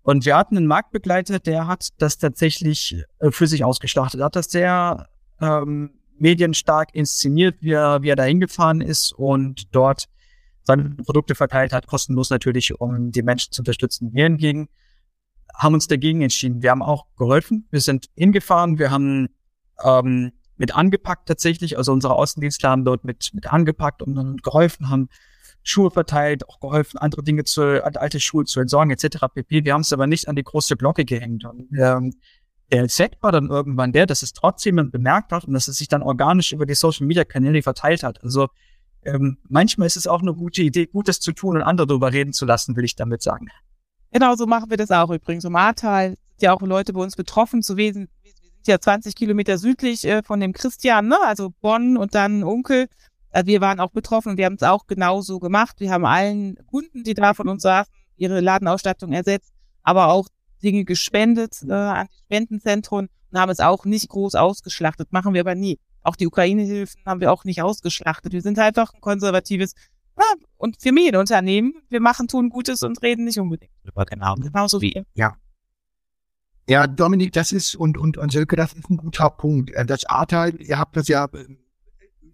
Und 0.02 0.24
wir 0.24 0.36
hatten 0.36 0.56
einen 0.56 0.66
Marktbegleiter, 0.66 1.38
der 1.38 1.66
hat 1.66 1.88
das 1.98 2.18
tatsächlich 2.18 2.96
äh, 3.20 3.30
für 3.30 3.46
sich 3.46 3.64
ausgeschlachtet. 3.64 4.20
Hat 4.20 4.36
das 4.36 4.46
sehr 4.46 5.08
ähm, 5.40 5.90
medienstark 6.18 6.94
inszeniert, 6.94 7.56
wie 7.60 7.72
er, 7.72 8.02
wie 8.02 8.08
er 8.08 8.16
da 8.16 8.24
hingefahren 8.24 8.80
ist 8.80 9.12
und 9.12 9.74
dort 9.74 10.08
seine 10.64 10.90
Produkte 10.90 11.34
verteilt 11.34 11.72
hat, 11.72 11.86
kostenlos 11.86 12.30
natürlich, 12.30 12.78
um 12.80 13.10
die 13.10 13.22
Menschen 13.22 13.52
zu 13.52 13.62
unterstützen. 13.62 14.10
Wir 14.12 14.24
hingegen 14.24 14.68
haben 15.54 15.74
uns 15.74 15.86
dagegen 15.86 16.22
entschieden. 16.22 16.62
Wir 16.62 16.70
haben 16.70 16.82
auch 16.82 17.06
geholfen. 17.16 17.66
Wir 17.70 17.80
sind 17.80 18.08
hingefahren. 18.14 18.78
Wir 18.78 18.90
haben 18.90 19.28
ähm, 19.82 20.32
mit 20.56 20.74
angepackt 20.74 21.28
tatsächlich. 21.28 21.76
Also 21.76 21.92
unsere 21.92 22.14
Außendienstler 22.14 22.70
haben 22.70 22.84
dort 22.84 23.04
mit, 23.04 23.30
mit 23.34 23.52
angepackt 23.52 24.02
und 24.02 24.14
dann 24.14 24.36
geholfen, 24.38 24.88
haben 24.88 25.08
Schuhe 25.64 25.90
verteilt, 25.90 26.48
auch 26.48 26.58
geholfen, 26.60 26.98
andere 26.98 27.22
Dinge 27.22 27.44
zu, 27.44 27.84
alte 27.84 28.20
Schuhe 28.20 28.44
zu 28.44 28.60
entsorgen, 28.60 28.90
etc. 28.90 29.26
pp. 29.32 29.64
Wir 29.64 29.74
haben 29.74 29.82
es 29.82 29.92
aber 29.92 30.06
nicht 30.06 30.28
an 30.28 30.36
die 30.36 30.42
große 30.42 30.76
Glocke 30.76 31.04
gehängt. 31.04 31.44
Und, 31.44 31.68
ähm, 31.78 32.14
der 32.72 32.84
Effekt 32.84 33.22
war 33.22 33.32
dann 33.32 33.48
irgendwann 33.48 33.92
der, 33.92 34.06
dass 34.06 34.22
es 34.22 34.32
trotzdem 34.32 34.90
bemerkt 34.90 35.30
hat 35.30 35.44
und 35.44 35.52
dass 35.52 35.68
es 35.68 35.76
sich 35.76 35.88
dann 35.88 36.02
organisch 36.02 36.52
über 36.52 36.64
die 36.64 36.74
Social 36.74 37.06
Media 37.06 37.24
Kanäle 37.24 37.62
verteilt 37.62 38.02
hat. 38.02 38.22
Also 38.24 38.48
ähm, 39.04 39.36
manchmal 39.48 39.86
ist 39.86 39.96
es 39.96 40.06
auch 40.06 40.22
eine 40.22 40.32
gute 40.32 40.62
Idee, 40.62 40.86
Gutes 40.86 41.20
zu 41.20 41.32
tun 41.32 41.56
und 41.56 41.62
andere 41.62 41.86
darüber 41.86 42.12
reden 42.12 42.32
zu 42.32 42.46
lassen, 42.46 42.74
will 42.74 42.84
ich 42.84 42.96
damit 42.96 43.20
sagen. 43.20 43.48
Genau, 44.10 44.34
so 44.36 44.46
machen 44.46 44.70
wir 44.70 44.78
das 44.78 44.90
auch 44.90 45.10
übrigens. 45.10 45.44
Im 45.44 45.54
Ahrtal 45.54 46.10
sind 46.10 46.42
ja 46.42 46.54
auch 46.54 46.62
Leute 46.62 46.94
bei 46.94 47.00
uns 47.00 47.14
betroffen 47.14 47.62
zu 47.62 47.76
wesen. 47.76 48.08
Wir 48.22 48.32
sind 48.32 48.66
ja 48.66 48.80
20 48.80 49.14
Kilometer 49.14 49.58
südlich 49.58 50.06
äh, 50.06 50.22
von 50.22 50.40
dem 50.40 50.54
Christian, 50.54 51.08
ne? 51.08 51.18
also 51.22 51.52
Bonn 51.60 51.98
und 51.98 52.14
dann 52.14 52.42
Onkel. 52.42 52.86
Also 53.30 53.48
wir 53.48 53.60
waren 53.60 53.80
auch 53.80 53.90
betroffen 53.90 54.30
und 54.30 54.38
wir 54.38 54.46
haben 54.46 54.56
es 54.56 54.62
auch 54.62 54.86
genauso 54.86 55.40
gemacht. 55.40 55.76
Wir 55.78 55.90
haben 55.90 56.06
allen 56.06 56.56
Kunden, 56.66 57.04
die 57.04 57.14
da 57.14 57.34
von 57.34 57.48
uns 57.48 57.62
saßen, 57.62 57.92
ihre 58.16 58.40
Ladenausstattung 58.40 59.12
ersetzt, 59.12 59.52
aber 59.82 60.08
auch 60.08 60.28
Dinge 60.62 60.84
gespendet 60.84 61.62
äh, 61.66 61.72
an 61.72 62.06
die 62.06 62.18
Spendenzentren 62.24 63.08
und 63.30 63.38
haben 63.38 63.50
es 63.50 63.60
auch 63.60 63.84
nicht 63.84 64.08
groß 64.08 64.34
ausgeschlachtet. 64.34 65.12
Machen 65.12 65.34
wir 65.34 65.40
aber 65.40 65.54
nie. 65.54 65.78
Auch 66.02 66.16
die 66.16 66.26
Ukraine-Hilfen 66.26 67.00
haben 67.06 67.20
wir 67.20 67.32
auch 67.32 67.44
nicht 67.44 67.62
ausgeschlachtet. 67.62 68.32
Wir 68.32 68.42
sind 68.42 68.58
einfach 68.58 68.92
ein 68.92 69.00
konservatives 69.00 69.74
ja, 70.18 70.24
und 70.56 70.80
Familienunternehmen. 70.82 71.74
Wir 71.88 72.00
machen, 72.00 72.28
tun 72.28 72.50
Gutes 72.50 72.82
und 72.82 73.00
reden 73.02 73.24
nicht 73.24 73.38
unbedingt 73.38 73.72
drüber. 73.84 74.04
Genau. 74.04 74.34
Genauso 74.34 74.80
wie 74.80 74.92
ihr. 74.92 75.06
Ja. 75.14 75.36
Ja, 76.68 76.86
Dominik, 76.86 77.32
das 77.32 77.50
ist, 77.50 77.74
und, 77.74 77.98
und, 77.98 78.18
und 78.18 78.30
Silke, 78.30 78.54
das 78.54 78.72
ist 78.72 78.88
ein 78.88 78.96
guter 78.96 79.30
Punkt. 79.30 79.70
Äh, 79.72 79.84
das 79.84 80.04
Ahrtal, 80.04 80.60
ihr 80.60 80.78
habt 80.78 80.96
das 80.96 81.08
ja, 81.08 81.24
äh, 81.32 81.56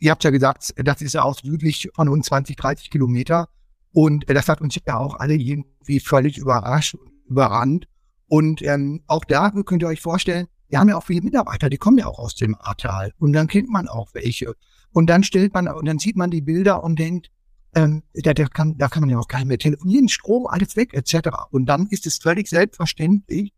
ihr 0.01 0.11
habt 0.11 0.23
ja 0.23 0.31
gesagt, 0.31 0.75
das 0.77 1.01
ist 1.01 1.15
ja 1.15 1.23
auch 1.23 1.39
südlich 1.39 1.89
von 1.95 2.09
uns 2.09 2.27
20, 2.27 2.57
30 2.57 2.91
Kilometer. 2.91 3.49
Und 3.93 4.29
äh, 4.29 4.35
das 4.35 4.49
hat 4.49 4.61
uns 4.61 4.77
ja 4.87 4.99
auch 4.99 5.19
alle 5.19 5.35
irgendwie 5.35 5.99
völlig 6.01 6.37
überrascht 6.37 6.95
und 6.95 7.11
überrannt. 7.27 7.89
Und 8.29 8.63
ähm, 8.63 9.03
auch 9.07 9.25
da 9.25 9.51
könnt 9.51 9.83
ihr 9.83 9.89
euch 9.89 10.01
vorstellen, 10.01 10.47
wir 10.69 10.79
haben 10.79 10.89
ja 10.89 10.97
auch 10.97 11.05
viele 11.05 11.23
Mitarbeiter, 11.23 11.71
die 11.71 11.79
kommen 11.79 11.99
ja 11.99 12.07
auch 12.07 12.19
aus 12.19 12.35
dem 12.35 12.55
Ahrtal. 12.55 13.13
Und 13.19 13.33
dann 13.33 13.49
kennt 13.49 13.71
man 13.71 13.89
auch 13.89 14.13
welche. 14.13 14.55
Und 14.93 15.09
dann 15.09 15.23
stellt 15.23 15.55
man, 15.55 15.67
und 15.67 15.87
dann 15.87 15.99
sieht 15.99 16.17
man 16.17 16.31
die 16.31 16.43
Bilder 16.43 16.85
und 16.85 16.99
denkt, 16.99 17.31
ähm, 17.75 18.03
da, 18.15 18.35
da, 18.35 18.47
kann, 18.47 18.77
da 18.77 18.89
kann 18.89 19.01
man 19.01 19.11
ja 19.11 19.19
auch 19.19 19.29
gar 19.29 19.39
nicht 19.39 19.49
mehr 19.49 19.59
telefonieren, 19.59 20.09
Strom, 20.09 20.47
alles 20.47 20.77
weg, 20.77 20.95
etc. 20.95 21.29
Und 21.51 21.67
dann 21.67 21.87
ist 21.87 22.07
es 22.07 22.19
völlig 22.19 22.49
selbstverständlich, 22.49 23.53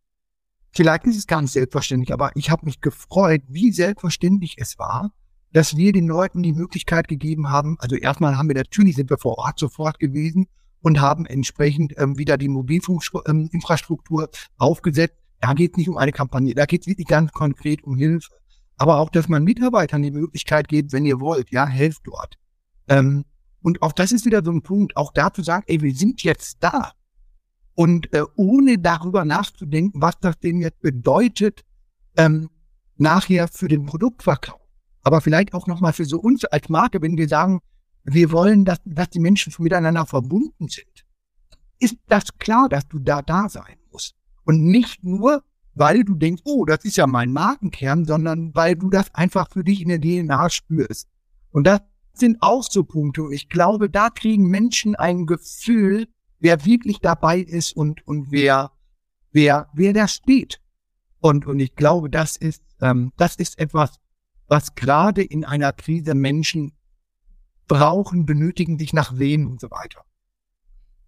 vielleicht 0.73 1.05
ist 1.07 1.16
es 1.16 1.27
gar 1.27 1.43
nicht 1.43 1.53
selbstverständlich, 1.53 2.12
aber 2.12 2.31
ich 2.35 2.51
habe 2.51 2.66
mich 2.66 2.81
gefreut, 2.81 3.43
wie 3.49 3.73
selbstverständlich 3.73 4.57
es 4.59 4.79
war, 4.79 5.12
dass 5.53 5.77
wir 5.77 5.93
den 5.93 6.07
Leuten 6.07 6.43
die 6.43 6.53
Möglichkeit 6.53 7.09
gegeben 7.09 7.51
haben, 7.51 7.77
also 7.81 7.97
erstmal 7.97 8.37
haben 8.37 8.49
wir 8.49 8.57
natürlich, 8.57 8.97
sind 8.97 9.11
wir 9.11 9.18
vor 9.18 9.39
Ort 9.39 9.59
sofort 9.59 9.99
gewesen 9.99 10.47
und 10.83 11.01
haben 11.01 11.26
entsprechend 11.26 11.95
ähm, 11.99 12.18
wieder 12.18 12.39
die 12.39 12.49
Mobilfunkinfrastruktur 12.49 14.22
ähm, 14.22 14.28
aufgesetzt. 14.59 15.16
Da 15.41 15.55
geht 15.55 15.72
es 15.72 15.76
nicht 15.78 15.89
um 15.89 15.97
eine 15.97 16.12
Kampagne, 16.12 16.55
da 16.55 16.66
geht 16.66 16.83
es 16.83 16.87
wirklich 16.87 17.07
ganz 17.07 17.33
konkret 17.33 17.83
um 17.85 17.97
Hilfe. 17.97 18.28
Aber 18.76 18.99
auch, 18.99 19.11
dass 19.11 19.28
man 19.28 19.45
Mitarbeitern 19.45 20.03
die 20.03 20.11
Möglichkeit 20.11 20.68
gibt, 20.68 20.93
wenn 20.93 21.05
ihr 21.05 21.20
wollt, 21.20 21.51
ja, 21.51 21.66
helft 21.66 22.03
dort. 22.05 22.37
Ähm, 22.89 23.24
und 23.62 23.83
auch 23.83 23.93
das 23.93 24.12
ist 24.12 24.24
wieder 24.24 24.43
so 24.43 24.51
ein 24.51 24.62
Punkt, 24.62 24.97
auch 24.97 25.12
da 25.12 25.33
zu 25.33 25.43
sagen, 25.43 25.64
ey, 25.66 25.83
wir 25.83 25.95
sind 25.95 26.22
jetzt 26.22 26.59
da. 26.61 26.93
Und 27.74 28.12
äh, 28.14 28.24
ohne 28.37 28.78
darüber 28.78 29.24
nachzudenken, 29.24 30.01
was 30.01 30.18
das 30.20 30.39
denn 30.39 30.61
jetzt 30.61 30.81
bedeutet, 30.81 31.62
ähm, 32.16 32.49
nachher 32.97 33.49
für 33.49 33.68
den 33.68 33.87
Produktverkauf. 33.87 34.61
Aber 35.03 35.20
vielleicht 35.20 35.55
auch 35.55 35.66
nochmal 35.66 35.93
für 35.93 36.05
so 36.05 36.18
uns 36.18 36.45
als 36.45 36.68
Marke, 36.68 37.01
wenn 37.01 37.16
wir 37.16 37.28
sagen, 37.28 37.61
wir 38.05 38.31
wollen, 38.33 38.65
dass, 38.65 38.81
dass 38.85 39.11
die 39.11 39.21
Menschen 39.21 39.53
miteinander 39.59 40.07
verbunden 40.07 40.69
sind, 40.69 41.07
ist 41.79 41.97
das 42.09 42.25
klar, 42.39 42.69
dass 42.69 42.87
du 42.89 42.99
da 42.99 43.23
da 43.23 43.49
sein 43.49 43.79
musst. 43.91 44.15
Und 44.45 44.65
nicht 44.65 45.03
nur, 45.03 45.43
weil 45.75 46.05
du 46.05 46.15
denkst, 46.15 46.43
oh, 46.45 46.65
das 46.65 46.85
ist 46.85 46.97
ja 46.97 47.07
mein 47.07 47.33
Markenkern, 47.33 48.05
sondern 48.05 48.55
weil 48.55 48.77
du 48.77 48.91
das 48.91 49.15
einfach 49.15 49.51
für 49.51 49.65
dich 49.65 49.81
in 49.83 49.89
der 49.89 50.01
DNA 50.01 50.51
spürst. 50.51 51.09
Und 51.53 51.67
das 51.67 51.81
sind 52.13 52.39
auch 52.41 52.63
so 52.63 52.85
Punkte. 52.85 53.29
Ich 53.33 53.49
glaube, 53.49 53.89
da 53.89 54.11
kriegen 54.11 54.45
Menschen 54.45 54.95
ein 54.95 55.27
Gefühl, 55.27 56.09
wer 56.39 56.65
wirklich 56.65 56.99
dabei 57.01 57.39
ist 57.39 57.77
und, 57.77 58.07
und 58.07 58.31
wer, 58.31 58.73
wer, 59.33 59.69
wer 59.75 59.93
da 59.93 60.09
steht. 60.09 60.61
Und, 61.21 61.47
und 61.47 61.61
ich 61.61 61.75
glaube, 61.75 62.11
das 62.11 62.37
ist, 62.37 62.63
ähm, 62.81 63.13
das 63.17 63.37
ist 63.37 63.59
etwas, 63.59 63.99
was 64.49 64.75
gerade 64.75 65.23
in 65.23 65.45
einer 65.45 65.73
Krise 65.73 66.15
Menschen 66.15 66.73
brauchen, 67.71 68.27
benötigen, 68.27 68.79
dich 68.79 68.93
nach 68.93 69.14
sehen 69.14 69.47
und 69.47 69.61
so 69.61 69.71
weiter. 69.71 70.03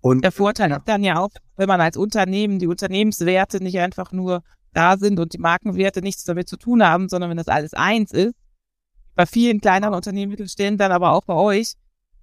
Und 0.01 0.23
der 0.23 0.31
Vorteil 0.31 0.71
ist 0.71 0.83
dann 0.87 1.03
ja 1.03 1.19
auch, 1.19 1.31
wenn 1.57 1.67
man 1.67 1.81
als 1.81 1.97
Unternehmen 1.97 2.61
die 2.61 2.69
Unternehmenswerte 2.69 3.61
nicht 3.61 3.81
einfach 3.81 4.13
nur 4.13 4.45
da 4.73 4.97
sind 4.97 5.19
und 5.19 5.33
die 5.33 5.39
Markenwerte 5.39 6.03
nichts 6.03 6.23
damit 6.23 6.49
zu 6.49 6.57
tun 6.57 6.85
haben, 6.85 7.09
sondern 7.09 7.31
wenn 7.31 7.37
das 7.37 7.49
alles 7.49 7.75
eins 7.75 8.13
ist, 8.13 8.35
bei 9.17 9.27
vielen 9.27 9.61
kleineren 9.61 9.95
Unternehmen, 9.95 10.31
Mittelständen, 10.31 10.79
dann 10.79 10.93
aber 10.93 11.13
auch 11.13 11.25
bei 11.25 11.35
euch, 11.35 11.75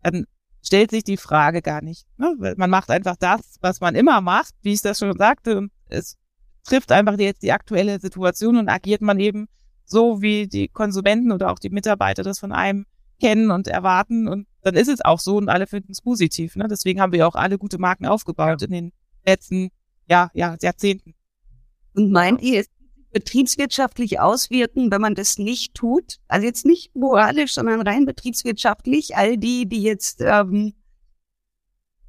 dann 0.03 0.25
stellt 0.63 0.91
sich 0.91 1.03
die 1.03 1.17
Frage 1.17 1.61
gar 1.61 1.81
nicht. 1.81 2.07
Ne? 2.17 2.55
Man 2.55 2.69
macht 2.69 2.89
einfach 2.91 3.17
das, 3.19 3.57
was 3.59 3.81
man 3.81 3.93
immer 3.93 4.21
macht, 4.21 4.55
wie 4.61 4.71
ich 4.71 4.81
das 4.81 4.99
schon 4.99 5.17
sagte, 5.17 5.67
es 5.89 6.17
trifft 6.63 6.93
einfach 6.93 7.19
jetzt 7.19 7.43
die 7.43 7.51
aktuelle 7.51 7.99
Situation 7.99 8.55
und 8.55 8.69
agiert 8.69 9.01
man 9.01 9.19
eben 9.19 9.47
so, 9.83 10.21
wie 10.21 10.47
die 10.47 10.69
Konsumenten 10.69 11.33
oder 11.33 11.51
auch 11.51 11.59
die 11.59 11.69
Mitarbeiter 11.69 12.23
das 12.23 12.39
von 12.39 12.53
einem 12.53 12.85
kennen 13.19 13.51
und 13.51 13.67
erwarten 13.67 14.27
und 14.27 14.47
dann 14.61 14.75
ist 14.75 14.89
es 14.89 15.01
auch 15.01 15.19
so 15.19 15.37
und 15.37 15.49
alle 15.49 15.67
finden 15.67 15.91
es 15.91 16.01
positiv. 16.01 16.55
Ne? 16.55 16.67
Deswegen 16.69 17.01
haben 17.01 17.13
wir 17.13 17.27
auch 17.27 17.35
alle 17.35 17.57
gute 17.57 17.77
Marken 17.77 18.05
aufgebaut 18.05 18.61
in 18.61 18.71
den 18.71 18.91
letzten 19.25 19.69
ja, 20.09 20.31
ja, 20.33 20.57
Jahrzehnten. 20.61 21.15
Und 21.93 22.11
meint 22.11 22.41
ihr, 22.41 22.61
es 22.61 22.69
betriebswirtschaftlich 23.11 24.19
auswirken, 24.19 24.91
wenn 24.91 25.01
man 25.01 25.15
das 25.15 25.37
nicht 25.37 25.73
tut? 25.73 26.17
Also 26.27 26.45
jetzt 26.45 26.65
nicht 26.65 26.95
moralisch, 26.95 27.53
sondern 27.53 27.81
rein 27.81 28.05
betriebswirtschaftlich. 28.05 29.15
All 29.15 29.37
die, 29.37 29.67
die 29.67 29.81
jetzt 29.81 30.21
ähm, 30.21 30.73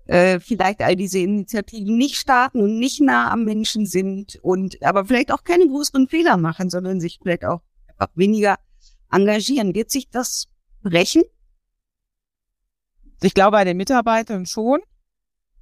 äh, 0.06 0.40
vielleicht 0.40 0.82
all 0.82 0.96
diese 0.96 1.20
Initiativen 1.20 1.96
nicht 1.96 2.16
starten 2.16 2.60
und 2.60 2.78
nicht 2.78 3.00
nah 3.00 3.30
am 3.30 3.44
Menschen 3.44 3.86
sind 3.86 4.38
und 4.42 4.82
aber 4.82 5.04
vielleicht 5.04 5.32
auch 5.32 5.44
keine 5.44 5.66
größeren 5.68 6.08
Fehler 6.08 6.36
machen, 6.36 6.68
sondern 6.68 7.00
sich 7.00 7.18
vielleicht 7.22 7.44
auch 7.44 7.62
einfach 7.86 8.10
weniger 8.14 8.56
engagieren. 9.10 9.74
Wird 9.74 9.90
sich 9.90 10.10
das 10.10 10.48
brechen? 10.82 11.22
Ich 13.22 13.34
glaube 13.34 13.52
bei 13.52 13.64
den 13.64 13.76
Mitarbeitern 13.76 14.46
schon. 14.46 14.80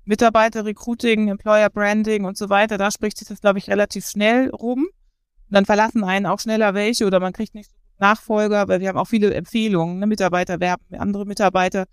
Mitarbeiter-Recruiting, 0.05 1.29
Employer-Branding 1.29 2.25
und 2.25 2.39
so 2.39 2.49
weiter, 2.49 2.79
da 2.79 2.91
spricht 2.91 3.19
sich 3.19 3.29
das, 3.29 3.43
glaube 3.43 3.59
ich, 3.59 3.69
relativ 3.69 4.07
schnell 4.07 4.49
rum. 4.49 4.85
Und 4.85 5.55
dann 5.55 5.66
verlassen 5.66 6.03
einen 6.03 6.25
auch 6.25 6.41
schneller 6.41 6.73
welche 6.73 7.07
oder 7.07 7.21
man 7.21 7.33
kriegt 7.35 7.55
nicht 7.55 7.71
so 7.71 7.77
Nachfolger, 7.99 8.69
weil 8.69 8.81
wir 8.81 8.89
haben 8.89 8.99
auch 8.99 9.09
viele 9.09 9.35
Empfehlungen, 9.35 9.99
ne? 9.99 10.07
Mitarbeiter 10.07 10.61
werben 10.61 10.85
andere 10.97 11.27
Mitarbeiter. 11.27 11.87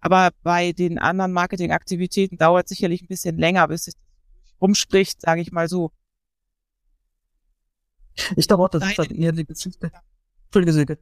Aber 0.00 0.30
bei 0.42 0.72
den 0.72 0.98
anderen 0.98 1.32
Marketingaktivitäten 1.32 2.36
dauert 2.36 2.68
sicherlich 2.68 3.02
ein 3.02 3.06
bisschen 3.06 3.38
länger, 3.38 3.68
bis 3.68 3.84
sich 3.84 3.94
rumspricht, 4.60 5.20
sage 5.20 5.40
ich 5.40 5.52
mal 5.52 5.68
so. 5.68 5.92
Ich 8.36 8.48
glaube 8.48 8.64
auch, 8.64 8.68
das 8.68 8.84
ist 8.84 8.98
halt 8.98 9.12
eher 9.12 9.32
die 9.32 9.46
Geschichte. 9.46 9.92
Entschuldige, 10.46 10.72
Silke. 10.72 10.98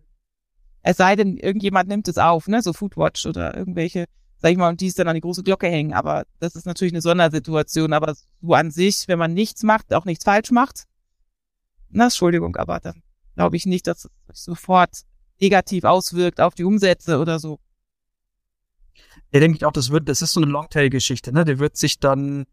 Es 0.82 0.96
sei 0.96 1.16
denn, 1.16 1.36
irgendjemand 1.36 1.88
nimmt 1.88 2.08
es 2.08 2.18
auf, 2.18 2.48
ne, 2.48 2.62
so 2.62 2.72
Foodwatch 2.72 3.26
oder 3.26 3.56
irgendwelche 3.56 4.06
sag 4.40 4.52
ich 4.52 4.58
mal, 4.58 4.70
und 4.70 4.80
die 4.80 4.86
ist 4.86 4.98
dann 4.98 5.08
an 5.08 5.14
die 5.14 5.20
große 5.20 5.42
Glocke 5.42 5.68
hängen. 5.68 5.92
Aber 5.92 6.24
das 6.38 6.56
ist 6.56 6.66
natürlich 6.66 6.92
eine 6.92 7.02
Sondersituation. 7.02 7.92
Aber 7.92 8.14
so 8.14 8.54
an 8.54 8.70
sich, 8.70 9.06
wenn 9.06 9.18
man 9.18 9.34
nichts 9.34 9.62
macht, 9.62 9.92
auch 9.92 10.06
nichts 10.06 10.24
falsch 10.24 10.50
macht, 10.50 10.84
na, 11.90 12.04
Entschuldigung, 12.04 12.56
aber 12.56 12.80
dann 12.80 13.02
glaube 13.34 13.56
ich 13.56 13.66
nicht, 13.66 13.86
dass 13.86 14.04
es 14.04 14.10
sich 14.28 14.44
sofort 14.44 15.02
negativ 15.40 15.84
auswirkt 15.84 16.40
auf 16.40 16.54
die 16.54 16.64
Umsätze 16.64 17.18
oder 17.18 17.38
so. 17.38 17.58
Ja, 19.32 19.40
denke 19.40 19.56
ich 19.56 19.64
auch, 19.64 19.72
das 19.72 19.90
wird, 19.90 20.08
das 20.08 20.22
ist 20.22 20.32
so 20.32 20.40
eine 20.40 20.50
Longtail-Geschichte, 20.50 21.32
ne? 21.32 21.44
Der 21.44 21.58
wird 21.58 21.76
sich 21.76 21.98
dann 21.98 22.46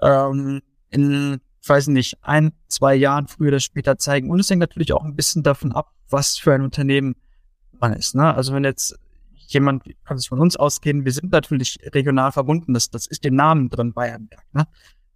ähm, 0.00 0.60
in, 0.90 1.40
weiß 1.66 1.88
nicht, 1.88 2.18
ein, 2.22 2.52
zwei 2.68 2.94
Jahren 2.94 3.28
früher 3.28 3.48
oder 3.48 3.60
später 3.60 3.96
zeigen. 3.96 4.30
Und 4.30 4.40
es 4.40 4.50
hängt 4.50 4.60
natürlich 4.60 4.92
auch 4.92 5.04
ein 5.04 5.16
bisschen 5.16 5.42
davon 5.42 5.72
ab, 5.72 5.92
was 6.08 6.36
für 6.36 6.52
ein 6.52 6.62
Unternehmen 6.62 7.14
man 7.90 7.98
ist. 7.98 8.14
Ne? 8.14 8.34
Also 8.34 8.52
wenn 8.52 8.64
jetzt 8.64 8.98
jemand 9.34 9.84
kann 10.04 10.16
es 10.16 10.26
von 10.26 10.40
uns 10.40 10.56
ausgehen, 10.56 11.04
wir 11.04 11.12
sind 11.12 11.32
natürlich 11.32 11.78
regional 11.92 12.32
verbunden, 12.32 12.74
das, 12.74 12.90
das 12.90 13.06
ist 13.06 13.24
im 13.26 13.34
Namen 13.34 13.68
drin, 13.68 13.92
Bayernberg. 13.92 14.44
Ne? 14.52 14.66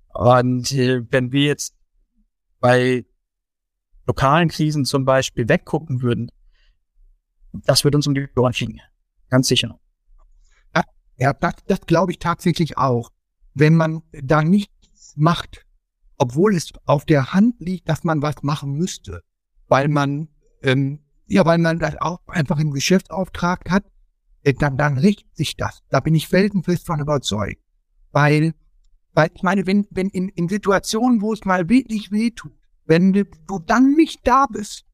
Und 0.09 0.73
äh, 0.73 1.03
wenn 1.11 1.33
wir 1.33 1.47
jetzt 1.47 1.75
bei 2.61 3.05
lokalen 4.07 4.49
Krisen 4.49 4.85
zum 4.85 5.05
Beispiel 5.05 5.49
weggucken 5.49 6.03
würden, 6.03 6.31
das 7.53 7.85
würde 7.85 7.97
uns 7.97 8.07
um 8.07 8.15
die 8.15 8.29
Ohren 8.37 8.53
fliegen. 8.53 8.81
Ganz 9.31 9.49
sicher. 9.49 9.79
Ja, 11.19 11.33
das, 11.33 11.55
das 11.67 11.81
glaube 11.81 12.13
ich 12.13 12.21
tatsächlich 12.21 12.79
auch. 12.79 13.11
Wenn 13.55 13.75
man 13.75 14.03
da 14.13 14.43
nichts 14.43 15.15
macht, 15.17 15.67
obwohl 16.17 16.55
es 16.55 16.73
auf 16.85 17.05
der 17.05 17.33
Hand 17.33 17.57
liegt, 17.59 17.89
dass 17.89 18.05
man 18.05 18.23
was 18.23 18.37
machen 18.43 18.73
müsste, 18.73 19.23
weil 19.67 19.89
man 19.89 20.29
ähm, 20.63 21.01
ja, 21.29 21.45
weil 21.45 21.59
man 21.59 21.79
das 21.79 21.97
auch 22.01 22.21
einfach 22.27 22.59
im 22.59 22.73
Geschäftsauftrag 22.73 23.71
hat, 23.71 23.85
äh, 24.43 24.55
dann, 24.55 24.77
dann 24.77 24.99
richtet 24.99 25.37
sich 25.37 25.57
das. 25.57 25.83
Da 25.91 26.01
bin 26.01 26.15
ich 26.15 26.29
felsenfest 26.29 26.87
von 26.87 27.01
überzeugt. 27.01 27.63
Weil, 28.11 28.55
weil 29.13 29.31
ich 29.35 29.43
meine, 29.43 29.67
wenn, 29.67 29.87
wenn 29.91 30.09
in, 30.09 30.29
in 30.31 30.49
Situationen, 30.49 31.21
wo 31.21 31.33
es 31.33 31.45
mal 31.45 31.69
wirklich 31.69 32.11
weh 32.11 32.31
tut, 32.31 32.53
wenn 32.87 33.13
du, 33.13 33.25
dann 33.67 33.93
nicht 33.93 34.27
da 34.27 34.47
bist, 34.47 34.85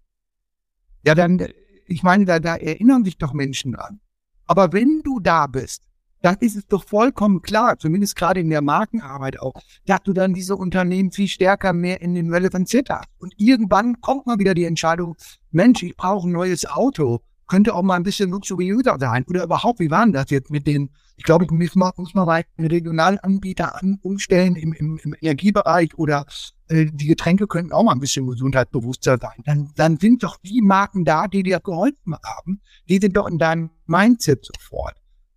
ja, 1.05 1.15
dann, 1.15 1.47
ich 1.87 2.03
meine, 2.03 2.25
da, 2.25 2.41
da 2.41 2.57
erinnern 2.57 3.05
sich 3.05 3.19
doch 3.19 3.33
Menschen 3.33 3.77
an. 3.77 4.01
Aber 4.47 4.73
wenn 4.73 5.03
du 5.05 5.21
da 5.21 5.47
bist, 5.47 5.85
dann 6.25 6.37
ist 6.41 6.57
es 6.57 6.67
doch 6.67 6.85
vollkommen 6.85 7.43
klar, 7.43 7.79
zumindest 7.79 8.17
gerade 8.17 8.41
in 8.41 8.49
der 8.49 8.63
Markenarbeit 8.63 9.39
auch, 9.39 9.61
dass 9.85 10.03
du 10.05 10.15
dann 10.15 10.33
diese 10.33 10.57
Unternehmen 10.57 11.13
viel 11.13 11.29
stärker 11.29 11.75
mehr 11.75 12.01
in 12.01 12.15
den 12.15 12.33
Relevant 12.33 12.67
Set 12.67 12.89
hast. 12.89 13.09
Und 13.19 13.35
irgendwann 13.37 14.01
kommt 14.01 14.27
mal 14.27 14.39
wieder 14.39 14.55
die 14.55 14.65
Entscheidung, 14.65 15.17
Mensch, 15.55 15.83
ich 15.83 15.97
brauche 15.97 16.29
ein 16.29 16.33
neues 16.33 16.67
Auto 16.67 17.21
könnte 17.47 17.75
auch 17.75 17.83
mal 17.83 17.97
ein 17.97 18.03
bisschen 18.03 18.31
luxuriöser 18.31 18.97
sein. 18.99 19.25
Oder 19.29 19.45
überhaupt, 19.45 19.81
wie 19.81 19.91
waren 19.91 20.13
das 20.13 20.31
jetzt 20.31 20.51
mit 20.51 20.67
den, 20.67 20.91
ich 21.17 21.25
glaube, 21.25 21.47
muss 21.53 21.75
man, 21.75 21.93
muss 21.97 22.15
man 22.15 22.27
bei 22.27 22.45
Regionalanbieter 22.59 23.81
an, 23.81 23.99
umstellen 24.03 24.57
im, 24.57 24.73
im, 24.73 24.99
im 25.03 25.15
Energiebereich 25.21 25.97
oder 25.97 26.27
äh, 26.69 26.87
die 26.93 27.07
Getränke 27.07 27.47
könnten 27.47 27.73
auch 27.73 27.85
mal 27.85 27.93
ein 27.93 28.01
bisschen 28.01 28.27
gesundheitsbewusster 28.27 29.19
sein. 29.19 29.43
Dann, 29.45 29.71
dann 29.77 29.99
sind 29.99 30.23
doch 30.23 30.39
die 30.43 30.63
Marken 30.63 31.05
da, 31.05 31.29
die 31.29 31.43
dir 31.43 31.61
geholfen 31.61 32.17
haben, 32.25 32.61
die 32.89 32.99
sind 32.99 33.17
doch 33.17 33.29
in 33.29 33.39
deinem 33.39 33.71
Mindset 33.87 34.45
sofort. 34.47 34.97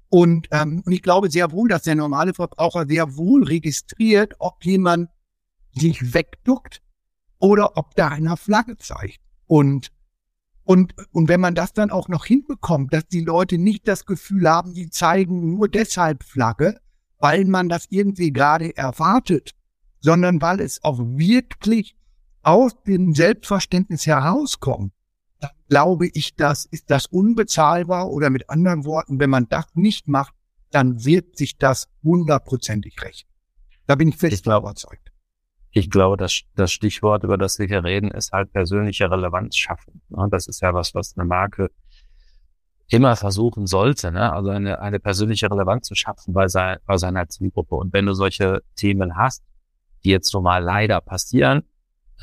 Und, 0.10 0.48
ähm, 0.52 0.84
und 0.86 0.92
ich 0.94 1.02
glaube 1.02 1.30
sehr 1.30 1.52
wohl, 1.52 1.68
dass 1.68 1.84
der 1.84 1.96
normale 1.96 2.34
Verbraucher 2.34 2.86
sehr 2.88 3.18
wohl 3.18 3.44
registriert, 3.44 4.36
ob 4.40 4.64
jemand 4.64 5.10
sich 5.74 6.14
wegduckt 6.14 6.82
oder 7.40 7.76
ob 7.76 7.94
da 7.96 8.08
einer 8.08 8.38
Flagge 8.38 8.78
zeigt. 8.78 9.20
Und 9.48 9.92
und, 10.68 10.94
und 11.14 11.30
wenn 11.30 11.40
man 11.40 11.56
das 11.56 11.72
dann 11.72 11.92
auch 11.92 12.10
noch 12.10 12.26
hinbekommt, 12.26 12.94
dass 12.94 13.08
die 13.08 13.22
Leute 13.22 13.58
nicht 13.58 13.88
das 13.88 14.06
Gefühl 14.06 14.50
haben, 14.50 14.74
die 14.74 14.90
zeigen 14.90 15.56
nur 15.56 15.70
deshalb 15.70 16.26
Flagge, 16.26 16.82
weil 17.20 17.46
man 17.46 17.70
das 17.70 17.86
irgendwie 17.90 18.34
gerade 18.34 18.76
erwartet, 18.76 19.52
sondern 20.02 20.42
weil 20.42 20.60
es 20.60 20.84
auch 20.84 21.00
wirklich 21.00 21.96
aus 22.44 22.74
dem 22.84 23.16
Selbstverständnis 23.16 24.06
herauskommt, 24.06 24.92
dann 25.40 25.52
glaube 25.70 26.10
ich, 26.14 26.36
das 26.36 26.66
ist 26.66 26.92
das 26.92 27.06
unbezahlbar 27.06 28.10
oder 28.10 28.30
mit 28.30 28.50
anderen 28.50 28.84
Worten, 28.84 29.22
wenn 29.22 29.30
man 29.30 29.48
das 29.48 29.68
nicht 29.74 30.10
macht, 30.10 30.34
dann 30.72 31.06
wird 31.06 31.38
sich 31.38 31.58
das 31.58 31.88
hundertprozentig 32.04 33.02
rächen. 33.02 33.30
Da 33.86 33.96
bin 33.96 34.10
ich 34.10 34.18
fest 34.18 34.34
ich 34.34 34.44
glaub, 34.44 34.64
überzeugt. 34.64 35.14
Ich 35.78 35.92
glaube, 35.92 36.18
das, 36.18 36.42
das 36.56 36.72
Stichwort, 36.72 37.24
über 37.24 37.38
das 37.38 37.60
wir 37.60 37.68
hier 37.68 37.84
reden, 37.84 38.10
ist 38.10 38.32
halt 38.32 38.52
persönliche 38.52 39.12
Relevanz 39.12 39.56
schaffen. 39.56 40.02
Ne? 40.10 40.28
Das 40.32 40.48
ist 40.48 40.60
ja 40.60 40.74
was, 40.74 40.96
was 40.96 41.16
eine 41.16 41.28
Marke 41.28 41.70
immer 42.90 43.16
versuchen 43.16 43.68
sollte, 43.68 44.12
ne? 44.12 44.34
also 44.34 44.50
eine, 44.50 44.80
eine 44.80 45.00
persönliche 45.00 45.52
Relevanz 45.52 45.88
zu 45.88 45.94
schaffen 45.94 46.34
bei, 46.34 46.48
sein, 46.48 46.80
bei 46.88 46.98
seiner 46.98 47.28
Zielgruppe. 47.28 47.76
Und 47.76 47.94
wenn 47.94 48.08
du 48.08 48.14
solche 48.14 48.64
Themen 48.76 49.16
hast, 49.16 49.44
die 50.04 50.10
jetzt 50.10 50.34
normal 50.34 50.64
leider 50.64 51.00
passieren, 51.00 51.62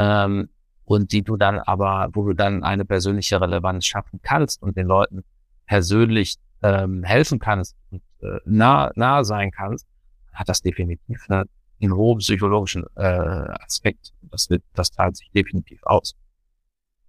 ähm, 0.01 0.49
und 0.85 1.13
die 1.13 1.23
du 1.23 1.37
dann 1.37 1.61
aber, 1.61 2.09
wo 2.13 2.25
du 2.25 2.35
dann 2.35 2.65
eine 2.65 2.85
persönliche 2.85 3.41
Relevanz 3.41 3.87
schaffen 3.87 4.19
kannst 4.21 4.63
und 4.65 4.77
den 4.77 4.89
Leuten 4.89 5.23
persönlich 5.67 6.39
ähm, 6.61 7.05
helfen 7.05 7.39
kannst 7.39 7.77
und 7.93 8.03
äh, 8.21 8.41
nah, 8.47 8.91
nah 8.97 9.23
sein 9.23 9.53
kannst, 9.53 9.87
hat 10.33 10.49
das 10.49 10.61
definitiv 10.61 11.25
eine 11.29 11.45
einen 11.85 11.97
hohen 11.97 12.19
psychologischen 12.19 12.85
äh, 12.97 13.03
Aspekt. 13.03 14.13
Das 14.23 14.51
wird, 14.51 14.63
das 14.75 14.91
zahlt 14.91 15.17
sich 15.17 15.31
definitiv 15.33 15.83
aus. 15.85 16.15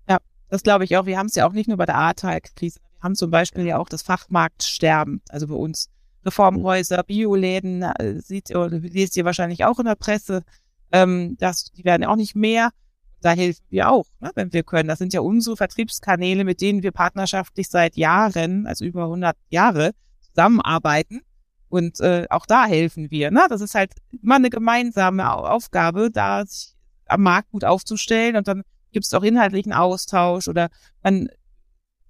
Ja, 0.07 0.17
das 0.49 0.63
glaube 0.63 0.84
ich 0.84 0.97
auch. 0.97 1.05
Wir 1.05 1.17
haben 1.17 1.28
es 1.28 1.36
ja 1.36 1.47
auch 1.47 1.53
nicht 1.53 1.67
nur 1.67 1.78
bei 1.78 1.86
der 1.86 1.95
Ahrtal-Krise. 1.95 2.80
Wir 2.80 3.03
haben 3.03 3.15
zum 3.15 3.32
Beispiel 3.32 3.65
ja 3.65 3.78
auch 3.78 3.89
das 3.89 4.01
Fachmarktsterben. 4.01 5.21
Also 5.30 5.47
bei 5.47 5.55
uns 5.55 5.89
Reformhäuser, 6.26 7.03
Bioläden, 7.03 7.84
äh, 7.84 8.19
sieht 8.19 8.49
ihr, 8.49 8.67
lest 8.69 9.15
ihr 9.15 9.26
wahrscheinlich 9.26 9.63
auch 9.63 9.80
in 9.80 9.86
der 9.86 9.95
Presse. 9.95 10.43
Ähm, 10.91 11.38
das, 11.39 11.71
die 11.71 11.86
werden 11.86 12.05
auch 12.05 12.15
nicht 12.15 12.36
mehr. 12.36 12.71
Da 13.21 13.32
helfen 13.32 13.63
wir 13.69 13.89
auch, 13.89 14.05
ne, 14.19 14.32
wenn 14.36 14.53
wir 14.53 14.63
können. 14.63 14.88
Das 14.88 14.99
sind 14.99 15.13
ja 15.13 15.21
unsere 15.21 15.57
Vertriebskanäle, 15.57 16.43
mit 16.43 16.61
denen 16.61 16.84
wir 16.84 16.91
partnerschaftlich 16.91 17.69
seit 17.69 17.95
Jahren, 17.95 18.67
also 18.67 18.86
über 18.86 19.03
100 19.03 19.36
Jahre, 19.49 19.91
zusammenarbeiten. 20.21 21.21
Und 21.76 21.99
äh, 21.99 22.26
auch 22.30 22.45
da 22.45 22.65
helfen 22.67 23.11
wir. 23.11 23.32
Ne? 23.32 23.47
Das 23.49 23.59
ist 23.59 23.76
halt 23.76 23.91
immer 24.21 24.36
eine 24.36 24.49
gemeinsame 24.49 25.30
Aufgabe, 25.30 26.09
da 26.09 26.45
sich 26.45 26.73
am 27.05 27.21
Markt 27.21 27.51
gut 27.51 27.65
aufzustellen. 27.65 28.38
Und 28.38 28.47
dann 28.47 28.63
gibt 28.93 29.05
es 29.05 29.13
auch 29.13 29.23
inhaltlichen 29.23 29.73
Austausch 29.73 30.47
oder 30.47 30.69
man 31.03 31.28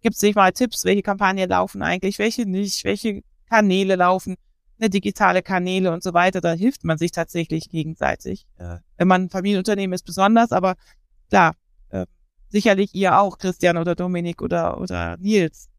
gibt 0.02 0.18
sich 0.18 0.36
mal 0.36 0.52
Tipps, 0.52 0.86
welche 0.86 1.02
Kampagnen 1.02 1.50
laufen 1.50 1.82
eigentlich, 1.82 2.20
welche 2.20 2.46
nicht, 2.46 2.84
welche 2.84 3.24
Kanäle 3.50 3.96
laufen, 3.96 4.36
ne, 4.78 4.88
digitale 4.88 5.42
Kanäle 5.42 5.92
und 5.92 6.04
so 6.04 6.14
weiter. 6.14 6.42
Da 6.42 6.52
hilft 6.52 6.84
man 6.84 7.00
sich 7.00 7.12
tatsächlich 7.12 7.68
gegenseitig. 7.68 8.46
Ja. 8.60 8.82
Wenn 8.98 9.08
man 9.08 9.24
ein 9.24 9.30
Familienunternehmen 9.32 9.96
ist, 9.96 10.06
besonders, 10.06 10.52
aber 10.52 10.76
klar, 11.30 11.56
äh, 11.90 12.06
sicherlich 12.50 12.94
ihr 12.94 13.18
auch, 13.20 13.40
Christian 13.40 13.78
oder 13.78 13.96
Dominik 13.96 14.44
oder, 14.44 14.80
oder 14.80 15.18
Nils. 15.18 15.70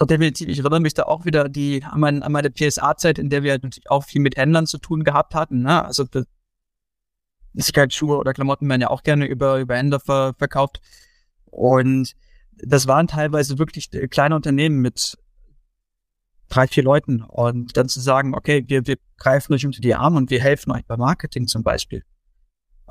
Definitiv. 0.00 0.48
Ich 0.48 0.58
erinnere 0.58 0.80
mich 0.80 0.94
da 0.94 1.04
auch 1.04 1.24
wieder 1.24 1.48
die, 1.48 1.84
an, 1.84 2.00
mein, 2.00 2.22
an 2.22 2.32
meine 2.32 2.50
PSA-Zeit, 2.50 3.18
in 3.18 3.30
der 3.30 3.42
wir 3.42 3.52
natürlich 3.52 3.88
auch 3.90 4.04
viel 4.04 4.20
mit 4.20 4.36
Händlern 4.36 4.66
zu 4.66 4.78
tun 4.78 5.04
gehabt 5.04 5.34
hatten. 5.34 5.62
Ne? 5.62 5.84
Also 5.84 6.06
Sicherheitsschuhe 7.54 8.16
oder 8.16 8.32
Klamotten 8.32 8.68
werden 8.68 8.80
ja 8.80 8.90
auch 8.90 9.02
gerne 9.02 9.26
über, 9.26 9.60
über 9.60 9.76
Händler 9.76 10.00
ver, 10.00 10.34
verkauft. 10.38 10.80
Und 11.44 12.14
das 12.56 12.86
waren 12.86 13.06
teilweise 13.06 13.58
wirklich 13.58 13.90
kleine 14.10 14.34
Unternehmen 14.34 14.80
mit 14.80 15.18
drei, 16.48 16.66
vier 16.66 16.82
Leuten 16.82 17.22
und 17.22 17.76
dann 17.76 17.88
zu 17.88 18.00
sagen, 18.00 18.34
okay, 18.34 18.64
wir, 18.66 18.86
wir 18.86 18.96
greifen 19.16 19.54
euch 19.54 19.64
unter 19.64 19.80
die 19.80 19.94
Arme 19.94 20.18
und 20.18 20.30
wir 20.30 20.40
helfen 20.40 20.70
euch 20.72 20.84
beim 20.86 21.00
Marketing 21.00 21.46
zum 21.46 21.62
Beispiel. 21.62 22.02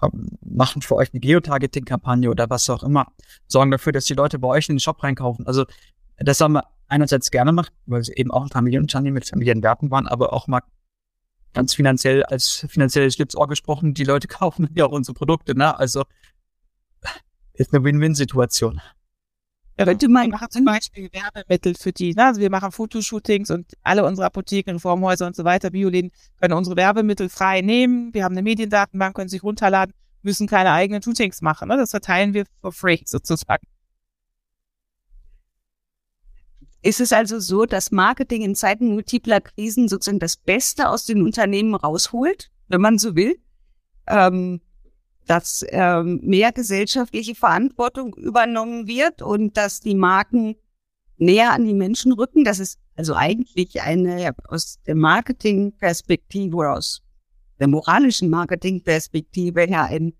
Ähm, 0.02 0.30
machen 0.42 0.82
für 0.82 0.96
euch 0.96 1.14
eine 1.14 1.20
Geotargeting-Kampagne 1.20 2.30
oder 2.30 2.50
was 2.50 2.70
auch 2.70 2.84
immer. 2.84 3.08
Sorgen 3.48 3.70
dafür, 3.72 3.92
dass 3.92 4.06
die 4.06 4.16
Leute 4.16 4.40
bei 4.40 4.48
euch 4.48 4.68
in 4.68 4.76
den 4.76 4.80
Shop 4.80 5.02
reinkaufen. 5.04 5.46
Also 5.46 5.66
das 6.24 6.42
haben 6.42 6.54
wir 6.54 6.64
einerseits 6.88 7.32
gerne 7.32 7.52
gemacht, 7.52 7.72
weil 7.86 8.02
es 8.02 8.10
eben 8.10 8.32
auch 8.32 8.44
ein 8.44 8.50
Familienunternehmen 8.50 9.16
mit 9.16 9.28
Familienwerten 9.28 9.92
waren, 9.92 10.08
aber 10.08 10.34
auch 10.34 10.48
mal 10.48 10.62
ganz 11.54 11.74
finanziell 11.74 12.24
als 12.24 12.66
finanzielles 12.70 13.16
Schlipsohr 13.16 13.48
gesprochen, 13.48 13.94
die 13.94 14.04
Leute 14.04 14.28
kaufen 14.30 14.70
ja 14.76 14.86
auch 14.86 14.92
unsere 14.92 15.14
Produkte, 15.14 15.58
ne? 15.58 15.78
Also 15.78 16.04
ist 17.54 17.74
eine 17.74 17.84
Win-Win-Situation. 17.84 18.82
Ja, 19.78 19.86
könnte 19.86 20.10
man 20.10 20.30
machen 20.30 20.50
zum 20.50 20.66
Beispiel 20.66 21.10
Werbemittel 21.12 21.76
für 21.76 21.92
die. 21.92 22.14
Ne? 22.14 22.26
Also 22.26 22.42
wir 22.42 22.50
machen 22.50 22.72
Fotoshootings 22.72 23.50
und 23.50 23.74
alle 23.84 24.06
unsere 24.06 24.28
Apotheken, 24.28 24.74
Reformhäuser 24.74 25.26
und 25.28 25.36
so 25.36 25.44
weiter, 25.44 25.72
Biolin, 25.72 26.12
können 26.40 26.54
unsere 26.54 26.76
Werbemittel 26.76 27.30
frei 27.30 27.62
nehmen. 27.62 28.14
Wir 28.14 28.24
haben 28.24 28.34
eine 28.34 28.44
Mediendatenbank, 28.44 29.16
können 29.16 29.30
sich 29.30 29.44
runterladen, 29.44 29.94
müssen 30.22 30.48
keine 30.48 30.72
eigenen 30.72 31.02
Shootings 31.02 31.42
machen. 31.42 31.70
Ne? 31.70 31.78
Das 31.78 31.92
verteilen 31.92 32.34
wir 32.34 32.46
for 32.62 32.72
free 32.72 33.00
sozusagen. 33.06 33.66
Ist 36.84 37.00
es 37.00 37.14
also 37.14 37.40
so, 37.40 37.66
dass 37.66 37.92
Marketing 37.92 38.42
in 38.42 38.56
Zeiten 38.56 38.88
multipler 38.88 39.40
Krisen 39.40 39.88
sozusagen 39.88 40.20
das 40.20 40.36
Beste 40.36 40.90
aus 40.90 41.06
den 41.06 41.22
Unternehmen 41.22 41.76
rausholt, 41.76 42.52
wenn 42.70 42.82
man 42.82 42.98
so 42.98 43.16
will? 43.16 43.40
Ähm, 44.08 44.62
dass 45.28 45.64
ähm, 45.70 46.20
mehr 46.24 46.52
gesellschaftliche 46.52 47.36
Verantwortung 47.36 48.16
übernommen 48.16 48.88
wird 48.88 49.22
und 49.22 49.56
dass 49.58 49.80
die 49.80 49.96
Marken 49.96 50.56
näher 51.18 51.52
an 51.54 51.66
die 51.66 51.76
Menschen 51.76 52.12
rücken. 52.12 52.44
Das 52.44 52.60
ist 52.60 52.80
also 52.96 53.16
eigentlich 53.16 53.82
eine 53.82 54.34
aus 54.48 54.80
der 54.88 54.96
Marketingperspektive 54.96 56.56
oder 56.56 56.74
aus 56.74 57.02
der 57.60 57.68
moralischen 57.68 58.30
Marketingperspektive 58.32 59.62
her 59.62 59.86
ein, 59.86 60.14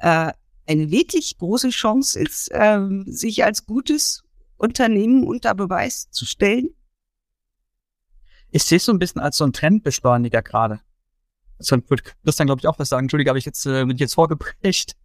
äh, 0.00 0.32
eine 0.66 0.90
wirklich 0.90 1.38
große 1.38 1.70
Chance 1.70 2.20
ist, 2.20 2.50
äh, 2.52 2.80
sich 3.06 3.44
als 3.44 3.64
gutes 3.64 4.22
Unternehmen 4.60 5.24
unter 5.26 5.54
Beweis 5.54 6.10
zu 6.10 6.26
stellen. 6.26 6.70
Ich 8.50 8.64
sehe 8.64 8.76
es 8.76 8.84
so 8.84 8.92
ein 8.92 8.98
bisschen 8.98 9.20
als 9.20 9.36
so 9.36 9.44
ein 9.44 9.52
Trendbeschleuniger 9.52 10.42
gerade. 10.42 10.80
Das 11.58 11.70
wird 11.70 12.02
Christian, 12.24 12.46
glaube 12.46 12.60
ich, 12.60 12.66
auch 12.66 12.78
was 12.78 12.88
sagen. 12.88 13.04
Entschuldige, 13.04 13.30
habe 13.30 13.38
ich 13.38 13.44
jetzt, 13.44 13.64
äh, 13.66 13.84
bin 13.84 13.96
ich 13.96 14.00
jetzt 14.00 14.14
vorgeprägt. 14.14 14.96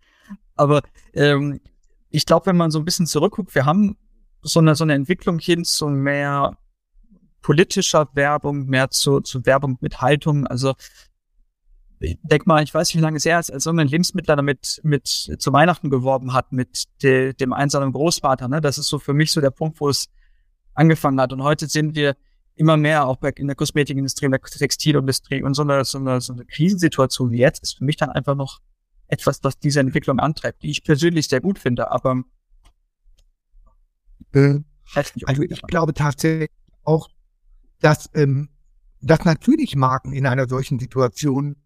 Aber 0.56 0.82
ähm, 1.14 1.60
ich 2.10 2.26
glaube, 2.26 2.48
wenn 2.48 2.58
man 2.58 2.72
so 2.72 2.80
ein 2.80 2.86
bisschen 2.86 3.08
zurückguckt, 3.08 3.56
wir 3.56 3.66
haben 3.66 3.98
so 4.42 4.60
eine, 4.60 4.76
so 4.76 4.84
eine 4.84 4.94
Entwicklung 4.94 5.40
hin 5.40 5.66
zu 5.66 5.88
mehr 5.88 6.58
politischer 7.42 8.10
Werbung, 8.14 8.66
mehr 8.66 8.90
zu, 8.90 9.20
zu 9.22 9.46
Werbung 9.46 9.78
mit 9.82 10.02
Haltung. 10.02 10.48
Also 10.48 10.76
ich 12.00 12.18
denk 12.24 12.48
mal, 12.48 12.64
ich 12.64 12.74
weiß 12.74 12.90
nicht, 12.90 12.98
wie 12.98 13.02
lange 13.02 13.18
es 13.18 13.26
her 13.26 13.40
ist, 13.40 13.52
als 13.52 13.66
irgendein 13.66 13.88
Lebensmittler 13.88 14.36
damit 14.36 14.80
mit 14.84 15.08
zu 15.08 15.54
Weihnachten 15.54 15.90
geworben 15.90 16.34
hat 16.34 16.52
mit 16.52 16.86
de, 17.02 17.34
dem 17.34 17.54
einsamen 17.54 17.92
Großvater. 17.92 18.48
Ne? 18.48 18.62
Das 18.62 18.78
ist 18.78 18.88
so 18.88 19.00
für 19.00 19.14
mich 19.14 19.32
so 19.32 19.42
der 19.42 19.52
Punkt, 19.52 19.80
wo 19.80 19.90
es 19.90 20.08
angefangen 20.74 21.20
hat. 21.20 21.34
Und 21.34 21.44
heute 21.44 21.68
sind 21.68 21.96
wir 21.96 22.16
immer 22.56 22.78
mehr 22.78 23.06
auch 23.06 23.22
in 23.22 23.48
der 23.48 23.56
Kosmetikindustrie, 23.56 24.26
in 24.26 24.32
der 24.32 24.42
Textilindustrie 24.42 25.44
und 25.44 25.54
so 25.54 25.64
eine, 25.64 25.84
so 25.84 25.98
eine, 25.98 26.22
so 26.22 26.34
eine 26.34 26.46
Krisensituation 26.46 27.32
wie 27.32 27.40
jetzt 27.40 27.64
ist 27.64 27.78
für 27.78 27.84
mich 27.84 27.98
dann 27.98 28.10
einfach 28.10 28.36
noch 28.36 28.60
etwas, 29.08 29.44
was 29.44 29.60
diese 29.60 29.80
Entwicklung 29.80 30.20
antreibt, 30.20 30.64
die 30.64 30.72
ich 30.72 30.84
persönlich 30.84 31.28
sehr 31.28 31.42
gut 31.42 31.60
finde, 31.60 31.92
aber 31.92 32.24
äh, 34.34 34.60
also 34.94 35.44
ich 35.44 35.62
glaube 35.64 35.94
tatsächlich 35.94 36.50
auch, 36.84 37.10
dass, 37.82 38.10
ähm, 38.14 38.50
dass 39.02 39.26
natürlich 39.26 39.76
Marken 39.76 40.14
in 40.14 40.26
einer 40.26 40.48
solchen 40.48 40.80
Situation, 40.80 41.58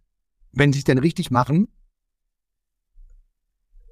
wenn 0.52 0.74
sie 0.74 0.80
es 0.80 0.86
denn 0.86 0.98
richtig 0.98 1.32
machen, 1.32 1.68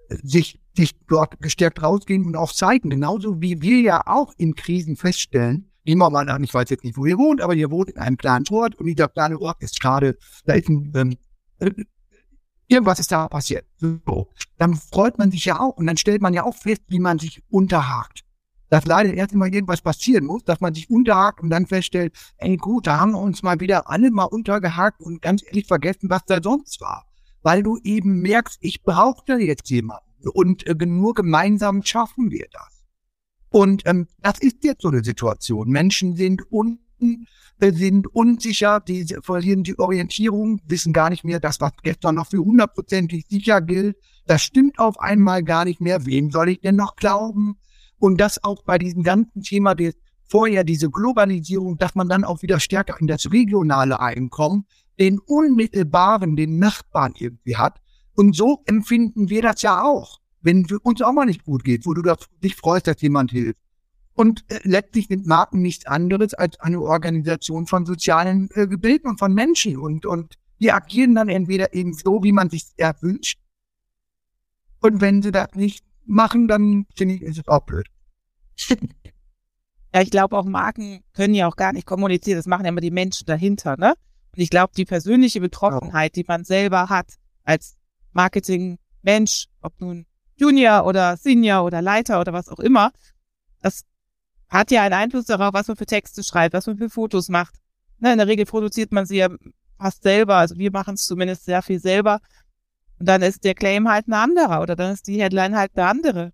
sich, 0.09 0.59
sich 0.75 0.95
dort 1.07 1.39
gestärkt 1.41 1.81
rausgehen 1.81 2.25
und 2.25 2.35
auch 2.35 2.53
zeigen, 2.53 2.89
genauso 2.89 3.41
wie 3.41 3.61
wir 3.61 3.81
ja 3.81 4.01
auch 4.05 4.33
in 4.37 4.55
Krisen 4.55 4.95
feststellen, 4.95 5.71
wir 5.83 5.95
mal 5.95 6.29
an, 6.29 6.43
ich 6.43 6.53
weiß 6.53 6.69
jetzt 6.69 6.83
nicht, 6.83 6.97
wo 6.97 7.05
ihr 7.05 7.17
wohnt, 7.17 7.41
aber 7.41 7.55
ihr 7.55 7.71
wohnt 7.71 7.89
in 7.89 7.97
einem 7.97 8.17
kleinen 8.17 8.45
Ort 8.51 8.75
und 8.75 8.87
dieser 8.87 9.07
kleine 9.07 9.39
Ort 9.39 9.63
ist 9.63 9.79
gerade, 9.79 10.17
da 10.45 10.53
ist 10.53 10.67
ein, 10.67 10.91
ähm, 10.95 11.17
äh, 11.59 11.71
irgendwas 12.67 12.99
ist 12.99 13.11
da 13.11 13.27
passiert. 13.29 13.65
So. 13.77 14.29
Dann 14.57 14.75
freut 14.75 15.17
man 15.17 15.31
sich 15.31 15.45
ja 15.45 15.59
auch 15.59 15.77
und 15.77 15.87
dann 15.87 15.97
stellt 15.97 16.21
man 16.21 16.33
ja 16.33 16.43
auch 16.43 16.55
fest, 16.55 16.81
wie 16.87 16.99
man 16.99 17.19
sich 17.19 17.41
unterhakt. 17.49 18.23
Dass 18.69 18.85
leider 18.85 19.13
erst 19.13 19.33
mal 19.33 19.53
irgendwas 19.53 19.81
passieren 19.81 20.25
muss, 20.25 20.43
dass 20.43 20.59
man 20.59 20.73
sich 20.73 20.89
unterhakt 20.89 21.41
und 21.41 21.49
dann 21.49 21.67
feststellt, 21.67 22.13
ey 22.37 22.57
gut, 22.57 22.87
da 22.87 22.99
haben 22.99 23.11
wir 23.11 23.21
uns 23.21 23.43
mal 23.43 23.59
wieder 23.59 23.89
alle 23.89 24.11
mal 24.11 24.25
untergehakt 24.25 25.01
und 25.01 25.21
ganz 25.21 25.43
ehrlich 25.45 25.67
vergessen, 25.67 26.09
was 26.09 26.25
da 26.25 26.41
sonst 26.41 26.81
war. 26.81 27.05
Weil 27.43 27.63
du 27.63 27.77
eben 27.83 28.21
merkst, 28.21 28.57
ich 28.61 28.83
brauche 28.83 29.23
da 29.25 29.37
jetzt 29.37 29.69
jemanden 29.69 30.27
und 30.33 30.67
äh, 30.67 30.85
nur 30.85 31.13
gemeinsam 31.13 31.83
schaffen 31.83 32.31
wir 32.31 32.47
das. 32.51 32.83
Und 33.49 33.83
ähm, 33.85 34.07
das 34.21 34.39
ist 34.39 34.63
jetzt 34.63 34.81
so 34.81 34.89
eine 34.89 35.03
Situation. 35.03 35.69
Menschen 35.69 36.15
sind 36.15 36.51
unten, 36.51 37.27
äh, 37.59 37.71
sind 37.71 38.07
unsicher, 38.07 38.79
die 38.81 39.05
verlieren 39.21 39.63
die 39.63 39.79
Orientierung, 39.79 40.59
wissen 40.67 40.93
gar 40.93 41.09
nicht 41.09 41.23
mehr, 41.23 41.39
das, 41.39 41.61
was 41.61 41.71
gestern 41.83 42.15
noch 42.15 42.27
für 42.27 42.39
hundertprozentig 42.39 43.25
sicher 43.29 43.61
gilt, 43.61 43.97
das 44.25 44.43
stimmt 44.43 44.79
auf 44.79 44.99
einmal 44.99 45.43
gar 45.43 45.65
nicht 45.65 45.79
mehr. 45.79 46.05
Wem 46.05 46.31
soll 46.31 46.49
ich 46.49 46.59
denn 46.59 46.75
noch 46.75 46.97
glauben? 46.97 47.57
Und 47.99 48.19
das 48.19 48.43
auch 48.43 48.63
bei 48.63 48.77
diesem 48.77 49.03
ganzen 49.03 49.41
Thema 49.41 49.75
des 49.75 49.95
vorher 50.29 50.63
diese 50.63 50.89
Globalisierung, 50.89 51.77
dass 51.77 51.95
man 51.95 52.09
dann 52.09 52.23
auch 52.23 52.41
wieder 52.41 52.59
stärker 52.59 52.99
in 52.99 53.07
das 53.07 53.31
regionale 53.31 53.99
Einkommen, 53.99 54.65
den 54.99 55.19
unmittelbaren, 55.19 56.35
den 56.35 56.59
Nachbarn 56.59 57.13
irgendwie 57.17 57.55
hat. 57.55 57.79
Und 58.15 58.35
so 58.35 58.61
empfinden 58.65 59.29
wir 59.29 59.41
das 59.41 59.61
ja 59.61 59.83
auch 59.83 60.19
wenn 60.47 60.65
uns 60.83 61.01
auch 61.01 61.13
mal 61.13 61.25
nicht 61.25 61.43
gut 61.43 61.63
geht, 61.63 61.85
wo 61.85 61.93
du 61.93 62.01
dich 62.41 62.55
freust, 62.55 62.87
dass 62.87 63.01
jemand 63.01 63.31
hilft. 63.31 63.59
Und 64.13 64.45
äh, 64.49 64.59
letztlich 64.63 65.07
sind 65.07 65.27
Marken 65.27 65.61
nichts 65.61 65.85
anderes 65.85 66.33
als 66.33 66.59
eine 66.59 66.81
Organisation 66.81 67.67
von 67.67 67.85
sozialen 67.85 68.49
äh, 68.53 68.65
Gebilden 68.65 69.09
und 69.09 69.19
von 69.19 69.33
Menschen. 69.33 69.77
Und, 69.77 70.05
und 70.05 70.35
die 70.59 70.71
agieren 70.71 71.15
dann 71.15 71.29
entweder 71.29 71.73
eben 71.73 71.93
so, 71.93 72.23
wie 72.23 72.31
man 72.31 72.49
sich 72.49 72.63
erwünscht. 72.77 73.39
Und 74.79 75.01
wenn 75.01 75.21
sie 75.21 75.31
das 75.31 75.49
nicht 75.53 75.85
machen, 76.07 76.47
dann 76.47 76.85
finde 76.95 77.15
ich, 77.15 77.21
ist 77.21 77.39
es 77.39 77.47
auch 77.47 77.65
blöd. 77.65 77.87
Ja, 79.95 80.01
ich 80.01 80.11
glaube 80.11 80.37
auch 80.37 80.45
Marken 80.45 81.01
können 81.13 81.33
ja 81.33 81.47
auch 81.47 81.55
gar 81.55 81.73
nicht 81.73 81.87
kommunizieren. 81.87 82.37
Das 82.37 82.45
machen 82.45 82.65
ja 82.65 82.69
immer 82.69 82.81
die 82.81 82.91
Menschen 82.91 83.25
dahinter, 83.25 83.77
ne? 83.77 83.95
Und 84.35 84.41
ich 84.41 84.49
glaube, 84.49 84.73
die 84.75 84.85
persönliche 84.85 85.39
Betroffenheit, 85.39 86.15
die 86.15 86.25
man 86.27 86.43
selber 86.43 86.89
hat 86.89 87.13
als 87.43 87.77
Marketing-Mensch, 88.11 89.47
ob 89.61 89.79
nun 89.79 90.05
Junior 90.35 90.85
oder 90.85 91.17
Senior 91.17 91.63
oder 91.63 91.81
Leiter 91.81 92.19
oder 92.19 92.33
was 92.33 92.49
auch 92.49 92.59
immer, 92.59 92.91
das 93.61 93.85
hat 94.49 94.71
ja 94.71 94.83
einen 94.83 94.93
Einfluss 94.93 95.25
darauf, 95.25 95.53
was 95.53 95.67
man 95.67 95.77
für 95.77 95.85
Texte 95.85 96.23
schreibt, 96.23 96.53
was 96.53 96.67
man 96.67 96.77
für 96.77 96.89
Fotos 96.89 97.29
macht. 97.29 97.55
Ne, 97.99 98.11
in 98.11 98.17
der 98.19 98.27
Regel 98.27 98.45
produziert 98.45 98.91
man 98.91 99.05
sie 99.05 99.17
ja 99.17 99.29
fast 99.79 100.03
selber, 100.03 100.35
also 100.35 100.57
wir 100.57 100.71
machen 100.71 100.93
es 100.93 101.05
zumindest 101.05 101.45
sehr 101.45 101.61
viel 101.61 101.79
selber. 101.79 102.19
Und 102.99 103.07
dann 103.07 103.21
ist 103.21 103.43
der 103.43 103.53
Claim 103.53 103.87
halt 103.87 104.07
ein 104.07 104.13
anderer 104.13 104.61
oder 104.61 104.75
dann 104.75 104.93
ist 104.93 105.07
die 105.07 105.21
Headline 105.21 105.55
halt 105.55 105.71
eine 105.75 105.87
andere. 105.87 106.33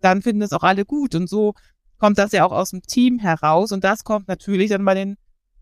Dann 0.00 0.22
finden 0.22 0.42
es 0.42 0.52
auch 0.52 0.62
alle 0.62 0.84
gut 0.84 1.14
und 1.14 1.28
so 1.28 1.54
kommt 1.98 2.18
das 2.18 2.32
ja 2.32 2.44
auch 2.44 2.52
aus 2.52 2.70
dem 2.70 2.82
Team 2.82 3.18
heraus 3.18 3.72
und 3.72 3.84
das 3.84 4.04
kommt 4.04 4.28
natürlich 4.28 4.70
dann 4.70 4.84
bei 4.84 4.94
den 4.94 5.16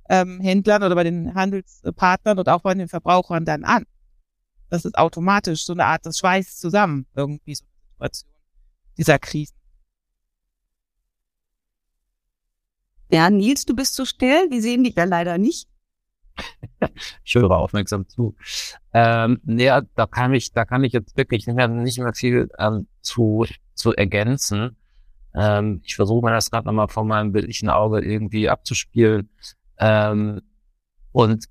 ähm, 0.08 0.40
Händlern 0.40 0.82
oder 0.82 0.96
bei 0.96 1.04
den 1.04 1.34
Handelspartnern 1.34 2.38
und 2.38 2.48
auch 2.48 2.62
bei 2.62 2.74
den 2.74 2.88
Verbrauchern 2.88 3.44
dann 3.44 3.64
an. 3.64 3.84
Das 4.68 4.84
ist 4.84 4.96
automatisch 4.96 5.64
so 5.64 5.74
eine 5.74 5.84
Art, 5.84 6.04
das 6.04 6.18
schweißt 6.18 6.60
zusammen 6.60 7.06
irgendwie 7.14 7.54
so. 7.54 7.64
Situation 8.02 8.32
dieser 8.98 9.18
Krisen. 9.18 9.56
Ja, 13.10 13.28
Nils, 13.30 13.64
du 13.64 13.74
bist 13.74 13.94
so 13.94 14.04
still. 14.04 14.50
Wir 14.50 14.62
sehen 14.62 14.84
dich 14.84 14.94
ja 14.96 15.04
leider 15.04 15.38
nicht. 15.38 15.68
ich 17.24 17.34
höre 17.34 17.50
aufmerksam 17.50 18.08
zu. 18.08 18.34
Ähm, 18.92 19.40
ja, 19.46 19.82
da 19.94 20.06
kann 20.06 20.34
ich, 20.34 20.52
da 20.52 20.64
kann 20.64 20.84
ich 20.84 20.92
jetzt 20.92 21.16
wirklich 21.16 21.46
nicht 21.46 21.56
mehr, 21.56 21.68
nicht 21.68 21.98
mehr 21.98 22.14
viel 22.14 22.48
ähm, 22.58 22.86
zu, 23.00 23.46
zu 23.74 23.94
ergänzen. 23.94 24.76
Ähm, 25.34 25.80
ich 25.84 25.96
versuche 25.96 26.24
mir 26.24 26.32
das 26.32 26.50
gerade 26.50 26.66
nochmal 26.66 26.88
vor 26.88 27.04
meinem 27.04 27.32
bildlichen 27.32 27.68
Auge 27.68 28.00
irgendwie 28.00 28.48
abzuspielen. 28.48 29.30
Ähm, 29.78 30.42
und 31.12 31.46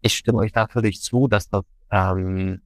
ich 0.00 0.14
stimme 0.14 0.38
euch 0.38 0.52
da 0.52 0.66
völlig 0.66 1.02
zu, 1.02 1.28
dass 1.28 1.48
das, 1.48 1.64
ähm, 1.90 2.60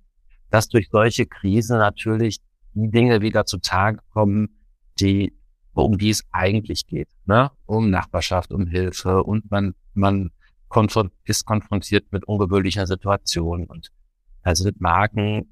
dass 0.50 0.68
durch 0.68 0.88
solche 0.90 1.26
Krisen 1.26 1.78
natürlich 1.78 2.40
die 2.74 2.90
Dinge 2.90 3.20
wieder 3.20 3.46
zutage 3.46 3.98
kommen, 4.12 4.60
die, 5.00 5.36
um 5.72 5.98
die 5.98 6.10
es 6.10 6.24
eigentlich 6.30 6.86
geht, 6.86 7.08
ne? 7.24 7.50
Um 7.66 7.90
Nachbarschaft, 7.90 8.52
um 8.52 8.66
Hilfe 8.66 9.22
und 9.22 9.50
man, 9.50 9.74
man 9.94 10.30
konfront 10.74 11.12
ist 11.24 11.46
konfrontiert 11.46 12.10
mit 12.10 12.24
ungewöhnlicher 12.24 12.86
Situationen 12.86 13.66
und 13.66 13.92
also 14.42 14.64
mit 14.64 14.80
Marken, 14.80 15.48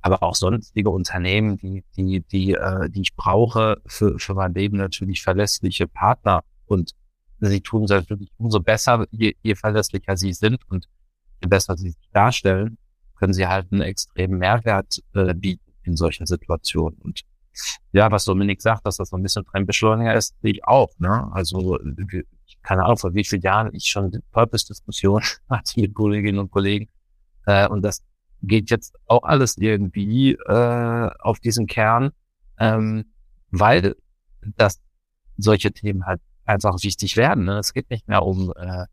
aber 0.00 0.22
auch 0.22 0.36
sonstige 0.36 0.90
Unternehmen, 0.90 1.56
die, 1.58 1.84
die, 1.96 2.20
die, 2.20 2.52
äh, 2.52 2.88
die 2.88 3.02
ich 3.02 3.16
brauche 3.16 3.82
für, 3.84 4.16
für 4.20 4.34
mein 4.34 4.54
Leben 4.54 4.76
natürlich 4.76 5.22
verlässliche 5.22 5.88
Partner 5.88 6.44
und 6.66 6.92
sie 7.40 7.60
tun 7.60 7.84
es 7.84 7.90
wirklich 7.90 8.30
umso 8.38 8.60
besser, 8.60 9.06
je, 9.10 9.34
je 9.42 9.56
verlässlicher 9.56 10.16
sie 10.16 10.32
sind 10.32 10.60
und 10.70 10.88
je 11.42 11.48
besser 11.48 11.76
sie 11.76 11.90
sich 11.90 12.08
darstellen, 12.12 12.78
können 13.16 13.32
sie 13.32 13.48
halt 13.48 13.72
einen 13.72 13.82
extremen 13.82 14.38
Mehrwert 14.38 15.02
äh, 15.14 15.34
bieten 15.34 15.72
in 15.82 15.96
solchen 15.96 16.26
Situationen. 16.26 16.98
Und 17.00 17.22
ja, 17.92 18.10
was 18.10 18.24
Dominik 18.24 18.62
sagt, 18.62 18.86
dass 18.86 18.96
das 18.96 19.10
so 19.10 19.16
ein 19.16 19.22
bisschen 19.22 19.44
Trendbeschleuniger 19.44 20.14
ist, 20.14 20.34
sehe 20.42 20.52
ich 20.52 20.64
auch. 20.64 20.90
Ne? 20.98 21.28
Also 21.32 21.78
keine 22.62 22.84
Ahnung, 22.84 22.96
vor 22.96 23.14
wie 23.14 23.24
vielen 23.24 23.42
Jahren 23.42 23.74
ich 23.74 23.84
schon 23.84 24.22
Purpose-Diskussion 24.32 25.22
hatte 25.50 25.80
mit 25.80 25.94
Kolleginnen 25.94 26.38
und 26.38 26.50
Kollegen. 26.50 26.88
Äh, 27.46 27.68
und 27.68 27.82
das 27.82 28.02
geht 28.42 28.70
jetzt 28.70 28.94
auch 29.06 29.22
alles 29.22 29.56
irgendwie 29.58 30.32
äh, 30.32 31.10
auf 31.20 31.40
diesen 31.40 31.66
Kern, 31.66 32.10
ähm, 32.58 33.04
weil 33.50 33.96
das 34.42 34.80
solche 35.36 35.72
Themen 35.72 36.06
halt 36.06 36.20
einfach 36.44 36.76
wichtig 36.82 37.16
werden. 37.16 37.44
Ne? 37.44 37.58
Es 37.58 37.72
geht 37.72 37.90
nicht 37.90 38.08
mehr 38.08 38.22
um, 38.22 38.52
äh, 38.56 38.86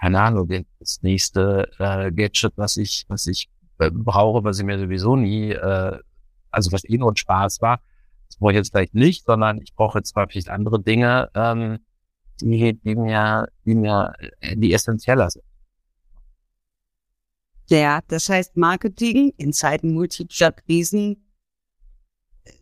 keine 0.00 0.20
Ahnung, 0.20 0.48
das 0.78 1.02
nächste 1.02 1.70
äh, 1.78 2.12
Gadget, 2.12 2.52
was 2.56 2.76
ich, 2.76 3.04
was 3.08 3.26
ich 3.26 3.48
äh, 3.78 3.90
brauche, 3.90 4.44
was 4.44 4.58
ich 4.58 4.64
mir 4.64 4.78
sowieso 4.78 5.16
nie, 5.16 5.50
äh, 5.50 5.98
also 6.58 6.72
was 6.72 6.84
eh 6.84 6.98
nur 6.98 7.12
ein 7.12 7.16
Spaß 7.16 7.60
war. 7.60 7.80
Das 8.28 8.36
brauche 8.36 8.52
ich 8.52 8.56
jetzt 8.56 8.70
vielleicht 8.70 8.94
nicht, 8.94 9.24
sondern 9.24 9.60
ich 9.62 9.74
brauche 9.74 9.98
jetzt 9.98 10.12
vielleicht 10.12 10.50
andere 10.50 10.80
Dinge, 10.80 11.30
ähm, 11.34 11.78
die, 12.40 12.74
die 12.74 12.94
mir, 12.94 13.48
die 13.64 13.74
mir, 13.74 14.12
äh, 14.40 14.56
die 14.56 14.72
essentieller 14.72 15.30
sind. 15.30 15.44
Ja, 17.70 18.00
das 18.08 18.28
heißt, 18.28 18.56
Marketing 18.56 19.32
in 19.36 19.52
Zeiten 19.52 19.92
multipler 19.92 20.52
Krisen 20.52 21.28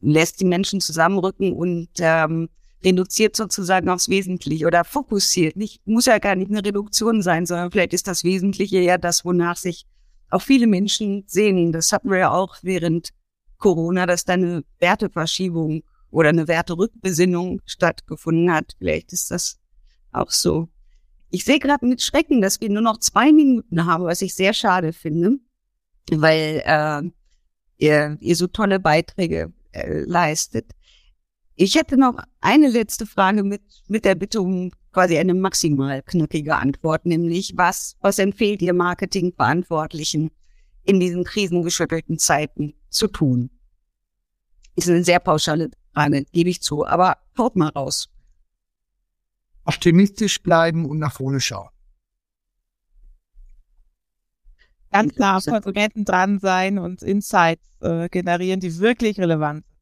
lässt 0.00 0.40
die 0.40 0.44
Menschen 0.44 0.80
zusammenrücken 0.80 1.52
und 1.52 1.88
ähm, 1.98 2.48
reduziert 2.84 3.36
sozusagen 3.36 3.88
aufs 3.88 4.08
Wesentliche 4.08 4.66
oder 4.66 4.84
fokussiert. 4.84 5.56
Nicht, 5.56 5.86
muss 5.86 6.06
ja 6.06 6.18
gar 6.18 6.34
nicht 6.34 6.50
eine 6.50 6.64
Reduktion 6.64 7.22
sein, 7.22 7.46
sondern 7.46 7.70
vielleicht 7.70 7.92
ist 7.92 8.08
das 8.08 8.24
Wesentliche 8.24 8.80
ja 8.80 8.98
das, 8.98 9.24
wonach 9.24 9.56
sich 9.56 9.86
auch 10.30 10.42
viele 10.42 10.66
Menschen 10.66 11.24
sehen. 11.26 11.72
Das 11.72 11.92
hatten 11.92 12.10
wir 12.10 12.18
ja 12.18 12.30
auch 12.32 12.56
während 12.62 13.10
Corona, 13.58 14.06
dass 14.06 14.24
da 14.24 14.34
eine 14.34 14.64
Werteverschiebung 14.78 15.82
oder 16.10 16.30
eine 16.30 16.48
Werterückbesinnung 16.48 17.60
stattgefunden 17.66 18.52
hat. 18.52 18.74
Vielleicht 18.78 19.12
ist 19.12 19.30
das 19.30 19.58
auch 20.12 20.30
so. 20.30 20.68
Ich 21.30 21.44
sehe 21.44 21.58
gerade 21.58 21.86
mit 21.86 22.02
Schrecken, 22.02 22.40
dass 22.40 22.60
wir 22.60 22.70
nur 22.70 22.82
noch 22.82 22.98
zwei 22.98 23.32
Minuten 23.32 23.84
haben, 23.84 24.04
was 24.04 24.22
ich 24.22 24.34
sehr 24.34 24.54
schade 24.54 24.92
finde, 24.92 25.38
weil 26.10 26.62
äh, 26.64 27.02
ihr, 27.78 28.16
ihr 28.20 28.36
so 28.36 28.46
tolle 28.46 28.80
Beiträge 28.80 29.52
äh, 29.72 30.00
leistet. 30.04 30.70
Ich 31.56 31.74
hätte 31.74 31.96
noch 31.96 32.18
eine 32.40 32.68
letzte 32.68 33.06
Frage 33.06 33.42
mit, 33.42 33.62
mit 33.88 34.04
der 34.04 34.14
Bitte 34.14 34.40
um 34.40 34.70
quasi 34.92 35.18
eine 35.18 35.34
maximal 35.34 36.02
knackige 36.02 36.56
Antwort, 36.56 37.04
nämlich 37.04 37.52
was, 37.56 37.96
was 38.00 38.18
empfiehlt 38.18 38.62
ihr 38.62 38.72
Marketingverantwortlichen 38.72 40.30
in 40.84 41.00
diesen 41.00 41.24
krisengeschüttelten 41.24 42.18
Zeiten 42.18 42.74
zu 42.96 43.06
tun? 43.08 43.50
Ist 44.74 44.88
eine 44.88 45.04
sehr 45.04 45.20
pauschale 45.20 45.70
Frage, 45.94 46.24
gebe 46.32 46.50
ich 46.50 46.62
zu, 46.62 46.86
aber 46.86 47.18
haut 47.38 47.56
mal 47.56 47.68
raus 47.68 48.10
optimistisch 49.66 50.42
bleiben 50.42 50.86
und 50.86 50.98
nach 50.98 51.12
vorne 51.12 51.40
schauen. 51.40 51.68
Ganz 54.90 55.14
klar, 55.14 55.42
Konsumenten 55.42 56.04
dran 56.04 56.38
sein 56.38 56.78
und 56.78 57.02
Insights 57.02 57.68
äh, 57.80 58.08
generieren, 58.08 58.60
die 58.60 58.78
wirklich 58.78 59.18
relevant 59.20 59.66
sind. 59.66 59.76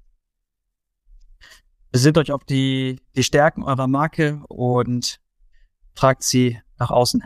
Besinnt 1.93 2.19
euch 2.19 2.33
auf 2.33 2.43
die, 2.45 3.01
die 3.15 3.23
Stärken 3.23 3.63
eurer 3.63 3.87
Marke 3.87 4.43
und 4.49 5.21
tragt 5.95 6.25
sie 6.25 6.61
nach 6.79 6.91
außen. 6.91 7.23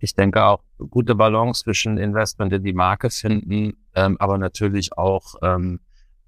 Ich 0.00 0.14
denke 0.14 0.44
auch 0.44 0.62
gute 0.90 1.14
Balance 1.14 1.64
zwischen 1.64 1.98
Investment 1.98 2.52
in 2.52 2.62
die 2.62 2.72
Marke 2.72 3.10
finden, 3.10 3.76
ähm, 3.94 4.16
aber 4.20 4.38
natürlich 4.38 4.96
auch 4.96 5.34
ähm, 5.42 5.80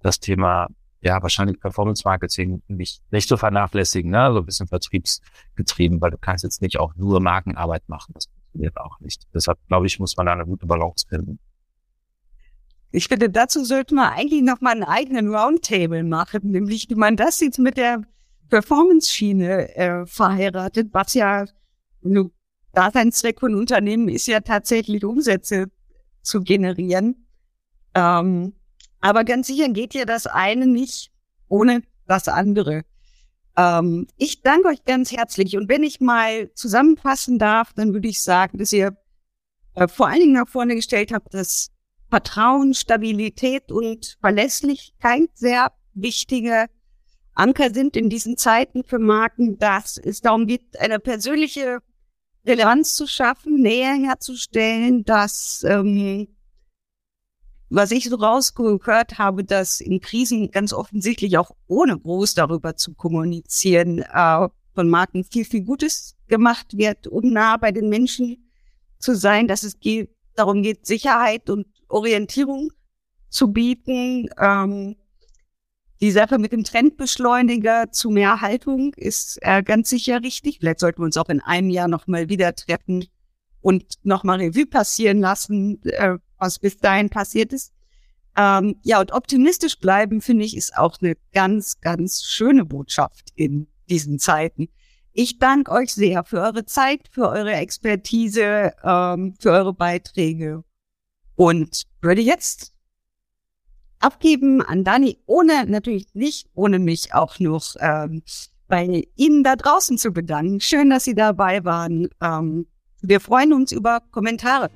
das 0.02 0.18
Thema 0.18 0.68
ja, 1.02 1.22
wahrscheinlich 1.22 1.60
Performance 1.60 2.02
Marketing 2.04 2.62
nicht, 2.68 3.02
nicht 3.10 3.28
zu 3.28 3.36
vernachlässigen, 3.36 4.10
ne? 4.10 4.30
so 4.32 4.40
ein 4.40 4.46
bisschen 4.46 4.66
vertriebsgetrieben, 4.66 6.00
weil 6.00 6.10
du 6.10 6.18
kannst 6.18 6.44
jetzt 6.44 6.60
nicht 6.60 6.78
auch 6.78 6.94
nur 6.94 7.20
Markenarbeit 7.20 7.88
machen. 7.88 8.12
Das 8.14 8.26
funktioniert 8.26 8.76
auch 8.76 9.00
nicht. 9.00 9.26
Deshalb, 9.32 9.58
glaube 9.68 9.86
ich, 9.86 9.98
muss 9.98 10.16
man 10.16 10.26
da 10.26 10.32
eine 10.32 10.44
gute 10.44 10.66
Balance 10.66 11.06
finden. 11.08 11.38
Ich 12.92 13.06
finde, 13.06 13.30
dazu 13.30 13.64
sollte 13.64 13.94
man 13.94 14.12
eigentlich 14.12 14.42
noch 14.42 14.60
mal 14.60 14.72
einen 14.72 14.82
eigenen 14.82 15.34
Roundtable 15.34 16.02
machen, 16.02 16.50
nämlich 16.50 16.90
wie 16.90 16.96
man 16.96 17.16
das 17.16 17.40
jetzt 17.40 17.58
mit 17.58 17.76
der 17.76 18.02
Performance-Schiene 18.48 19.76
äh, 19.76 20.06
verheiratet, 20.06 20.88
was 20.92 21.14
ja 21.14 21.46
nur 22.02 22.32
Daseinszweck 22.72 23.40
von 23.40 23.54
Unternehmen 23.54 24.08
ist 24.08 24.26
ja 24.26 24.40
tatsächlich 24.40 25.04
Umsätze 25.04 25.66
zu 26.22 26.42
generieren. 26.42 27.26
Ähm, 27.94 28.54
aber 29.00 29.24
ganz 29.24 29.46
sicher 29.46 29.68
geht 29.68 29.94
ja 29.94 30.04
das 30.04 30.26
eine 30.26 30.66
nicht 30.66 31.10
ohne 31.48 31.82
das 32.06 32.28
andere. 32.28 32.84
Ähm, 33.56 34.06
ich 34.16 34.42
danke 34.42 34.68
euch 34.68 34.84
ganz 34.84 35.12
herzlich. 35.12 35.56
Und 35.56 35.68
wenn 35.68 35.82
ich 35.82 36.00
mal 36.00 36.52
zusammenfassen 36.54 37.38
darf, 37.38 37.72
dann 37.72 37.92
würde 37.92 38.08
ich 38.08 38.22
sagen, 38.22 38.58
dass 38.58 38.72
ihr 38.72 38.96
äh, 39.74 39.88
vor 39.88 40.08
allen 40.08 40.20
Dingen 40.20 40.32
nach 40.34 40.48
vorne 40.48 40.74
gestellt 40.74 41.12
habt, 41.12 41.34
dass 41.34 41.70
Vertrauen, 42.08 42.74
Stabilität 42.74 43.70
und 43.70 44.16
Verlässlichkeit 44.20 45.30
sehr 45.34 45.72
wichtige 45.94 46.66
Anker 47.34 47.72
sind 47.72 47.96
in 47.96 48.10
diesen 48.10 48.36
Zeiten 48.36 48.84
für 48.84 48.98
Marken, 48.98 49.58
dass 49.58 49.96
es 49.96 50.20
darum 50.20 50.46
geht, 50.46 50.78
eine 50.78 50.98
persönliche 50.98 51.78
Relevanz 52.46 52.94
zu 52.94 53.06
schaffen, 53.06 53.60
Nähe 53.60 53.94
herzustellen, 54.06 55.04
dass 55.04 55.64
ähm, 55.68 56.28
was 57.70 57.92
ich 57.92 58.08
so 58.08 58.16
rausgehört 58.16 59.18
habe, 59.18 59.44
dass 59.44 59.80
in 59.80 60.00
Krisen 60.00 60.50
ganz 60.50 60.72
offensichtlich 60.72 61.38
auch 61.38 61.52
ohne 61.68 61.98
groß 61.98 62.34
darüber 62.34 62.74
zu 62.74 62.94
kommunizieren, 62.94 64.00
äh, 64.00 64.48
von 64.74 64.88
Marken 64.88 65.24
viel, 65.24 65.44
viel 65.44 65.62
Gutes 65.62 66.16
gemacht 66.26 66.76
wird, 66.76 67.06
um 67.06 67.32
nah 67.32 67.56
bei 67.56 67.70
den 67.70 67.88
Menschen 67.88 68.50
zu 68.98 69.14
sein, 69.14 69.46
dass 69.46 69.62
es 69.62 69.78
geht, 69.78 70.10
darum 70.34 70.62
geht, 70.62 70.86
Sicherheit 70.86 71.48
und 71.48 71.66
Orientierung 71.88 72.70
zu 73.28 73.52
bieten. 73.52 74.28
Ähm, 74.38 74.96
die 76.00 76.10
Sache 76.10 76.38
mit 76.38 76.52
dem 76.52 76.64
Trendbeschleuniger 76.64 77.90
zu 77.92 78.10
mehr 78.10 78.40
Haltung 78.40 78.94
ist 78.94 79.38
äh, 79.42 79.62
ganz 79.62 79.90
sicher 79.90 80.22
richtig. 80.22 80.58
Vielleicht 80.58 80.80
sollten 80.80 81.02
wir 81.02 81.04
uns 81.04 81.16
auch 81.16 81.28
in 81.28 81.40
einem 81.40 81.70
Jahr 81.70 81.88
nochmal 81.88 82.28
wieder 82.28 82.54
treffen 82.54 83.06
und 83.60 83.84
nochmal 84.02 84.38
Revue 84.38 84.66
passieren 84.66 85.18
lassen, 85.18 85.82
äh, 85.84 86.16
was 86.38 86.58
bis 86.58 86.78
dahin 86.78 87.10
passiert 87.10 87.52
ist. 87.52 87.72
Ähm, 88.36 88.76
ja, 88.82 89.00
und 89.00 89.12
optimistisch 89.12 89.78
bleiben, 89.78 90.22
finde 90.22 90.44
ich, 90.44 90.56
ist 90.56 90.76
auch 90.76 90.96
eine 91.00 91.14
ganz, 91.32 91.80
ganz 91.80 92.22
schöne 92.24 92.64
Botschaft 92.64 93.30
in 93.34 93.66
diesen 93.90 94.18
Zeiten. 94.18 94.68
Ich 95.12 95.38
danke 95.38 95.72
euch 95.72 95.92
sehr 95.92 96.24
für 96.24 96.40
eure 96.40 96.64
Zeit, 96.64 97.08
für 97.10 97.28
eure 97.28 97.52
Expertise, 97.52 98.72
ähm, 98.82 99.34
für 99.38 99.50
eure 99.50 99.74
Beiträge 99.74 100.64
und 101.34 101.82
würde 102.00 102.22
jetzt 102.22 102.72
abgeben 104.00 104.62
an 104.62 104.84
Dani, 104.84 105.18
ohne 105.26 105.66
natürlich 105.66 106.08
nicht, 106.14 106.48
ohne 106.54 106.78
mich 106.78 107.14
auch 107.14 107.38
noch 107.38 107.76
ähm, 107.78 108.22
bei 108.68 109.04
Ihnen 109.16 109.44
da 109.44 109.56
draußen 109.56 109.98
zu 109.98 110.10
bedanken. 110.10 110.60
Schön, 110.60 110.90
dass 110.90 111.04
Sie 111.04 111.14
dabei 111.14 111.64
waren. 111.64 112.08
Ähm, 112.20 112.66
wir 113.02 113.20
freuen 113.20 113.52
uns 113.52 113.72
über 113.72 114.00
Kommentare. 114.10 114.70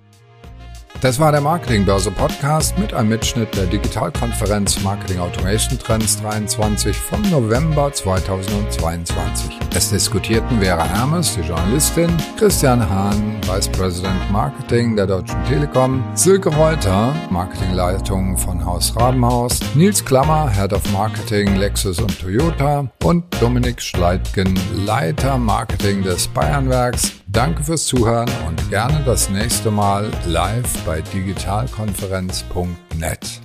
Das 1.01 1.21
war 1.21 1.33
der 1.33 1.43
Marketingbörse 1.43 2.11
Podcast 2.11 2.79
mit 2.79 2.95
einem 2.95 3.11
Mitschnitt 3.11 3.55
der 3.55 3.67
Digitalkonferenz 3.67 4.83
Marketing 4.83 5.19
Automation 5.19 5.79
Trends 5.79 6.19
23 6.23 6.97
vom 6.97 7.21
November 7.31 7.93
2022. 7.93 9.59
Es 9.75 9.91
diskutierten 9.91 10.61
Vera 10.61 10.85
Hermes, 10.85 11.35
die 11.35 11.43
Journalistin, 11.43 12.11
Christian 12.39 12.89
Hahn, 12.89 13.37
Vice 13.47 13.69
President 13.69 14.31
Marketing 14.33 14.97
der 14.97 15.07
Deutschen 15.07 15.45
Telekom, 15.45 16.03
Silke 16.15 16.49
Reuter, 16.49 17.15
Marketingleitung 17.29 18.39
von 18.39 18.65
Haus 18.65 18.97
Rabenhaus, 18.97 19.61
Nils 19.75 20.03
Klammer, 20.03 20.49
Head 20.51 20.73
of 20.73 20.91
Marketing 20.93 21.57
Lexus 21.57 21.99
und 21.99 22.19
Toyota 22.19 22.89
und 23.03 23.25
Dominik 23.43 23.83
Schleitgen, 23.83 24.59
Leiter 24.87 25.37
Marketing 25.37 26.03
des 26.03 26.29
Bayernwerks. 26.29 27.13
Danke 27.35 27.63
fürs 27.65 27.87
Zuhören 27.87 28.31
und 28.47 28.71
gerne 28.71 29.03
das 29.05 29.29
nächste 29.29 29.73
Mal 29.73 30.09
live 30.25 30.73
bei 30.87 31.01
digitalkonferenz.net. 31.01 33.41